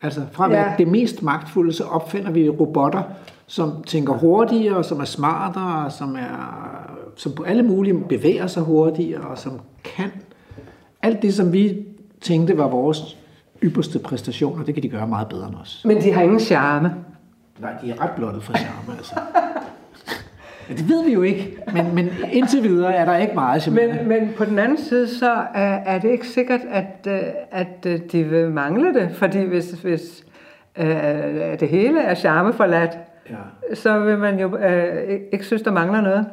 Altså 0.01 0.21
fra 0.31 0.45
at 0.45 0.51
være 0.51 0.69
Ja. 0.69 0.73
det 0.77 0.87
mest 0.87 1.23
magtfulde, 1.23 1.73
så 1.73 1.83
opfinder 1.83 2.31
vi 2.31 2.49
robotter, 2.49 3.01
som 3.47 3.83
tænker 3.83 4.13
hurtigere, 4.13 4.83
som 4.83 4.99
er 4.99 5.05
smartere, 5.05 5.91
som, 5.91 6.15
er, 6.15 6.89
som 7.15 7.31
på 7.31 7.43
alle 7.43 7.63
mulige 7.63 8.03
bevæger 8.09 8.47
sig 8.47 8.63
hurtigere, 8.63 9.21
og 9.21 9.37
som 9.37 9.61
kan 9.83 10.11
alt 11.01 11.21
det, 11.21 11.33
som 11.33 11.53
vi 11.53 11.85
tænkte 12.21 12.57
var 12.57 12.67
vores 12.67 13.17
ypperste 13.63 13.99
præstationer, 13.99 14.65
det 14.65 14.73
kan 14.73 14.83
de 14.83 14.89
gøre 14.89 15.07
meget 15.07 15.27
bedre 15.27 15.47
end 15.47 15.55
os. 15.55 15.81
Men 15.85 16.01
de 16.01 16.11
har 16.11 16.21
ingen 16.21 16.39
charme. 16.39 16.95
Nej, 17.59 17.71
de 17.81 17.91
er 17.91 18.01
ret 18.01 18.11
blottet 18.15 18.43
for 18.43 18.53
charme, 18.53 18.97
altså. 18.97 19.15
Ja, 20.69 20.73
det 20.73 20.89
ved 20.89 21.05
vi 21.05 21.13
jo 21.13 21.21
ikke, 21.21 21.57
men, 21.73 21.95
men 21.95 22.09
indtil 22.31 22.63
videre 22.63 22.95
er 22.95 23.05
der 23.05 23.17
ikke 23.17 23.33
meget 23.33 23.61
charmerende. 23.61 24.03
Men, 24.03 24.07
men 24.07 24.33
på 24.37 24.45
den 24.45 24.59
anden 24.59 24.77
side, 24.77 25.07
så 25.07 25.31
er, 25.53 25.79
er 25.85 25.99
det 25.99 26.11
ikke 26.11 26.27
sikkert, 26.27 26.59
at, 26.69 27.07
øh, 27.07 27.21
at 27.51 27.85
øh, 27.85 27.99
de 28.11 28.23
vil 28.23 28.51
mangle 28.51 28.93
det. 28.93 29.09
Fordi 29.15 29.43
hvis, 29.43 29.71
hvis 29.71 30.23
øh, 30.77 30.85
det 31.59 31.67
hele 31.69 32.01
er 32.01 32.15
charmeforladt, 32.15 32.91
Ja. 33.29 33.75
så 33.75 33.99
vil 33.99 34.17
man 34.17 34.39
jo 34.39 34.57
øh, 34.57 35.19
ikke- 35.33 35.45
synes, 35.45 35.61
der 35.61 35.71
mangler 35.71 36.01
noget. 36.01 36.25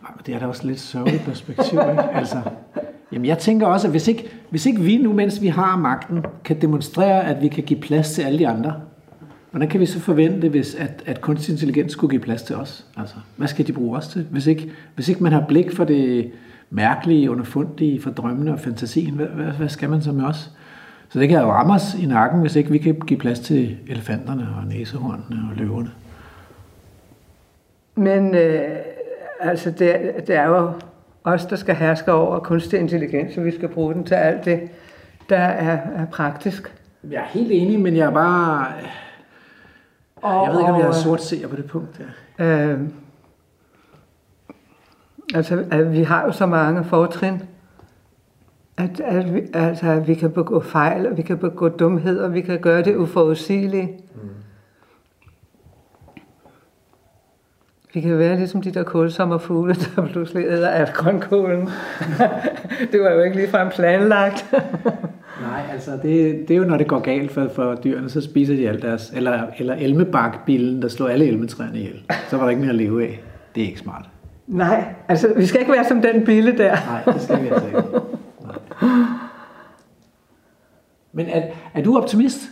Men 0.00 0.08
Det 0.26 0.34
er 0.34 0.38
da 0.38 0.46
også 0.46 0.66
lidt 0.66 0.80
sørgeligt 0.80 1.22
perspektiv, 1.24 1.78
ikke? 1.90 2.02
Altså, 2.18 2.40
jamen 3.12 3.26
jeg 3.26 3.38
tænker 3.38 3.66
også, 3.66 3.86
at 3.86 3.90
hvis 3.90 4.08
ikke, 4.08 4.30
hvis 4.50 4.66
ikke 4.66 4.80
vi 4.80 4.96
nu, 4.96 5.12
mens 5.12 5.42
vi 5.42 5.46
har 5.48 5.76
magten, 5.76 6.24
kan 6.44 6.60
demonstrere, 6.60 7.24
at 7.24 7.42
vi 7.42 7.48
kan 7.48 7.64
give 7.64 7.80
plads 7.80 8.10
til 8.12 8.22
alle 8.22 8.38
de 8.38 8.48
andre, 8.48 8.74
hvordan 9.50 9.68
kan 9.68 9.80
vi 9.80 9.86
så 9.86 10.00
forvente, 10.00 10.48
hvis 10.48 10.74
at, 10.74 11.02
at 11.06 11.20
kunstig 11.20 11.52
intelligens 11.52 11.92
skulle 11.92 12.10
give 12.10 12.20
plads 12.22 12.42
til 12.42 12.56
os? 12.56 12.86
Altså, 12.96 13.14
hvad 13.36 13.48
skal 13.48 13.66
de 13.66 13.72
bruge 13.72 13.96
os 13.96 14.08
til? 14.08 14.26
Hvis 14.30 14.46
ikke, 14.46 14.70
hvis 14.94 15.08
ikke 15.08 15.22
man 15.22 15.32
har 15.32 15.44
blik 15.48 15.76
for 15.76 15.84
det 15.84 16.32
mærkelige, 16.70 17.30
underfundige, 17.30 18.02
for 18.02 18.10
drømmene 18.10 18.52
og 18.52 18.60
fantasien, 18.60 19.14
hvad, 19.14 19.26
hvad, 19.26 19.46
hvad 19.46 19.68
skal 19.68 19.90
man 19.90 20.02
så 20.02 20.12
med 20.12 20.24
os? 20.24 20.50
Så 21.10 21.18
det 21.18 21.28
kan 21.28 21.40
jo 21.40 21.50
ramme 21.50 21.74
os 21.74 21.94
i 21.94 22.06
nakken, 22.06 22.40
hvis 22.40 22.56
ikke 22.56 22.70
vi 22.70 22.78
kan 22.78 23.00
give 23.06 23.18
plads 23.18 23.40
til 23.40 23.78
elefanterne 23.86 24.48
og 24.58 24.66
næsehornene 24.66 25.50
og 25.50 25.56
løverne. 25.56 25.90
Men 27.94 28.34
øh, 28.34 28.76
altså, 29.40 29.70
det, 29.70 29.94
er- 29.94 30.20
det 30.20 30.36
er 30.36 30.46
jo 30.46 30.72
os, 31.24 31.46
der 31.46 31.56
skal 31.56 31.74
herske 31.74 32.12
over 32.12 32.38
kunstig 32.38 32.80
intelligens, 32.80 33.36
og 33.36 33.44
vi 33.44 33.50
skal 33.54 33.68
bruge 33.68 33.94
den 33.94 34.04
til 34.04 34.14
alt 34.14 34.44
det, 34.44 34.60
der 35.28 35.36
er, 35.38 35.78
er 36.02 36.06
praktisk. 36.06 36.74
Jeg 37.10 37.16
er 37.20 37.24
helt 37.26 37.52
enig, 37.52 37.80
men 37.80 37.96
jeg 37.96 38.06
er 38.06 38.10
bare... 38.10 38.66
Og, 40.16 40.44
Jeg 40.46 40.52
ved 40.52 40.60
ikke, 40.60 40.72
om 40.72 40.80
jeg 40.80 40.88
er 40.88 40.92
sort 40.92 41.22
seer 41.22 41.48
på 41.48 41.56
det 41.56 41.64
punkt. 41.64 42.00
Ja. 42.38 42.44
Øh, 42.44 42.80
altså, 45.34 45.56
vi 45.90 46.02
har 46.02 46.24
jo 46.24 46.32
så 46.32 46.46
mange 46.46 46.84
fortrin, 46.84 47.42
at, 48.78 49.00
at, 49.00 49.34
vi, 49.34 49.40
altså, 49.54 49.86
at 49.90 50.08
vi 50.08 50.14
kan 50.14 50.30
begå 50.30 50.60
fejl, 50.60 51.06
og 51.06 51.16
vi 51.16 51.22
kan 51.22 51.38
begå 51.38 51.68
dumhed, 51.68 52.18
og 52.18 52.34
vi 52.34 52.40
kan 52.40 52.58
gøre 52.58 52.82
det 52.82 52.96
uforudsigelige. 52.96 53.88
Mm. 54.14 54.20
Vi 57.94 58.00
kan 58.00 58.18
være 58.18 58.36
ligesom 58.36 58.62
de 58.62 58.70
der 58.70 58.82
kålsommerfugle, 58.82 59.74
der 59.96 60.06
pludselig 60.06 60.44
æder 60.46 60.68
af 60.68 60.92
grønkålen. 60.92 61.68
det 62.92 63.00
var 63.00 63.10
jo 63.10 63.20
ikke 63.20 63.36
ligefrem 63.36 63.68
planlagt. 63.68 64.46
Nej, 65.42 65.62
altså 65.72 65.90
det, 66.02 66.44
det 66.48 66.50
er 66.50 66.58
jo, 66.58 66.64
når 66.64 66.76
det 66.76 66.86
går 66.86 66.98
galt 66.98 67.30
for, 67.30 67.48
for 67.54 67.74
dyrene, 67.74 68.08
så 68.08 68.20
spiser 68.20 68.56
de 68.56 68.68
alt 68.68 68.82
deres... 68.82 69.12
Eller, 69.16 69.42
eller 69.58 69.74
elmebakbillen, 69.74 70.82
der 70.82 70.88
slår 70.88 71.08
alle 71.08 71.26
elmetræerne 71.26 71.78
ihjel. 71.78 72.02
Så 72.28 72.36
var 72.36 72.44
der 72.44 72.50
ikke 72.50 72.60
mere 72.60 72.70
at 72.70 72.76
leve 72.76 73.02
af. 73.02 73.20
Det 73.54 73.62
er 73.62 73.66
ikke 73.66 73.80
smart. 73.80 74.08
Nej, 74.46 74.84
altså 75.08 75.32
vi 75.36 75.46
skal 75.46 75.60
ikke 75.60 75.72
være 75.72 75.84
som 75.84 76.02
den 76.02 76.24
bille 76.24 76.58
der. 76.58 76.76
Nej, 76.86 77.12
det 77.14 77.22
skal 77.22 77.42
vi 77.42 77.48
altså 77.48 77.66
ikke. 77.66 77.82
Men 81.12 81.26
er, 81.26 81.42
er 81.74 81.82
du 81.82 81.98
optimist? 81.98 82.50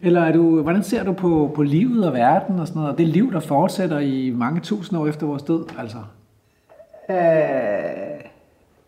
Eller 0.00 0.20
er 0.20 0.32
du, 0.32 0.62
hvordan 0.62 0.82
ser 0.82 1.04
du 1.04 1.12
på, 1.12 1.52
på 1.54 1.62
livet 1.62 2.06
og 2.06 2.14
verden 2.14 2.58
og 2.58 2.66
sådan 2.66 2.80
noget? 2.80 2.92
Og 2.92 2.98
det 2.98 3.08
liv, 3.08 3.32
der 3.32 3.40
fortsætter 3.40 3.98
i 3.98 4.30
mange 4.30 4.60
tusind 4.60 4.98
år 4.98 5.06
efter 5.06 5.26
vores 5.26 5.42
død, 5.42 5.64
altså? 5.78 5.98
Øh, 7.10 8.20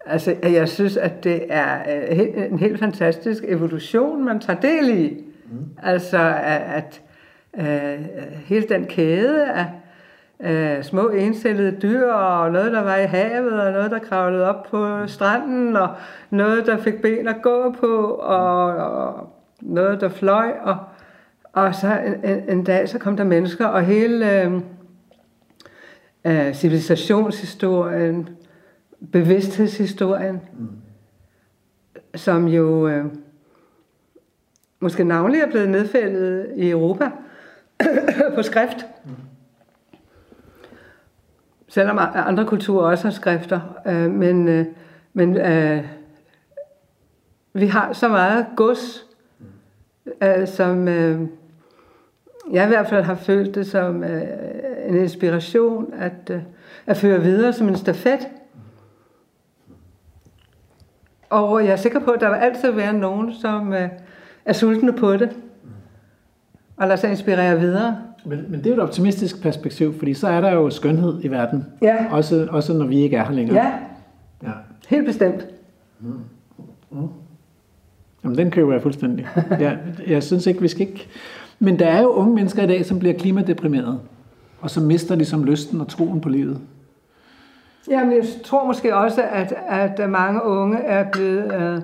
altså, 0.07 0.35
jeg 0.43 0.69
synes, 0.69 0.97
at 0.97 1.25
det 1.25 1.45
er 1.49 1.79
øh, 2.11 2.49
en 2.53 2.59
helt 2.59 2.79
fantastisk 2.79 3.45
evolution, 3.49 4.25
man 4.25 4.41
tager 4.41 4.61
del 4.61 5.05
i. 5.05 5.25
Mm. 5.51 5.59
Altså, 5.83 6.19
at, 6.43 6.63
at 6.63 7.03
øh, 7.59 8.05
hele 8.45 8.67
den 8.69 8.85
kæde 8.85 9.51
af 9.51 9.67
øh, 10.41 10.83
små 10.85 11.09
encellede 11.09 11.81
dyr, 11.83 12.07
og 12.13 12.53
noget, 12.53 12.73
der 12.73 12.83
var 12.83 12.97
i 12.97 13.07
havet, 13.07 13.61
og 13.61 13.73
noget, 13.73 13.91
der 13.91 13.99
kravlede 13.99 14.49
op 14.49 14.63
på 14.71 15.07
stranden, 15.07 15.77
og 15.77 15.89
noget, 16.31 16.67
der 16.67 16.77
fik 16.77 17.03
ben 17.03 17.29
at 17.29 17.43
gå 17.43 17.75
på, 17.81 18.07
og, 18.07 18.67
og 18.77 19.33
noget, 19.61 20.01
der 20.01 20.09
fløj, 20.09 20.53
og, 20.63 20.77
og 21.53 21.75
så 21.75 22.01
en, 22.07 22.31
en, 22.31 22.43
en 22.49 22.65
dag, 22.65 22.89
så 22.89 22.99
kom 22.99 23.17
der 23.17 23.25
mennesker, 23.25 23.67
og 23.67 23.83
hele... 23.83 24.43
Øh, 24.43 24.61
af 26.27 26.57
civilisationshistorien, 26.57 28.29
bevidsthedshistorien, 29.13 30.41
mm. 30.59 30.69
som 32.15 32.49
jo 32.49 32.89
øh, 32.89 33.05
måske 34.81 35.05
navnlig 35.05 35.41
er 35.41 35.51
blevet 35.51 35.69
nedfældet 35.69 36.53
i 36.57 36.71
Europa 36.71 37.11
på 38.37 38.43
skrift. 38.43 38.87
Mm. 39.05 39.11
Selvom 41.77 41.99
andre 42.15 42.45
kulturer 42.45 42.91
også 42.91 43.05
har 43.05 43.13
skrifter. 43.13 43.61
Øh, 43.87 44.11
men 44.11 44.49
øh, 44.49 44.67
men 45.13 45.37
øh, 45.37 45.85
vi 47.53 47.67
har 47.67 47.93
så 47.93 48.09
meget 48.09 48.47
gods, 48.57 49.07
øh, 50.23 50.49
som 50.49 50.89
øh, 50.89 51.21
jeg 52.53 52.65
i 52.65 52.69
hvert 52.69 52.89
fald 52.89 53.05
har 53.05 53.15
følt 53.15 53.55
det 53.55 53.67
som 53.67 54.05
øh, 54.05 54.23
en 54.87 54.97
inspiration 54.97 55.95
at, 55.99 56.31
øh, 56.31 56.43
at 56.87 56.97
føre 56.97 57.21
videre 57.21 57.53
som 57.53 57.69
en 57.69 57.77
stafet. 57.77 58.29
Og 61.31 61.65
jeg 61.65 61.73
er 61.73 61.77
sikker 61.77 62.01
på, 62.01 62.11
at 62.11 62.21
der 62.21 62.29
vil 62.29 62.37
altid 62.37 62.71
være 62.71 62.93
nogen, 62.93 63.35
som 63.35 63.73
øh, 63.73 63.89
er 64.45 64.53
sultne 64.53 64.93
på 64.93 65.17
det, 65.17 65.37
og 66.77 66.87
lader 66.87 66.97
sig 66.97 67.11
inspirere 67.11 67.61
videre. 67.61 68.03
Men, 68.27 68.45
men 68.49 68.59
det 68.61 68.67
er 68.67 68.71
jo 68.71 68.77
et 68.77 68.83
optimistisk 68.83 69.43
perspektiv, 69.43 69.99
fordi 69.99 70.15
så 70.15 70.29
er 70.29 70.41
der 70.41 70.53
jo 70.53 70.71
skønhed 70.71 71.25
i 71.25 71.29
verden. 71.29 71.67
Ja. 71.83 72.07
Også, 72.11 72.49
også 72.51 72.73
når 72.73 72.87
vi 72.87 73.01
ikke 73.01 73.17
er 73.17 73.25
her 73.25 73.33
længere. 73.33 73.57
Ja, 73.57 73.73
ja. 74.43 74.53
helt 74.89 75.07
bestemt. 75.07 75.47
Jamen, 78.25 78.39
den 78.39 78.51
køber 78.51 78.73
jeg 78.73 78.83
fuldstændig. 78.83 79.27
Jeg, 79.61 79.79
jeg 80.07 80.23
synes 80.23 80.47
ikke, 80.47 80.61
vi 80.61 80.69
skal 80.69 80.89
ikke... 80.89 81.09
Men 81.59 81.79
der 81.79 81.87
er 81.87 82.03
jo 82.03 82.09
unge 82.09 82.35
mennesker 82.35 82.63
i 82.63 82.67
dag, 82.67 82.87
som 82.87 82.99
bliver 82.99 83.15
klimadeprimerede, 83.15 84.01
og 84.61 84.71
som 84.71 84.83
mister 84.83 85.15
ligesom 85.15 85.45
lysten 85.45 85.81
og 85.81 85.89
troen 85.89 86.21
på 86.21 86.29
livet. 86.29 86.59
Jamen, 87.91 88.13
jeg 88.13 88.25
tror 88.45 88.67
måske 88.67 88.97
også, 88.97 89.23
at, 89.33 89.55
at 89.69 90.11
mange 90.11 90.45
unge 90.45 90.79
er 90.79 91.11
blevet 91.11 91.55
øh, 91.55 91.83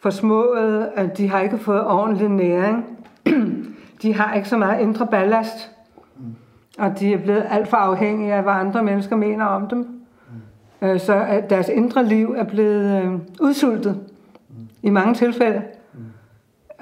forsmået, 0.00 0.88
at 0.96 1.18
de 1.18 1.28
har 1.28 1.40
ikke 1.40 1.58
fået 1.58 1.86
ordentlig 1.86 2.28
næring. 2.28 2.84
de 4.04 4.14
har 4.14 4.34
ikke 4.34 4.48
så 4.48 4.56
meget 4.56 4.80
indre 4.80 5.06
ballast. 5.06 5.70
Og 6.78 7.00
de 7.00 7.12
er 7.12 7.18
blevet 7.18 7.46
alt 7.50 7.68
for 7.68 7.76
afhængige 7.76 8.34
af, 8.34 8.42
hvad 8.42 8.52
andre 8.52 8.82
mennesker 8.82 9.16
mener 9.16 9.44
om 9.44 9.68
dem. 9.68 10.00
Øh, 10.82 11.00
så 11.00 11.14
at 11.14 11.50
deres 11.50 11.68
indre 11.68 12.04
liv 12.04 12.34
er 12.38 12.44
blevet 12.44 13.02
øh, 13.02 13.12
udsultet 13.40 14.00
i 14.82 14.90
mange 14.90 15.14
tilfælde. 15.14 15.62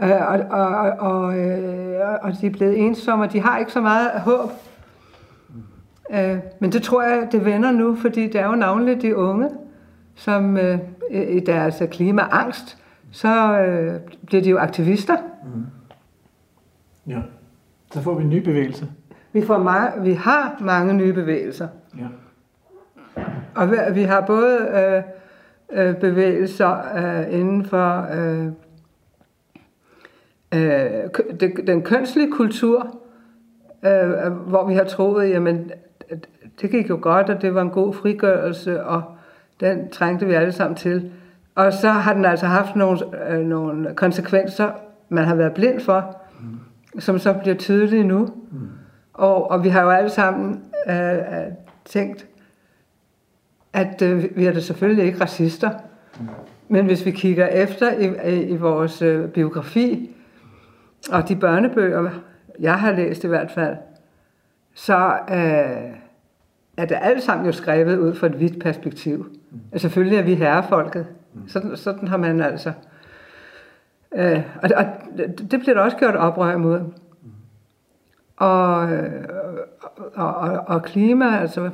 Øh, 0.03 0.11
og, 0.11 0.41
og, 0.51 0.91
og, 0.99 1.39
øh, 1.39 2.01
og 2.23 2.41
de 2.41 2.47
er 2.47 2.51
blevet 2.51 2.79
ensomme, 2.79 3.25
og 3.25 3.33
de 3.33 3.41
har 3.41 3.59
ikke 3.59 3.73
så 3.73 3.81
meget 3.81 4.11
håb. 4.11 4.51
Øh, 6.11 6.39
men 6.59 6.73
det 6.73 6.83
tror 6.83 7.03
jeg, 7.03 7.29
det 7.33 7.45
vender 7.45 7.71
nu, 7.71 7.97
fordi 7.97 8.27
det 8.27 8.41
er 8.41 8.47
jo 8.47 8.55
navnligt 8.55 9.03
de 9.03 9.17
unge, 9.17 9.49
som 10.15 10.57
øh, 10.57 10.79
i 11.11 11.41
deres 11.41 11.83
klimaangst, 11.91 12.79
så 13.11 13.59
øh, 13.59 14.01
bliver 14.27 14.43
de 14.43 14.51
jo 14.51 14.59
aktivister. 14.59 15.17
Ja. 17.07 17.21
Så 17.93 18.03
får 18.03 18.15
vi 18.15 18.23
en 18.23 18.31
ny 18.31 18.45
bevægelse. 18.45 18.89
Vi, 19.33 19.43
får 19.47 19.59
meget, 19.59 19.93
vi 20.05 20.13
har 20.13 20.57
mange 20.61 20.95
nye 20.95 21.13
bevægelser. 21.13 21.69
Ja. 21.99 22.07
Og 23.55 23.71
vi, 23.71 23.77
vi 23.95 24.03
har 24.03 24.21
både 24.21 24.59
øh, 24.59 25.03
øh, 25.73 25.97
bevægelser 25.97 26.97
øh, 26.97 27.41
inden 27.41 27.65
for 27.65 28.07
øh, 28.15 28.47
øh, 30.55 31.11
det, 31.41 31.67
den 31.67 31.83
kønslige 31.83 32.33
kultur, 32.33 32.97
øh, 33.83 34.33
hvor 34.33 34.67
vi 34.67 34.75
har 34.75 34.85
troet, 34.85 35.31
jamen 35.31 35.71
det 36.61 36.71
gik 36.71 36.91
jo 36.91 36.99
godt, 37.03 37.31
og 37.31 37.43
det 37.43 37.55
var 37.55 37.63
en 37.63 37.71
god 37.71 37.95
frigørelse, 37.95 38.85
og 38.85 39.03
den 39.61 39.91
trængte 39.91 40.27
vi 40.27 40.35
alle 40.35 40.53
sammen 40.53 40.77
til. 40.77 41.13
Og 41.55 41.73
så 41.73 41.89
har 41.89 42.15
den 42.15 42.25
altså 42.25 42.47
haft 42.47 42.77
nogle, 42.77 42.99
øh, 43.29 43.41
nogle 43.41 43.95
konsekvenser, 43.95 44.71
man 45.09 45.25
har 45.25 45.35
været 45.35 45.55
blind 45.55 45.81
for. 45.81 46.22
Som 46.99 47.19
så 47.19 47.33
bliver 47.33 47.57
tydelige 47.57 48.05
nu. 48.05 48.29
Mm. 48.51 48.69
Og, 49.13 49.51
og 49.51 49.65
vi 49.65 49.69
har 49.69 49.83
jo 49.83 49.91
alle 49.91 50.11
sammen 50.11 50.65
øh, 50.89 51.15
øh, 51.15 51.23
tænkt, 51.85 52.27
at 53.73 54.03
øh, 54.03 54.37
vi 54.37 54.47
er 54.47 54.53
da 54.53 54.61
selvfølgelig 54.61 55.05
ikke 55.05 55.21
racister. 55.21 55.71
Men 56.69 56.87
hvis 56.87 57.07
vi 57.07 57.11
kigger 57.11 57.47
efter 57.47 57.93
i, 57.93 58.35
i, 58.35 58.43
i 58.43 58.57
vores 58.57 59.03
øh, 59.03 59.29
biografi, 59.29 60.11
og 61.13 61.29
de 61.29 61.37
børnebøger, 61.37 62.11
jeg 62.61 62.75
har 62.75 62.93
læst 62.93 63.25
i 63.25 63.29
hvert 63.29 63.51
fald, 63.51 63.77
så 64.75 65.19
øh, 65.29 65.97
er 66.77 66.87
det 66.89 66.99
alt 67.01 67.23
sammen 67.23 67.47
jo 67.47 67.53
skrevet 67.53 67.99
ud 67.99 68.15
fra 68.15 68.27
et 68.27 68.41
vidt 68.41 68.61
perspektiv. 68.61 69.27
Mm. 69.51 69.79
Selvfølgelig 69.79 70.19
er 70.19 70.23
vi 70.23 70.35
herrefolket. 70.35 71.07
Sådan, 71.47 71.77
sådan 71.77 72.09
har 72.09 72.17
man 72.17 72.41
altså. 72.41 72.73
Øh, 74.15 74.43
og, 74.63 74.71
og 74.77 74.85
det 75.51 75.61
bliver 75.61 75.75
der 75.75 75.81
også 75.81 75.97
gjort 75.97 76.17
oprør 76.17 76.55
imod. 76.55 76.81
Og, 78.37 78.89
og, 80.15 80.35
og, 80.35 80.65
og 80.67 80.83
klima, 80.83 81.39
altså 81.39 81.71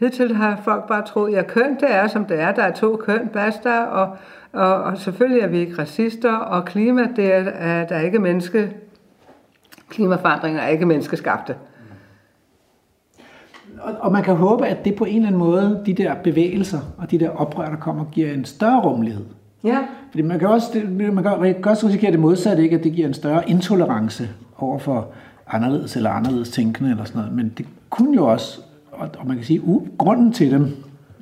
Hidtil 0.00 0.36
har 0.36 0.60
folk 0.64 0.88
bare 0.88 1.06
troet, 1.06 1.34
at 1.34 1.46
køn 1.46 1.74
det 1.80 1.90
er, 1.94 2.06
som 2.06 2.24
det 2.24 2.40
er. 2.40 2.52
Der 2.52 2.62
er 2.62 2.72
to 2.72 2.96
køn, 2.96 3.28
basta, 3.28 3.80
og, 3.84 4.16
og, 4.52 4.82
og 4.82 4.98
selvfølgelig 4.98 5.42
er 5.42 5.46
vi 5.46 5.58
ikke 5.58 5.78
racister, 5.78 6.36
og 6.36 6.64
klima, 6.64 7.08
det 7.16 7.32
er, 7.32 7.38
er 7.38 7.86
der 7.86 7.94
er 7.94 8.00
ikke 8.00 8.18
menneske... 8.18 8.76
Klimaforandringer 9.88 10.60
er 10.60 10.68
ikke 10.68 10.86
menneskeskabte. 10.86 11.56
Og, 13.80 13.94
og 14.00 14.12
man 14.12 14.22
kan 14.22 14.36
håbe, 14.36 14.66
at 14.66 14.84
det 14.84 14.94
på 14.96 15.04
en 15.04 15.16
eller 15.16 15.26
anden 15.26 15.38
måde, 15.38 15.82
de 15.86 15.94
der 15.94 16.14
bevægelser 16.14 16.80
og 16.98 17.10
de 17.10 17.18
der 17.18 17.30
oprør, 17.30 17.68
der 17.68 17.76
kommer, 17.76 18.04
giver 18.04 18.32
en 18.32 18.44
større 18.44 18.80
rummelighed. 18.80 19.24
Ja. 19.64 19.78
Fordi 20.10 20.22
man 20.22 20.38
kan 20.38 20.48
også, 20.48 20.66
det, 20.74 20.92
man 21.14 21.24
kan 21.24 21.64
også 21.64 21.86
risikere 21.86 22.12
det 22.12 22.20
modsatte, 22.20 22.62
ikke? 22.62 22.76
at 22.76 22.84
det 22.84 22.92
giver 22.92 23.08
en 23.08 23.14
større 23.14 23.50
intolerance 23.50 24.28
over 24.58 24.78
for 24.78 25.08
anderledes 25.46 25.96
eller 25.96 26.10
anderledes 26.10 26.50
tænkende 26.50 26.90
eller 26.90 27.04
sådan 27.04 27.18
noget. 27.18 27.36
Men 27.36 27.48
det 27.58 27.66
kunne 27.90 28.14
jo 28.14 28.26
også 28.26 28.60
og, 29.00 29.10
og 29.18 29.26
man 29.26 29.36
kan 29.36 29.44
sige, 29.44 29.60
uh, 29.62 29.96
grunden 29.98 30.32
til 30.32 30.50
dem, 30.50 30.64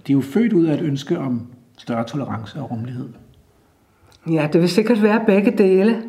de 0.07 0.13
er 0.13 0.15
jo 0.15 0.21
født 0.21 0.53
ud 0.53 0.67
af 0.67 0.75
et 0.75 0.81
ønske 0.81 1.19
om 1.19 1.47
større 1.77 2.05
tolerance 2.05 2.61
og 2.61 2.71
rummelighed. 2.71 3.09
Ja, 4.31 4.49
det 4.53 4.61
vil 4.61 4.69
sikkert 4.69 5.03
være 5.03 5.25
begge 5.27 5.51
dele. 5.51 6.03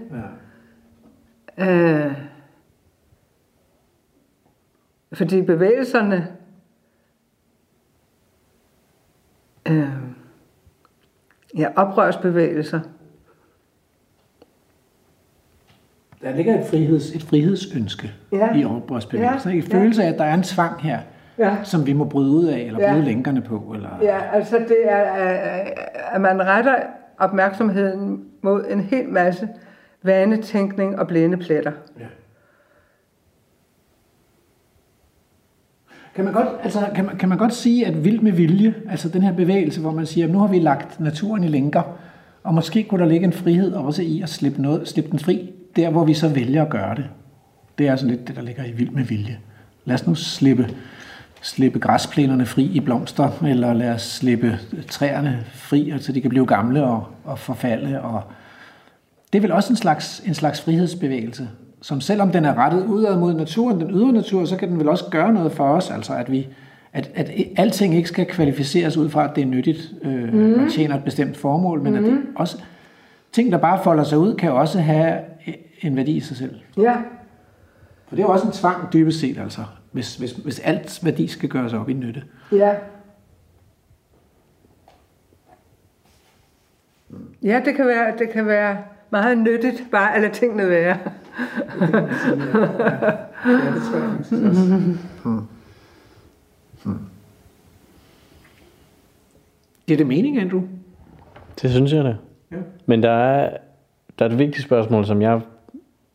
Ja. 1.57 2.05
Øh, 2.07 2.13
fordi 5.13 5.41
bevægelserne 5.41 6.27
øh, 9.67 9.89
ja, 11.57 11.67
oprørsbevægelser. 11.75 12.79
Der 16.21 16.35
ligger 16.35 16.59
et, 16.59 16.65
friheds, 16.67 17.11
et 17.11 17.23
frihedsønske 17.23 18.11
ja. 18.31 18.55
i 18.55 18.65
oprørsbevægelsen. 18.65 19.51
Ja. 19.51 19.57
En 19.57 19.63
følelse 19.63 20.03
af, 20.03 20.07
at 20.07 20.17
der 20.17 20.23
er 20.23 20.33
en 20.33 20.43
tvang 20.43 20.81
her, 20.81 20.99
ja. 21.37 21.55
som 21.63 21.85
vi 21.85 21.93
må 21.93 22.05
bryde 22.05 22.31
ud 22.31 22.45
af, 22.45 22.59
eller 22.59 22.79
ja. 22.79 22.91
bryde 22.91 23.05
lænkerne 23.05 23.41
på? 23.41 23.71
Eller... 23.75 23.89
Ja, 24.01 24.19
altså 24.33 24.57
det 24.57 24.77
er, 24.83 25.03
at 26.11 26.21
man 26.21 26.47
retter 26.47 26.75
opmærksomheden 27.17 28.25
mod 28.41 28.65
en 28.69 28.79
hel 28.79 29.09
masse 29.09 29.49
vanetænkning 30.03 30.99
og 30.99 31.07
blinde 31.07 31.37
pletter. 31.37 31.71
Ja. 31.99 32.05
Kan 36.15 36.25
man, 36.25 36.33
godt, 36.33 36.47
altså, 36.63 36.89
kan, 36.95 37.05
man, 37.05 37.17
kan 37.17 37.29
man 37.29 37.37
godt 37.37 37.53
sige, 37.53 37.87
at 37.87 38.05
vildt 38.05 38.23
med 38.23 38.31
vilje, 38.31 38.73
altså 38.89 39.09
den 39.09 39.21
her 39.21 39.33
bevægelse, 39.33 39.81
hvor 39.81 39.91
man 39.91 40.05
siger, 40.05 40.27
at 40.27 40.33
nu 40.33 40.39
har 40.39 40.47
vi 40.47 40.59
lagt 40.59 40.99
naturen 40.99 41.43
i 41.43 41.47
lænker, 41.47 41.81
og 42.43 42.53
måske 42.53 42.83
kunne 42.83 43.03
der 43.03 43.09
ligge 43.09 43.25
en 43.25 43.33
frihed 43.33 43.73
også 43.73 44.01
i 44.01 44.21
at 44.21 44.29
slippe, 44.29 44.61
noget, 44.61 44.87
slippe 44.87 45.11
den 45.11 45.19
fri, 45.19 45.51
der 45.75 45.89
hvor 45.89 46.05
vi 46.05 46.13
så 46.13 46.29
vælger 46.29 46.61
at 46.61 46.69
gøre 46.69 46.95
det. 46.95 47.05
Det 47.77 47.87
er 47.87 47.91
altså 47.91 48.07
lidt 48.07 48.27
det, 48.27 48.35
der 48.35 48.41
ligger 48.41 48.65
i 48.65 48.71
vildt 48.71 48.95
med 48.95 49.03
vilje. 49.03 49.39
Lad 49.85 49.95
os 49.95 50.07
nu 50.07 50.15
slippe 50.15 50.69
slippe 51.41 51.79
græsplænerne 51.79 52.45
fri 52.45 52.63
i 52.63 52.79
blomster, 52.79 53.29
eller 53.47 53.73
lad 53.73 53.89
os 53.89 54.01
slippe 54.01 54.59
træerne 54.89 55.45
fri, 55.53 55.93
så 55.99 56.11
de 56.11 56.21
kan 56.21 56.29
blive 56.29 56.45
gamle 56.45 56.83
og, 56.83 57.07
og 57.23 57.39
forfalde. 57.39 58.01
Og 58.01 58.23
det 59.33 59.39
er 59.39 59.41
vel 59.41 59.51
også 59.51 59.73
en 59.73 59.77
slags, 59.77 60.19
en 60.25 60.33
slags 60.33 60.61
frihedsbevægelse, 60.61 61.47
som 61.81 62.01
selvom 62.01 62.31
den 62.31 62.45
er 62.45 62.57
rettet 62.57 62.85
udad 62.85 63.17
mod 63.17 63.33
naturen, 63.33 63.81
den 63.81 63.91
ydre 63.91 64.13
natur, 64.13 64.45
så 64.45 64.57
kan 64.57 64.69
den 64.69 64.79
vel 64.79 64.89
også 64.89 65.05
gøre 65.11 65.33
noget 65.33 65.51
for 65.51 65.69
os, 65.69 65.91
altså 65.91 66.13
at 66.13 66.31
vi 66.31 66.47
at, 66.93 67.11
at 67.15 67.31
alting 67.57 67.95
ikke 67.95 68.09
skal 68.09 68.25
kvalificeres 68.25 68.97
ud 68.97 69.09
fra, 69.09 69.29
at 69.29 69.35
det 69.35 69.41
er 69.41 69.45
nyttigt 69.45 69.93
øh, 70.01 70.33
mm. 70.33 70.63
og 70.63 70.71
tjener 70.71 70.95
et 70.95 71.03
bestemt 71.03 71.37
formål, 71.37 71.81
men 71.81 71.91
mm. 71.91 71.97
at 71.97 72.03
det 72.03 72.13
mm-hmm. 72.13 72.35
også 72.35 72.57
ting, 73.31 73.51
der 73.51 73.57
bare 73.57 73.83
folder 73.83 74.03
sig 74.03 74.17
ud, 74.17 74.35
kan 74.35 74.51
også 74.51 74.79
have 74.79 75.19
en 75.81 75.95
værdi 75.95 76.15
i 76.15 76.19
sig 76.19 76.37
selv. 76.37 76.55
Ja. 76.77 76.95
For 78.07 78.15
det 78.15 78.19
er 78.19 78.27
jo 78.27 78.31
også 78.31 78.47
en 78.47 78.53
tvang 78.53 78.93
dybest 78.93 79.19
set, 79.19 79.37
altså 79.37 79.61
hvis, 79.91 80.15
hvis, 80.15 80.31
hvis 80.31 80.59
alt 80.59 80.99
værdi 81.03 81.27
skal 81.27 81.49
gøres 81.49 81.73
op 81.73 81.89
i 81.89 81.93
nytte. 81.93 82.23
Ja. 82.51 82.75
Ja, 87.43 87.61
det 87.65 87.75
kan 87.75 87.87
være, 87.87 88.17
det 88.17 88.29
kan 88.29 88.45
være 88.45 88.77
meget 89.09 89.37
nyttigt 89.37 89.83
bare 89.91 90.15
at 90.15 90.21
lade 90.21 90.33
tingene 90.33 90.69
være. 90.69 90.97
Det 91.79 91.91
kan 91.91 92.03
man 92.03 92.13
sige, 92.23 92.35
ja. 92.35 92.59
ja. 93.49 93.73
det 93.73 93.83
tror 93.83 93.97
jeg 93.97 94.17
også. 94.19 94.35
Hmm. 95.23 95.47
Hmm. 96.83 96.99
Det 99.87 99.93
er 99.93 99.97
det 99.97 100.07
mening, 100.07 100.39
Andrew? 100.39 100.61
Det 101.61 101.71
synes 101.71 101.93
jeg 101.93 102.03
da. 102.03 102.15
Ja. 102.51 102.57
Men 102.85 103.03
der 103.03 103.11
er, 103.11 103.57
der 104.19 104.25
er 104.25 104.29
et 104.29 104.39
vigtigt 104.39 104.65
spørgsmål, 104.65 105.05
som 105.05 105.21
jeg 105.21 105.41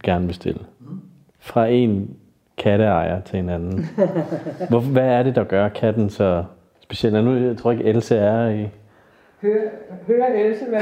gerne 0.03 0.27
vil 0.27 0.35
stille. 0.35 0.61
Mm. 0.81 1.01
Fra 1.39 1.66
en 1.66 2.16
katteejer 2.57 3.20
til 3.20 3.39
en 3.39 3.49
anden. 3.49 3.87
Hvor, 4.70 4.81
hvad 4.81 5.09
er 5.09 5.22
det, 5.22 5.35
der 5.35 5.45
gør 5.45 5.68
katten 5.68 6.11
så 6.11 6.45
speciel? 6.81 7.25
Nu 7.25 7.37
jeg 7.37 7.57
tror 7.57 7.72
ikke, 7.72 7.85
Else 7.85 8.16
er 8.16 8.49
i... 8.49 8.68
Hør, 9.45 9.61
hør 10.07 10.24
Else, 10.24 10.64
hvad. 10.68 10.80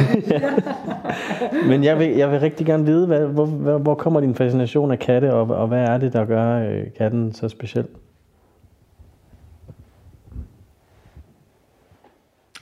Men 1.71 1.85
jeg 1.85 1.99
vil, 1.99 2.09
jeg 2.09 2.31
vil 2.31 2.41
rigtig 2.41 2.67
gerne 2.67 2.85
vide, 2.85 3.07
hvad, 3.07 3.27
hvor, 3.27 3.47
hvor, 3.47 3.79
hvor 3.79 3.95
kommer 3.95 4.21
din 4.21 4.35
fascination 4.35 4.91
af 4.91 4.99
katte, 4.99 5.33
og, 5.33 5.57
og 5.57 5.69
hvad 5.69 5.79
er 5.79 5.99
det, 5.99 6.13
der 6.13 6.25
gør 6.25 6.59
øh, 6.59 6.85
katten 6.99 7.33
så 7.33 7.49
speciel? 7.49 7.87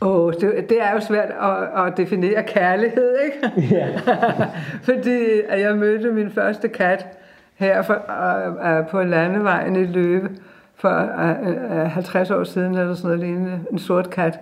Åh, 0.02 0.24
oh, 0.24 0.32
det, 0.32 0.68
det 0.68 0.82
er 0.82 0.92
jo 0.92 1.00
svært 1.00 1.30
at, 1.40 1.86
at 1.86 1.96
definere 1.96 2.42
kærlighed, 2.42 3.16
ikke? 3.24 3.52
Ja. 3.76 3.88
Fordi 4.88 5.40
at 5.48 5.60
jeg 5.60 5.76
mødte 5.76 6.10
min 6.10 6.30
første 6.30 6.68
kat, 6.68 7.06
her 7.54 7.82
for, 7.82 7.94
uh, 7.94 8.78
uh, 8.78 8.88
på 8.88 9.02
landevejen 9.02 9.76
i 9.76 9.84
Løbe 9.84 10.30
for 10.74 11.10
uh, 11.18 11.80
uh, 11.80 11.90
50 11.90 12.30
år 12.30 12.44
siden, 12.44 12.74
eller 12.74 12.94
sådan 12.94 13.08
noget 13.08 13.20
lignende, 13.20 13.60
en 13.72 13.78
sort 13.78 14.10
kat. 14.10 14.38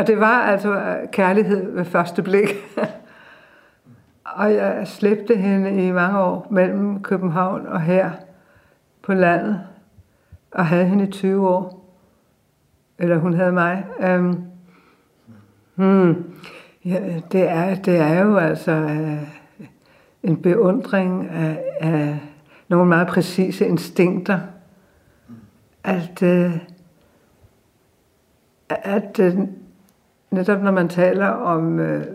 Og 0.00 0.06
det 0.06 0.20
var 0.20 0.42
altså 0.42 0.74
øh, 0.74 1.10
kærlighed 1.10 1.72
ved 1.72 1.84
første 1.84 2.22
blik. 2.22 2.48
og 4.24 4.54
jeg 4.54 4.88
slæbte 4.88 5.36
hende 5.36 5.86
i 5.86 5.92
mange 5.92 6.18
år 6.18 6.46
mellem 6.50 7.02
København 7.02 7.66
og 7.66 7.80
her 7.80 8.10
på 9.02 9.14
landet, 9.14 9.60
og 10.50 10.66
havde 10.66 10.84
hende 10.84 11.04
i 11.04 11.10
20 11.10 11.48
år. 11.48 11.92
Eller 12.98 13.18
hun 13.18 13.34
havde 13.34 13.52
mig. 13.52 13.84
Øhm. 14.00 14.44
hmm, 15.74 16.34
ja, 16.84 17.20
det, 17.32 17.48
er, 17.48 17.74
det 17.74 17.96
er 17.96 18.24
jo 18.24 18.36
altså 18.36 18.72
øh, 18.72 19.22
en 20.22 20.42
beundring 20.42 21.28
af, 21.28 21.64
af 21.80 22.18
nogle 22.68 22.88
meget 22.88 23.08
præcise 23.08 23.66
instinkter. 23.66 24.40
At, 25.84 26.22
øh, 26.22 26.58
at 28.68 29.18
øh, 29.18 29.38
netop 30.30 30.62
når 30.62 30.70
man 30.70 30.88
taler 30.88 31.26
om, 31.26 31.78
øh, 31.80 32.06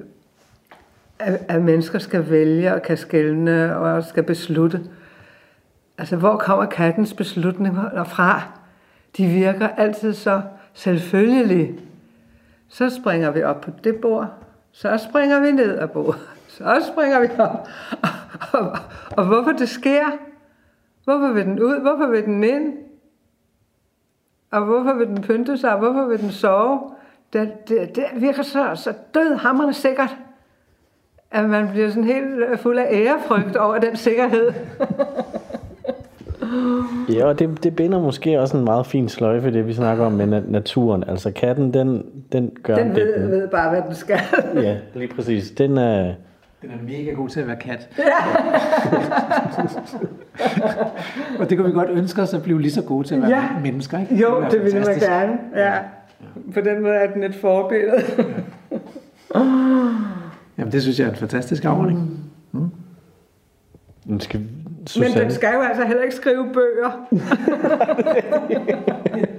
at, 1.19 1.45
at 1.47 1.61
mennesker 1.61 1.99
skal 1.99 2.29
vælge 2.29 2.73
og 2.73 2.81
kan 2.81 2.97
skælne 2.97 3.77
og 3.77 4.03
skal 4.03 4.23
beslutte, 4.23 4.81
altså 5.97 6.15
hvor 6.15 6.37
kommer 6.37 6.65
kattens 6.65 7.13
beslutninger 7.13 8.03
fra? 8.03 8.41
De 9.17 9.27
virker 9.27 9.67
altid 9.67 10.13
så 10.13 10.41
selvfølgelige. 10.73 11.79
Så 12.69 12.89
springer 12.89 13.31
vi 13.31 13.43
op 13.43 13.61
på 13.61 13.71
det 13.83 13.95
bord, 13.95 14.33
så 14.71 15.07
springer 15.09 15.39
vi 15.39 15.51
ned 15.51 15.77
af 15.77 15.91
bordet, 15.91 16.21
så 16.47 16.91
springer 16.93 17.19
vi 17.19 17.27
op. 17.37 17.67
Og, 18.01 18.59
og, 18.59 18.77
og 19.11 19.25
hvorfor 19.25 19.51
det 19.51 19.69
sker, 19.69 20.05
Hvorfor 21.05 21.33
vil 21.33 21.45
den 21.45 21.59
ud? 21.59 21.79
Hvorfor 21.81 22.07
vil 22.07 22.25
den 22.25 22.43
ind? 22.43 22.77
Og 24.51 24.65
hvorfor 24.65 24.93
vil 24.93 25.07
den 25.07 25.21
pynte 25.21 25.57
sig? 25.57 25.75
Hvorfor 25.75 26.05
vil 26.05 26.19
den 26.19 26.31
sove? 26.31 26.94
Det, 27.35 27.69
det, 27.69 27.95
det 27.95 28.03
virker 28.15 28.43
så, 28.43 28.71
så 28.75 28.93
død 29.13 29.35
hammerne 29.35 29.73
sikkert, 29.73 30.15
at 31.31 31.49
man 31.49 31.67
bliver 31.67 31.89
sådan 31.89 32.03
helt 32.03 32.59
fuld 32.59 32.77
af 32.77 32.87
ærefrygt 32.91 33.55
over 33.55 33.77
den 33.77 33.95
sikkerhed. 33.95 34.49
ja, 37.15 37.25
og 37.25 37.39
det, 37.39 37.63
det 37.63 37.75
binder 37.75 37.99
måske 37.99 38.39
også 38.39 38.57
en 38.57 38.63
meget 38.63 38.85
fin 38.85 39.09
sløjfe, 39.09 39.53
det 39.53 39.67
vi 39.67 39.73
snakker 39.73 40.05
om 40.05 40.11
med 40.11 40.41
naturen. 40.47 41.03
Altså 41.07 41.31
katten, 41.31 41.73
den, 41.73 42.05
den 42.31 42.51
gør 42.63 42.75
den 42.75 42.95
ved, 42.95 43.13
det. 43.13 43.21
Den 43.21 43.31
ved 43.31 43.47
bare, 43.47 43.69
hvad 43.69 43.81
den 43.81 43.95
skal. 43.95 44.19
ja, 44.63 44.77
lige 44.93 45.13
præcis. 45.15 45.51
Den 45.51 45.77
er, 45.77 46.13
den 46.61 46.69
er 46.69 46.83
mega 46.83 47.11
god 47.11 47.29
til 47.29 47.39
at 47.39 47.47
være 47.47 47.55
kat. 47.55 47.89
Ja. 47.97 48.03
og 51.39 51.49
det 51.49 51.57
kunne 51.57 51.67
vi 51.67 51.73
godt 51.73 51.89
ønske 51.89 52.21
os 52.21 52.33
at 52.33 52.43
blive 52.43 52.61
lige 52.61 52.71
så 52.71 52.81
gode 52.81 53.07
til 53.07 53.15
at 53.15 53.21
være 53.21 53.29
ja. 53.29 53.49
mennesker, 53.63 53.99
ikke? 53.99 54.15
Jo, 54.15 54.41
det, 54.41 54.51
det 54.51 54.63
ville 54.63 54.79
man 54.79 54.99
gerne. 54.99 55.37
Ja. 55.55 55.73
På 56.53 56.61
den 56.61 56.81
måde 56.81 56.93
er 56.95 57.13
den 57.13 57.23
et 57.23 57.35
forbillede. 57.35 58.03
Jamen, 60.57 60.71
det 60.71 60.81
synes 60.81 60.99
jeg 60.99 61.05
er 61.05 61.09
en 61.11 61.15
fantastisk 61.17 61.65
afordning. 61.65 62.19
Den 64.07 64.19
skal, 64.19 64.39
Men 64.99 65.11
den 65.17 65.31
skal 65.31 65.49
jo 65.53 65.61
altså 65.61 65.83
heller 65.85 66.03
ikke 66.03 66.15
skrive 66.15 66.45
bøger. 66.53 66.91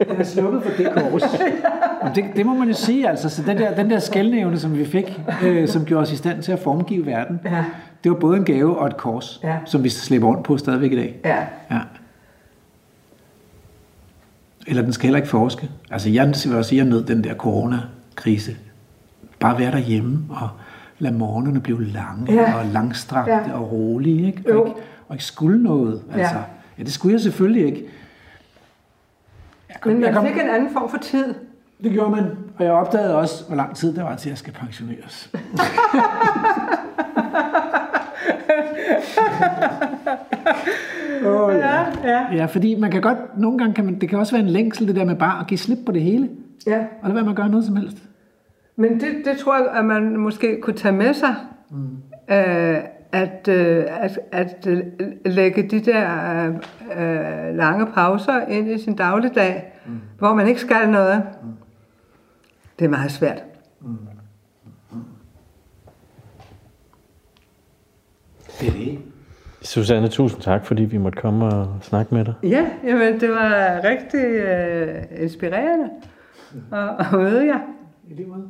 Den 0.09 0.17
er 0.21 0.25
slukket 0.25 0.63
for 0.63 0.71
det 0.77 0.93
kors. 0.93 1.23
Det, 2.15 2.25
det 2.37 2.47
må 2.47 2.55
man 2.55 2.69
jo 2.69 2.75
sige, 2.75 3.09
altså. 3.09 3.29
Så 3.29 3.43
den 3.47 3.57
der, 3.59 3.75
den 3.75 3.91
der 3.91 3.99
skældnævne, 3.99 4.59
som 4.59 4.79
vi 4.79 4.85
fik, 4.85 5.21
øh, 5.45 5.69
som 5.69 5.85
gjorde 5.85 6.03
os 6.03 6.13
i 6.13 6.17
stand 6.17 6.43
til 6.43 6.53
at 6.53 6.59
formgive 6.59 7.07
verden, 7.07 7.41
Ja. 7.45 7.65
det 8.05 8.13
var 8.13 8.19
både 8.19 8.37
en 8.39 8.45
gave 8.45 8.79
og 8.79 8.87
et 8.87 8.97
kors, 8.97 9.41
Ja. 9.45 9.57
som 9.65 9.85
vi 9.85 9.89
slipper 9.89 10.29
rundt 10.29 10.43
på 10.45 10.57
stadigvæk 10.59 10.93
i 10.93 10.97
dag. 10.97 11.21
Ja. 11.25 11.37
Ja. 11.71 11.79
Eller 14.67 14.83
den 14.83 14.93
skal 14.93 15.07
heller 15.07 15.17
ikke 15.17 15.29
forske. 15.29 15.71
Altså, 15.91 16.11
jeg 16.11 16.27
vil 16.27 16.57
også 16.57 16.69
sige, 16.69 16.81
at 16.81 16.87
jeg 16.87 16.93
nød 16.95 17.05
den 17.05 17.25
der 17.25 17.35
coronakrise. 17.35 18.57
Bare 19.41 19.59
være 19.59 19.71
derhjemme 19.71 20.25
og 20.31 20.49
lade 20.99 21.15
morgenerne 21.15 21.61
blive 21.61 21.85
lange 21.85 22.33
Ja. 22.33 22.55
og 22.59 22.67
langstrakte 22.67 23.33
Ja. 23.33 23.53
og 23.53 23.73
rolige, 23.73 24.27
ikke? 24.27 24.43
Jo. 24.49 24.61
Og, 24.63 24.69
ikke, 24.69 24.81
og 25.09 25.15
ikke 25.15 25.25
skulle 25.25 25.63
noget. 25.63 26.03
Altså, 26.15 26.35
Ja. 26.35 26.41
ja, 26.79 26.83
det 26.83 26.93
skulle 26.93 27.13
jeg 27.13 27.21
selvfølgelig 27.21 27.67
ikke. 27.67 27.85
Jeg 29.69 29.77
kom, 29.81 29.93
Men 29.93 30.03
jeg 30.03 30.13
man 30.13 30.23
kom, 30.23 30.27
fik 30.33 30.43
en 30.43 30.51
anden 30.51 30.73
form 30.73 30.91
for 30.91 30.99
tid. 30.99 31.35
det 31.83 31.93
gjorde 31.93 32.11
man, 32.11 32.25
og 32.59 32.65
jeg 32.65 32.73
opdagede 32.73 33.17
også, 33.17 33.45
hvor 33.47 33.57
lang 33.57 33.77
tid 33.77 33.95
der 33.97 34.03
var 34.03 34.17
til, 34.17 34.29
at 34.29 34.31
jeg 34.31 34.39
skal 34.39 34.53
pensioneres. 34.53 35.31
oh, 41.29 41.55
ja. 41.55 41.87
ja. 42.05 42.35
ja, 42.35 42.45
fordi 42.45 42.75
man 42.75 42.91
kan 42.91 43.03
godt, 43.03 43.19
nogle 43.39 43.59
gange 43.59 43.75
kan 43.75 43.85
man, 43.85 44.01
det 44.01 44.09
kan 44.09 44.19
også 44.19 44.33
være 44.33 44.43
en 44.43 44.51
længsel, 44.51 44.89
det 44.89 44.97
der 44.97 45.05
med 45.05 45.17
bare 45.17 45.41
at 45.41 45.47
give 45.47 45.59
slip 45.59 45.79
på 45.87 45.93
det 45.93 46.03
hele, 46.03 46.29
ja. 46.67 46.79
og 46.79 47.09
lade 47.09 47.15
være 47.15 47.25
med 47.25 47.31
at 47.31 47.37
gøre 47.37 47.49
noget 47.49 47.65
som 47.65 47.77
helst. 47.77 47.97
Men 48.77 49.01
det, 49.01 49.25
det 49.25 49.39
tror 49.39 49.57
jeg, 49.57 49.67
at 49.75 49.85
man 49.85 50.17
måske 50.17 50.61
kunne 50.61 50.77
tage 50.77 50.95
med 50.95 51.15
sig. 51.15 51.35
Mm. 51.71 52.35
Øh, 52.35 52.79
at, 53.13 53.49
øh, 53.49 53.85
at, 53.89 54.19
at 54.33 54.67
øh, 54.67 54.83
lægge 55.25 55.63
de 55.63 55.81
der 55.81 56.09
øh, 56.47 56.55
øh, 56.91 57.57
lange 57.57 57.87
pauser 57.87 58.47
ind 58.47 58.71
i 58.71 58.79
sin 58.79 58.97
dagligdag, 58.97 59.73
mm. 59.87 60.01
hvor 60.19 60.35
man 60.35 60.49
ikke 60.49 60.61
skal 60.61 60.89
noget. 60.89 61.23
Mm. 61.43 61.49
Det 62.79 62.85
er 62.85 62.89
meget 62.89 63.13
svært. 63.13 63.43
Det 68.61 68.69
er 68.69 68.73
det. 68.73 68.99
Susanne, 69.67 70.09
tusind 70.09 70.43
tak, 70.43 70.67
fordi 70.67 70.83
vi 70.83 70.99
måtte 70.99 71.21
komme 71.21 71.47
og 71.47 71.69
snakke 71.83 72.15
med 72.15 72.25
dig. 72.25 72.35
Ja, 72.43 72.67
jamen, 72.85 73.21
det 73.21 73.31
var 73.31 73.81
rigtig 73.85 74.25
øh, 74.25 75.23
inspirerende 75.23 75.89
at, 76.73 76.89
at 76.99 77.13
møde 77.13 77.47
jer. 77.47 77.59
I 78.11 78.15
lige 78.15 78.29
måde. 78.29 78.49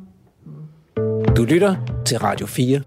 Du 1.35 1.43
lytter 1.43 1.75
til 2.05 2.17
Radio 2.17 2.47
4. 2.47 2.81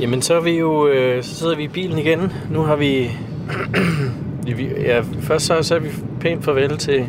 Jamen, 0.00 0.22
så 0.22 0.34
er 0.34 0.40
vi 0.40 0.58
jo, 0.58 0.88
øh, 0.88 1.22
så 1.22 1.34
sidder 1.34 1.56
vi 1.56 1.64
i 1.64 1.68
bilen 1.68 1.98
igen. 1.98 2.32
Nu 2.50 2.60
har 2.60 2.76
vi, 2.76 3.10
vi 4.56 4.68
ja, 4.82 5.00
først 5.20 5.46
så 5.46 5.62
sagde 5.62 5.82
vi 5.82 5.88
pænt 6.20 6.44
farvel 6.44 6.78
til 6.78 7.06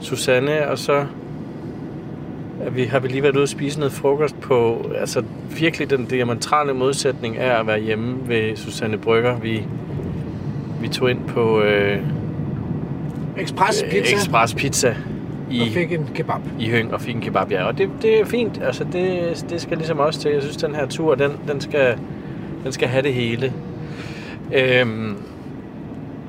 Susanne, 0.00 0.68
og 0.68 0.78
så 0.78 0.92
er 0.92 1.06
vi, 2.70 2.84
har 2.84 3.00
lige 3.00 3.22
været 3.22 3.34
ude 3.34 3.42
og 3.42 3.48
spise 3.48 3.78
noget 3.78 3.92
frokost 3.92 4.40
på, 4.40 4.90
altså 4.98 5.22
virkelig 5.58 5.90
den 5.90 6.04
diametrale 6.04 6.74
modsætning 6.74 7.36
er 7.38 7.52
at 7.52 7.66
være 7.66 7.80
hjemme 7.80 8.28
ved 8.28 8.56
Susanne 8.56 8.98
Brygger. 8.98 9.38
Vi, 9.38 9.64
vi 10.80 10.88
tog 10.88 11.10
ind 11.10 11.24
på 11.28 11.62
øh, 11.62 11.98
Express 13.38 13.84
pizza. 13.90 14.16
Express 14.16 14.54
Pizza 14.54 14.88
Og 15.48 15.54
i, 15.54 15.70
fik 15.70 15.92
en 15.92 16.08
kebab. 16.14 16.40
i 16.58 16.70
Høng 16.70 16.94
og 16.94 17.00
fik 17.00 17.14
en 17.14 17.20
kebab, 17.20 17.50
ja. 17.52 17.64
Og 17.64 17.78
det, 17.78 17.90
det 18.02 18.20
er 18.20 18.24
fint, 18.24 18.60
altså 18.62 18.84
det, 18.92 19.46
det 19.50 19.60
skal 19.60 19.76
ligesom 19.76 19.98
også 19.98 20.20
til. 20.20 20.30
Jeg 20.30 20.42
synes, 20.42 20.56
den 20.56 20.74
her 20.74 20.86
tur, 20.86 21.14
den, 21.14 21.32
den, 21.48 21.60
skal, 21.60 21.98
den 22.64 22.72
skal 22.72 22.88
have 22.88 23.02
det 23.02 23.14
hele. 23.14 23.52
Øhm, 24.54 25.16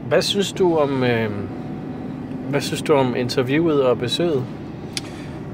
hvad 0.07 0.21
synes 0.21 0.51
du 0.51 0.77
om... 0.77 1.03
Øhm, 1.03 1.47
hvad 2.49 2.61
synes 2.61 2.81
du 2.81 2.93
om 2.93 3.15
interviewet 3.15 3.83
og 3.83 3.99
besøget? 3.99 4.43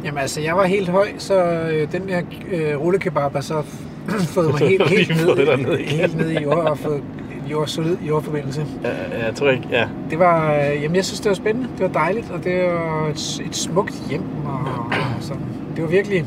Jamen 0.04 0.18
altså, 0.18 0.41
jeg 0.41 0.58
var 0.58 0.66
helt 0.66 0.89
høj, 0.89 1.08
så 1.18 1.43
øh, 1.43 1.91
den 1.91 2.08
der 2.08 2.22
øh, 2.51 2.82
rullekebab 2.82 3.34
har 3.34 3.41
så 3.41 3.64
fået 4.36 4.47
mig 4.47 4.70
helt, 4.70 4.89
helt, 4.97 5.10
ned, 5.10 5.58
ned 5.58 5.80
igen. 5.80 5.89
helt 5.89 6.18
ned 6.18 6.30
i 6.30 6.43
jord 6.43 6.68
og 6.68 6.78
fået 6.78 7.04
jord, 7.51 7.68
solid 7.68 7.97
jordforbindelse. 8.08 8.66
Jeg, 8.84 8.95
jeg 9.26 9.36
tror 9.36 9.49
ikke, 9.49 9.68
ja. 9.72 9.88
Det 10.10 10.20
var, 10.20 10.54
øh, 10.54 10.84
jamen 10.84 10.95
jeg 10.95 11.06
synes, 11.06 11.20
det 11.20 11.30
var 11.30 11.36
spændende. 11.36 11.70
Det 11.78 11.82
var 11.82 11.93
dejligt, 11.93 12.32
og 12.32 12.43
det 12.43 12.64
var 12.64 13.08
et, 13.08 13.41
et 13.45 13.56
smukt 13.56 14.04
hjem. 14.10 14.24
Og, 14.45 14.86
og 14.86 14.93
sådan. 15.20 15.43
Det 15.76 15.84
var 15.84 15.89
virkelig... 15.89 16.26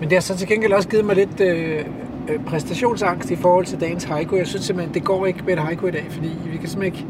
Men 0.00 0.08
det 0.08 0.16
har 0.16 0.20
så 0.20 0.36
til 0.36 0.48
gengæld 0.48 0.72
også 0.72 0.88
givet 0.88 1.04
mig 1.04 1.16
lidt 1.16 1.40
øh, 1.40 1.84
øh, 2.28 2.44
præstationsangst 2.46 3.30
i 3.30 3.36
forhold 3.36 3.66
til 3.66 3.80
dagens 3.80 4.04
haiku. 4.04 4.36
Jeg 4.36 4.46
synes 4.46 4.64
simpelthen, 4.64 4.94
det 4.94 5.04
går 5.04 5.26
ikke 5.26 5.42
med 5.46 5.52
et 5.52 5.58
haiku 5.58 5.86
i 5.86 5.90
dag, 5.90 6.06
fordi 6.10 6.30
vi 6.46 6.56
kan 6.56 6.68
simpelthen 6.68 6.84
ikke... 6.84 7.06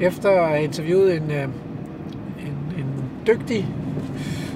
Efter 0.00 0.30
at 0.30 0.48
have 0.48 0.62
interviewet 0.62 1.16
en, 1.16 1.30
øh, 1.30 1.42
en, 1.42 2.58
en 2.78 2.86
dygtig 3.26 3.66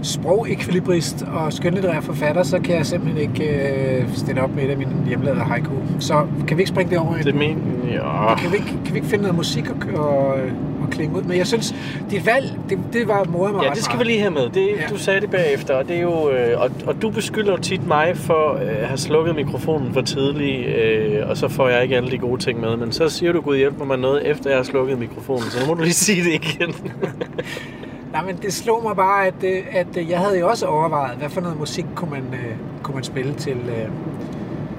sprogekvilibrist 0.04 1.24
og 1.32 1.52
skønlitterær 1.52 2.00
forfatter, 2.00 2.42
så 2.42 2.58
kan 2.58 2.76
jeg 2.76 2.86
simpelthen 2.86 3.30
ikke 3.30 3.44
øh, 3.44 4.08
stille 4.14 4.42
op 4.42 4.54
med 4.54 4.64
et 4.64 4.70
af 4.70 4.76
mine 4.76 4.90
hjemmelavede 5.06 5.40
haiku. 5.40 5.72
Så 5.98 6.26
kan 6.48 6.56
vi 6.56 6.62
ikke 6.62 6.68
springe 6.68 6.90
det 6.90 6.98
over? 6.98 7.16
Det 7.16 7.34
men, 7.34 7.82
ja. 7.92 8.34
Kan 8.34 8.52
vi, 8.52 8.56
ikke, 8.56 8.68
kan 8.84 8.94
vi 8.94 8.98
ikke 8.98 9.08
finde 9.08 9.22
noget 9.22 9.36
musik 9.36 9.64
og, 9.70 10.00
og, 10.00 10.26
og 10.82 10.90
klinge 10.90 11.16
ud? 11.16 11.22
Men 11.22 11.38
jeg 11.38 11.46
synes, 11.46 11.74
dit 12.10 12.26
valg, 12.26 12.58
det, 12.68 12.78
det 12.92 13.08
var 13.08 13.24
morer 13.24 13.52
mig 13.52 13.62
Ja, 13.62 13.70
det 13.70 13.84
skal 13.84 13.98
vi 13.98 14.04
lige 14.04 14.20
have 14.20 14.30
med. 14.30 14.48
Det, 14.54 14.68
Ja. 14.80 14.86
Du 14.90 14.98
sagde 14.98 15.20
det 15.20 15.30
bagefter, 15.30 15.74
og 15.74 15.88
det 15.88 15.96
er 15.96 16.00
jo... 16.02 16.30
Øh, 16.30 16.60
og, 16.60 16.70
og 16.86 17.02
du 17.02 17.10
beskylder 17.10 17.52
jo 17.52 17.58
tit 17.58 17.86
mig 17.86 18.16
for 18.16 18.54
øh, 18.54 18.60
at 18.60 18.86
have 18.86 18.98
slukket 18.98 19.34
mikrofonen 19.34 19.94
for 19.94 20.00
tidligt, 20.00 20.66
øh, 20.66 21.28
og 21.28 21.36
så 21.36 21.48
får 21.48 21.68
jeg 21.68 21.82
ikke 21.82 21.96
alle 21.96 22.10
de 22.10 22.18
gode 22.18 22.42
ting 22.42 22.60
med. 22.60 22.76
Men 22.76 22.92
så 22.92 23.08
siger 23.08 23.32
du, 23.32 23.40
Gud 23.40 23.56
hjælp 23.56 23.86
mig 23.86 23.98
noget, 23.98 24.26
efter 24.26 24.50
jeg 24.50 24.58
har 24.58 24.64
slukket 24.64 24.98
mikrofonen. 24.98 25.42
Så 25.50 25.60
nu 25.60 25.66
må 25.66 25.74
du 25.74 25.82
lige 25.82 25.92
sige 25.92 26.24
det 26.24 26.34
igen. 26.34 26.74
Nej, 28.14 28.24
men 28.24 28.36
det 28.36 28.52
slog 28.52 28.82
mig 28.82 28.96
bare, 28.96 29.26
at, 29.26 29.34
øh, 29.44 29.62
at 29.70 29.96
øh, 29.98 30.10
jeg 30.10 30.18
havde 30.18 30.38
jo 30.38 30.48
også 30.48 30.66
overvejet, 30.66 31.16
hvad 31.18 31.28
for 31.28 31.40
noget 31.40 31.58
musik 31.58 31.84
kunne 31.94 32.10
man, 32.10 32.22
øh, 32.32 32.56
kunne 32.82 32.94
man 32.94 33.04
spille 33.04 33.34
til, 33.34 33.56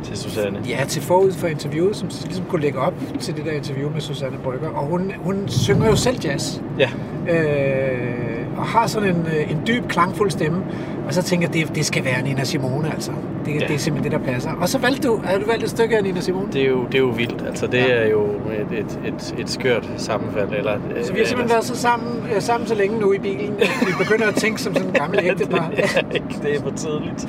Til 0.03 0.17
Susanne. 0.17 0.59
ja, 0.69 0.85
til 0.87 1.01
forud 1.01 1.31
for 1.31 1.47
interviewet, 1.47 1.95
som 1.95 2.07
ligesom 2.25 2.45
kunne 2.45 2.61
lægge 2.61 2.79
op 2.79 2.93
til 3.19 3.35
det 3.37 3.45
der 3.45 3.51
interview 3.51 3.91
med 3.91 4.01
Susanne 4.01 4.37
Brygger. 4.43 4.69
Og 4.69 4.85
hun, 4.85 5.11
hun 5.17 5.43
synger 5.47 5.87
jo 5.87 5.95
selv 5.95 6.17
jazz. 6.23 6.59
Ja. 6.79 6.89
Øh, 7.29 8.57
og 8.57 8.65
har 8.65 8.87
sådan 8.87 9.09
en, 9.09 9.27
øh, 9.37 9.51
en 9.51 9.61
dyb, 9.67 9.87
klangfuld 9.87 10.31
stemme. 10.31 10.63
Og 11.07 11.13
så 11.13 11.23
tænker 11.23 11.47
jeg, 11.47 11.53
det, 11.67 11.75
det 11.75 11.85
skal 11.85 12.05
være 12.05 12.21
Nina 12.23 12.43
Simone, 12.43 12.91
altså. 12.93 13.11
Det, 13.45 13.53
ja. 13.53 13.59
Det 13.67 13.75
er 13.75 13.77
simpelthen 13.77 14.11
det, 14.11 14.19
der 14.25 14.33
passer. 14.33 14.51
Og 14.61 14.69
så 14.69 14.79
valgte 14.79 15.07
du, 15.07 15.21
har 15.23 15.37
du 15.37 15.45
valgt 15.45 15.63
et 15.63 15.69
stykke 15.69 15.97
af 15.97 16.03
Nina 16.03 16.19
Simone? 16.19 16.47
Det 16.53 16.61
er 16.61 16.67
jo, 16.67 16.85
det 16.85 16.95
er 16.95 16.99
jo 16.99 17.05
vildt. 17.09 17.43
Altså, 17.47 17.67
det 17.67 17.77
Ja. 17.77 17.85
er 17.87 18.09
jo 18.09 18.23
et, 18.25 18.79
et, 18.79 18.99
et, 19.05 19.35
et 19.39 19.49
skørt 19.49 19.89
sammenfald. 19.97 20.49
Eller, 20.57 20.77
Så 21.03 21.13
vi 21.13 21.19
har 21.19 21.25
simpelthen 21.25 21.49
været 21.49 21.63
så 21.65 21.75
sammen, 21.75 22.23
øh, 22.35 22.41
sammen 22.41 22.67
så 22.67 22.75
længe 22.75 22.99
nu 22.99 23.13
i 23.13 23.17
bilen, 23.19 23.55
vi 23.59 23.91
begynder 24.03 24.27
at 24.27 24.35
tænke 24.35 24.61
som 24.61 24.73
sådan 24.73 24.87
en 24.89 24.93
gammel 24.93 25.19
ægtepar. 25.23 25.69
det, 25.75 25.79
er 25.83 26.13
ikke, 26.13 26.25
det 26.43 26.55
er 26.55 26.61
for 26.61 26.69
tidligt. 26.75 27.21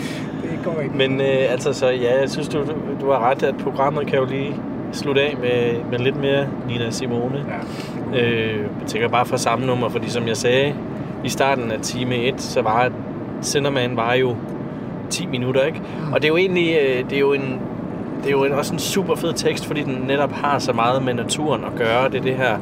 Det 0.43 0.59
går 0.65 0.81
ikke. 0.81 0.97
Men 0.97 1.21
øh, 1.21 1.53
altså, 1.53 1.73
så 1.73 1.87
ja, 1.91 2.21
jeg 2.21 2.31
synes, 2.31 2.49
du, 2.49 2.59
du, 2.59 2.73
du 3.01 3.11
har 3.11 3.31
ret, 3.31 3.43
at 3.43 3.55
programmet 3.57 4.07
kan 4.07 4.19
jo 4.19 4.25
lige 4.25 4.55
slutte 4.93 5.23
af 5.23 5.37
med, 5.41 5.85
med 5.91 5.99
lidt 5.99 6.17
mere 6.21 6.47
Nina 6.69 6.91
Simone. 6.91 7.45
Ja. 8.13 8.21
Øh, 8.21 8.59
jeg 8.59 8.87
tænker 8.87 9.09
bare 9.09 9.27
for 9.27 9.37
samme 9.37 9.67
nummer, 9.67 9.89
fordi 9.89 10.11
som 10.11 10.29
jeg 10.29 10.37
sagde 10.37 10.75
i 11.25 11.29
starten 11.29 11.71
af 11.71 11.81
time 11.81 12.17
1, 12.17 12.41
så 12.41 12.63
var 12.63 12.91
Cinderman 13.43 13.97
var 13.97 14.15
jo 14.15 14.37
10 15.11 15.27
minutter, 15.27 15.65
ikke? 15.65 15.79
Mm. 16.07 16.13
Og 16.13 16.23
det 16.23 16.25
er 16.25 16.33
jo 16.33 16.37
egentlig, 16.37 16.77
øh, 16.83 17.05
det 17.05 17.13
er 17.13 17.21
jo 17.21 17.33
en, 17.33 17.61
det 18.19 18.27
er 18.27 18.31
jo 18.31 18.45
en, 18.45 18.53
også 18.53 18.73
en 18.73 18.79
super 18.79 19.15
fed 19.15 19.33
tekst, 19.33 19.67
fordi 19.67 19.83
den 19.83 20.05
netop 20.07 20.33
har 20.33 20.59
så 20.59 20.73
meget 20.73 21.03
med 21.03 21.15
naturen 21.15 21.65
at 21.65 21.75
gøre. 21.77 22.09
Det 22.09 22.19
er 22.19 22.23
det 22.23 22.35
her 22.35 22.59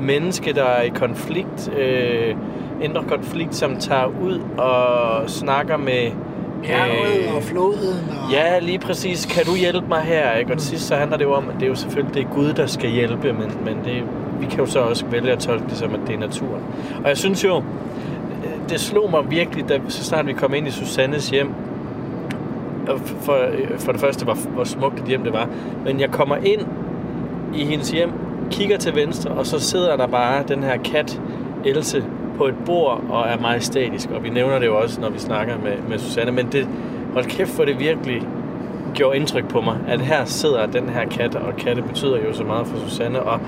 menneske, 0.00 0.52
der 0.52 0.64
er 0.64 0.82
i 0.82 0.88
konflikt, 0.88 1.72
øh, 1.78 2.36
indre 2.82 3.02
konflikt, 3.08 3.54
som 3.54 3.76
tager 3.76 4.06
ud 4.06 4.40
og 4.58 5.30
snakker 5.30 5.76
med 5.76 6.10
Bjerget 6.66 7.36
og 7.36 7.42
floden. 7.42 8.10
Og... 8.10 8.32
Ja, 8.32 8.58
lige 8.58 8.78
præcis. 8.78 9.26
Kan 9.26 9.44
du 9.44 9.54
hjælpe 9.54 9.88
mig 9.88 10.00
her? 10.00 10.32
Ikke? 10.32 10.52
Og 10.52 10.58
til 10.58 10.68
sidst 10.68 10.86
så 10.86 10.96
handler 10.96 11.16
det 11.16 11.24
jo 11.24 11.32
om, 11.32 11.48
at 11.48 11.54
det 11.54 11.62
er 11.62 11.68
jo 11.68 11.74
selvfølgelig 11.74 12.14
det 12.14 12.22
er 12.22 12.34
Gud, 12.34 12.52
der 12.52 12.66
skal 12.66 12.90
hjælpe, 12.90 13.32
men, 13.32 13.58
men 13.64 13.78
det, 13.84 14.02
vi 14.40 14.46
kan 14.46 14.58
jo 14.58 14.66
så 14.66 14.80
også 14.80 15.04
vælge 15.06 15.32
at 15.32 15.38
tolke 15.38 15.64
det 15.68 15.76
som, 15.76 15.94
at 15.94 16.00
det 16.06 16.14
er 16.14 16.18
naturen. 16.18 16.62
Og 17.02 17.08
jeg 17.08 17.18
synes 17.18 17.44
jo, 17.44 17.62
det 18.68 18.80
slog 18.80 19.10
mig 19.10 19.30
virkelig, 19.30 19.68
da, 19.68 19.80
så 19.88 20.04
snart 20.04 20.26
vi 20.26 20.32
kom 20.32 20.54
ind 20.54 20.68
i 20.68 20.70
Susannes 20.70 21.30
hjem, 21.30 21.54
for, 23.20 23.38
for 23.78 23.92
det 23.92 24.00
første, 24.00 24.24
hvor, 24.24 24.34
hvor 24.34 24.64
smukt 24.64 25.00
et 25.00 25.06
hjem 25.06 25.24
det 25.24 25.32
var, 25.32 25.48
men 25.84 26.00
jeg 26.00 26.10
kommer 26.10 26.36
ind 26.36 26.60
i 27.54 27.64
hendes 27.64 27.90
hjem, 27.90 28.10
kigger 28.50 28.78
til 28.78 28.96
venstre, 28.96 29.30
og 29.30 29.46
så 29.46 29.60
sidder 29.60 29.96
der 29.96 30.06
bare 30.06 30.44
den 30.48 30.62
her 30.62 30.76
kat, 30.76 31.20
Else, 31.64 32.04
på 32.36 32.46
et 32.46 32.54
bord 32.66 33.04
og 33.10 33.26
er 33.28 33.40
majestætisk. 33.40 34.10
Og 34.10 34.24
vi 34.24 34.28
nævner 34.28 34.58
det 34.58 34.66
jo 34.66 34.78
også, 34.78 35.00
når 35.00 35.10
vi 35.10 35.18
snakker 35.18 35.54
med, 35.58 35.76
med 35.88 35.98
Susanne. 35.98 36.32
Men 36.32 36.48
det, 36.52 36.68
hold 37.12 37.24
kæft, 37.24 37.50
for 37.50 37.64
det 37.64 37.80
virkelig 37.80 38.22
gjorde 38.94 39.16
indtryk 39.16 39.48
på 39.48 39.60
mig, 39.60 39.76
at 39.88 40.00
her 40.00 40.24
sidder 40.24 40.66
den 40.66 40.88
her 40.88 41.08
kat, 41.08 41.34
og 41.34 41.56
katte 41.56 41.82
betyder 41.82 42.16
jo 42.16 42.32
så 42.32 42.44
meget 42.44 42.66
for 42.66 42.76
Susanne. 42.88 43.22
Og 43.22 43.40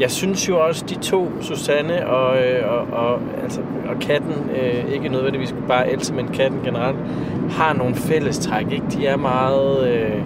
jeg 0.00 0.10
synes 0.10 0.48
jo 0.48 0.66
også, 0.66 0.84
de 0.88 0.94
to, 0.94 1.30
Susanne 1.40 2.08
og, 2.08 2.42
øh, 2.42 2.72
og, 2.72 2.98
og, 2.98 3.20
altså, 3.42 3.60
og 3.88 4.00
katten, 4.00 4.50
øh, 4.62 4.92
ikke 4.94 5.08
nødvendigvis 5.08 5.54
bare 5.68 5.92
Else, 5.92 6.14
men 6.14 6.28
katten 6.28 6.60
generelt, 6.64 6.96
har 7.50 7.72
nogle 7.72 7.94
fællestræk. 7.94 8.72
Ikke? 8.72 8.84
De 8.92 9.06
er 9.06 9.16
meget... 9.16 9.88
Øh, 9.88 10.22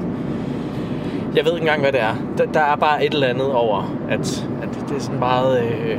jeg 1.37 1.45
ved 1.45 1.53
ikke 1.53 1.63
engang, 1.63 1.81
hvad 1.81 1.93
det 1.93 2.01
er. 2.01 2.15
Der, 2.39 2.45
der 2.45 2.61
er 2.61 2.77
bare 2.77 3.07
et 3.07 3.15
eller 3.15 3.27
andet 3.27 3.53
over, 3.53 3.93
at, 4.09 4.49
at 4.63 4.69
det 4.89 4.97
er 4.97 5.01
sådan 5.01 5.19
meget... 5.19 5.63
Øh, 5.63 5.99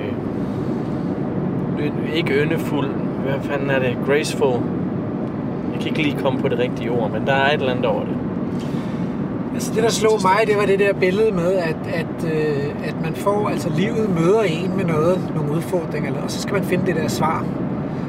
ikke 2.15 2.33
yndefuld. 2.33 2.87
Hvad 3.23 3.33
fanden 3.41 3.69
er 3.69 3.79
det? 3.79 3.97
Graceful. 4.05 4.53
Jeg 5.73 5.79
kan 5.79 5.87
ikke 5.87 6.01
lige 6.01 6.17
komme 6.23 6.39
på 6.39 6.47
det 6.47 6.59
rigtige 6.59 6.91
ord, 6.91 7.11
men 7.11 7.27
der 7.27 7.33
er 7.33 7.47
et 7.47 7.53
eller 7.53 7.71
andet 7.71 7.85
over 7.85 7.99
det. 7.99 8.13
Altså 9.53 9.73
det, 9.75 9.83
der 9.83 9.89
slog 9.89 10.19
mig, 10.23 10.47
det 10.47 10.57
var 10.57 10.65
det 10.65 10.79
der 10.79 10.93
billede 10.93 11.31
med, 11.31 11.53
at, 11.53 11.75
at, 11.93 12.31
øh, 12.33 12.87
at 12.87 12.95
man 13.03 13.13
får, 13.15 13.49
altså 13.49 13.69
livet 13.77 14.09
møder 14.19 14.41
en 14.41 14.71
med 14.77 14.85
noget, 14.85 15.31
nogle 15.35 15.51
udfordringer, 15.51 16.11
og 16.23 16.31
så 16.31 16.41
skal 16.41 16.53
man 16.53 16.63
finde 16.63 16.85
det 16.85 16.95
der 16.95 17.07
svar. 17.07 17.45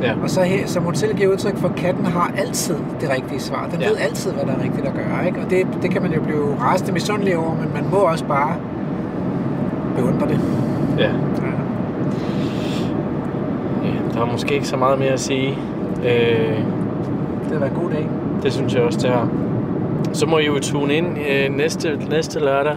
Ja. 0.02 0.12
Og 0.22 0.30
så, 0.30 0.42
her, 0.42 0.66
som 0.66 0.82
hun 0.82 0.94
selv 0.94 1.16
giver 1.16 1.32
udtryk 1.32 1.56
for, 1.56 1.68
katten 1.76 2.06
har 2.06 2.32
altid 2.38 2.74
det 3.00 3.10
rigtige 3.16 3.40
svar. 3.40 3.68
Den 3.72 3.80
Ja. 3.80 3.88
ved 3.88 3.96
altid, 3.96 4.32
hvad 4.32 4.44
der 4.46 4.52
er 4.52 4.62
rigtigt 4.62 4.86
at 4.86 4.94
gøre. 4.94 5.26
Ikke? 5.26 5.40
Og 5.40 5.50
det, 5.50 5.66
det 5.82 5.90
kan 5.90 6.02
man 6.02 6.12
jo 6.12 6.20
blive 6.22 6.56
rasende 6.60 6.92
misundelig 6.92 7.36
over, 7.36 7.54
men 7.54 7.70
man 7.74 7.84
må 7.90 7.96
også 7.96 8.24
bare 8.24 8.56
beundre 9.96 10.28
det. 10.28 10.40
Ja. 10.98 11.10
Der 14.18 14.24
er 14.26 14.30
måske 14.32 14.54
ikke 14.54 14.68
så 14.68 14.76
meget 14.76 14.98
mere 14.98 15.08
at 15.10 15.20
sige. 15.20 15.48
Øh, 16.04 16.58
Det 17.44 17.52
har 17.52 17.58
været 17.58 17.72
en 17.72 17.80
god 17.82 17.90
dag. 17.90 18.08
det 18.42 18.52
synes 18.52 18.74
jeg 18.74 18.82
også, 18.82 18.98
det 19.02 19.10
har. 19.10 19.28
Så 20.12 20.26
må 20.26 20.38
I 20.38 20.46
jo 20.46 20.58
tune 20.58 20.94
ind 20.94 21.06
øh, 21.30 21.56
næste, 21.56 21.98
næste 22.10 22.40
lørdag, 22.40 22.74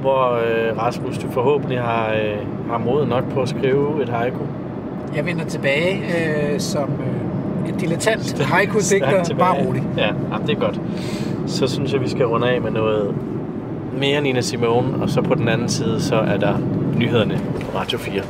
hvor 0.00 0.32
øh, 0.34 0.78
Rasmus, 0.78 1.18
du 1.18 1.30
forhåbentlig 1.30 1.80
har, 1.80 2.06
øh, 2.12 2.70
har 2.70 2.78
mod 2.78 3.06
nok 3.06 3.24
på 3.34 3.40
at 3.42 3.48
skrive 3.48 4.02
et 4.02 4.08
haiku. 4.08 4.38
Jeg 5.16 5.26
vender 5.26 5.44
tilbage 5.44 5.96
øh, 5.96 6.60
som 6.60 6.88
øh, 6.88 7.68
en 7.68 7.76
dilettant 7.76 8.42
haiku-digter, 8.42 9.36
bare 9.38 9.64
rolig. 9.66 9.82
Ja, 9.96 10.06
jamen, 10.32 10.46
det 10.46 10.56
er 10.56 10.60
godt. 10.60 10.80
Så 11.46 11.66
synes 11.66 11.92
jeg, 11.92 12.00
vi 12.00 12.08
skal 12.08 12.26
runde 12.26 12.50
af 12.50 12.60
med 12.60 12.70
noget 12.70 13.14
mere 14.00 14.20
Nina 14.22 14.40
Simone, 14.40 14.88
og 15.02 15.10
så 15.10 15.22
på 15.22 15.34
den 15.34 15.48
anden 15.48 15.68
side, 15.68 16.00
så 16.00 16.16
er 16.16 16.36
der 16.36 16.54
nyhederne 16.98 17.38
på 17.60 17.78
Radio 17.78 17.98
4. 17.98 18.22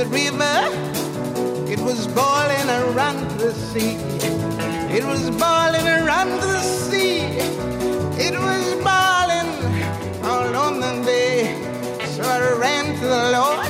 The 0.00 0.06
river. 0.06 1.70
It 1.70 1.78
was 1.80 2.06
boiling 2.06 2.68
around 2.70 3.38
the 3.38 3.52
sea. 3.52 3.96
It 4.96 5.04
was 5.04 5.28
boiling 5.30 5.86
around 5.86 6.30
the 6.40 6.58
sea. 6.60 7.20
It 8.26 8.34
was 8.48 8.64
boiling 8.88 9.50
all 10.24 10.56
on 10.56 10.80
the 10.80 11.02
bay. 11.04 11.54
So 12.14 12.22
I 12.22 12.58
ran 12.58 12.98
to 13.00 13.06
the 13.06 13.30
Lord. 13.36 13.69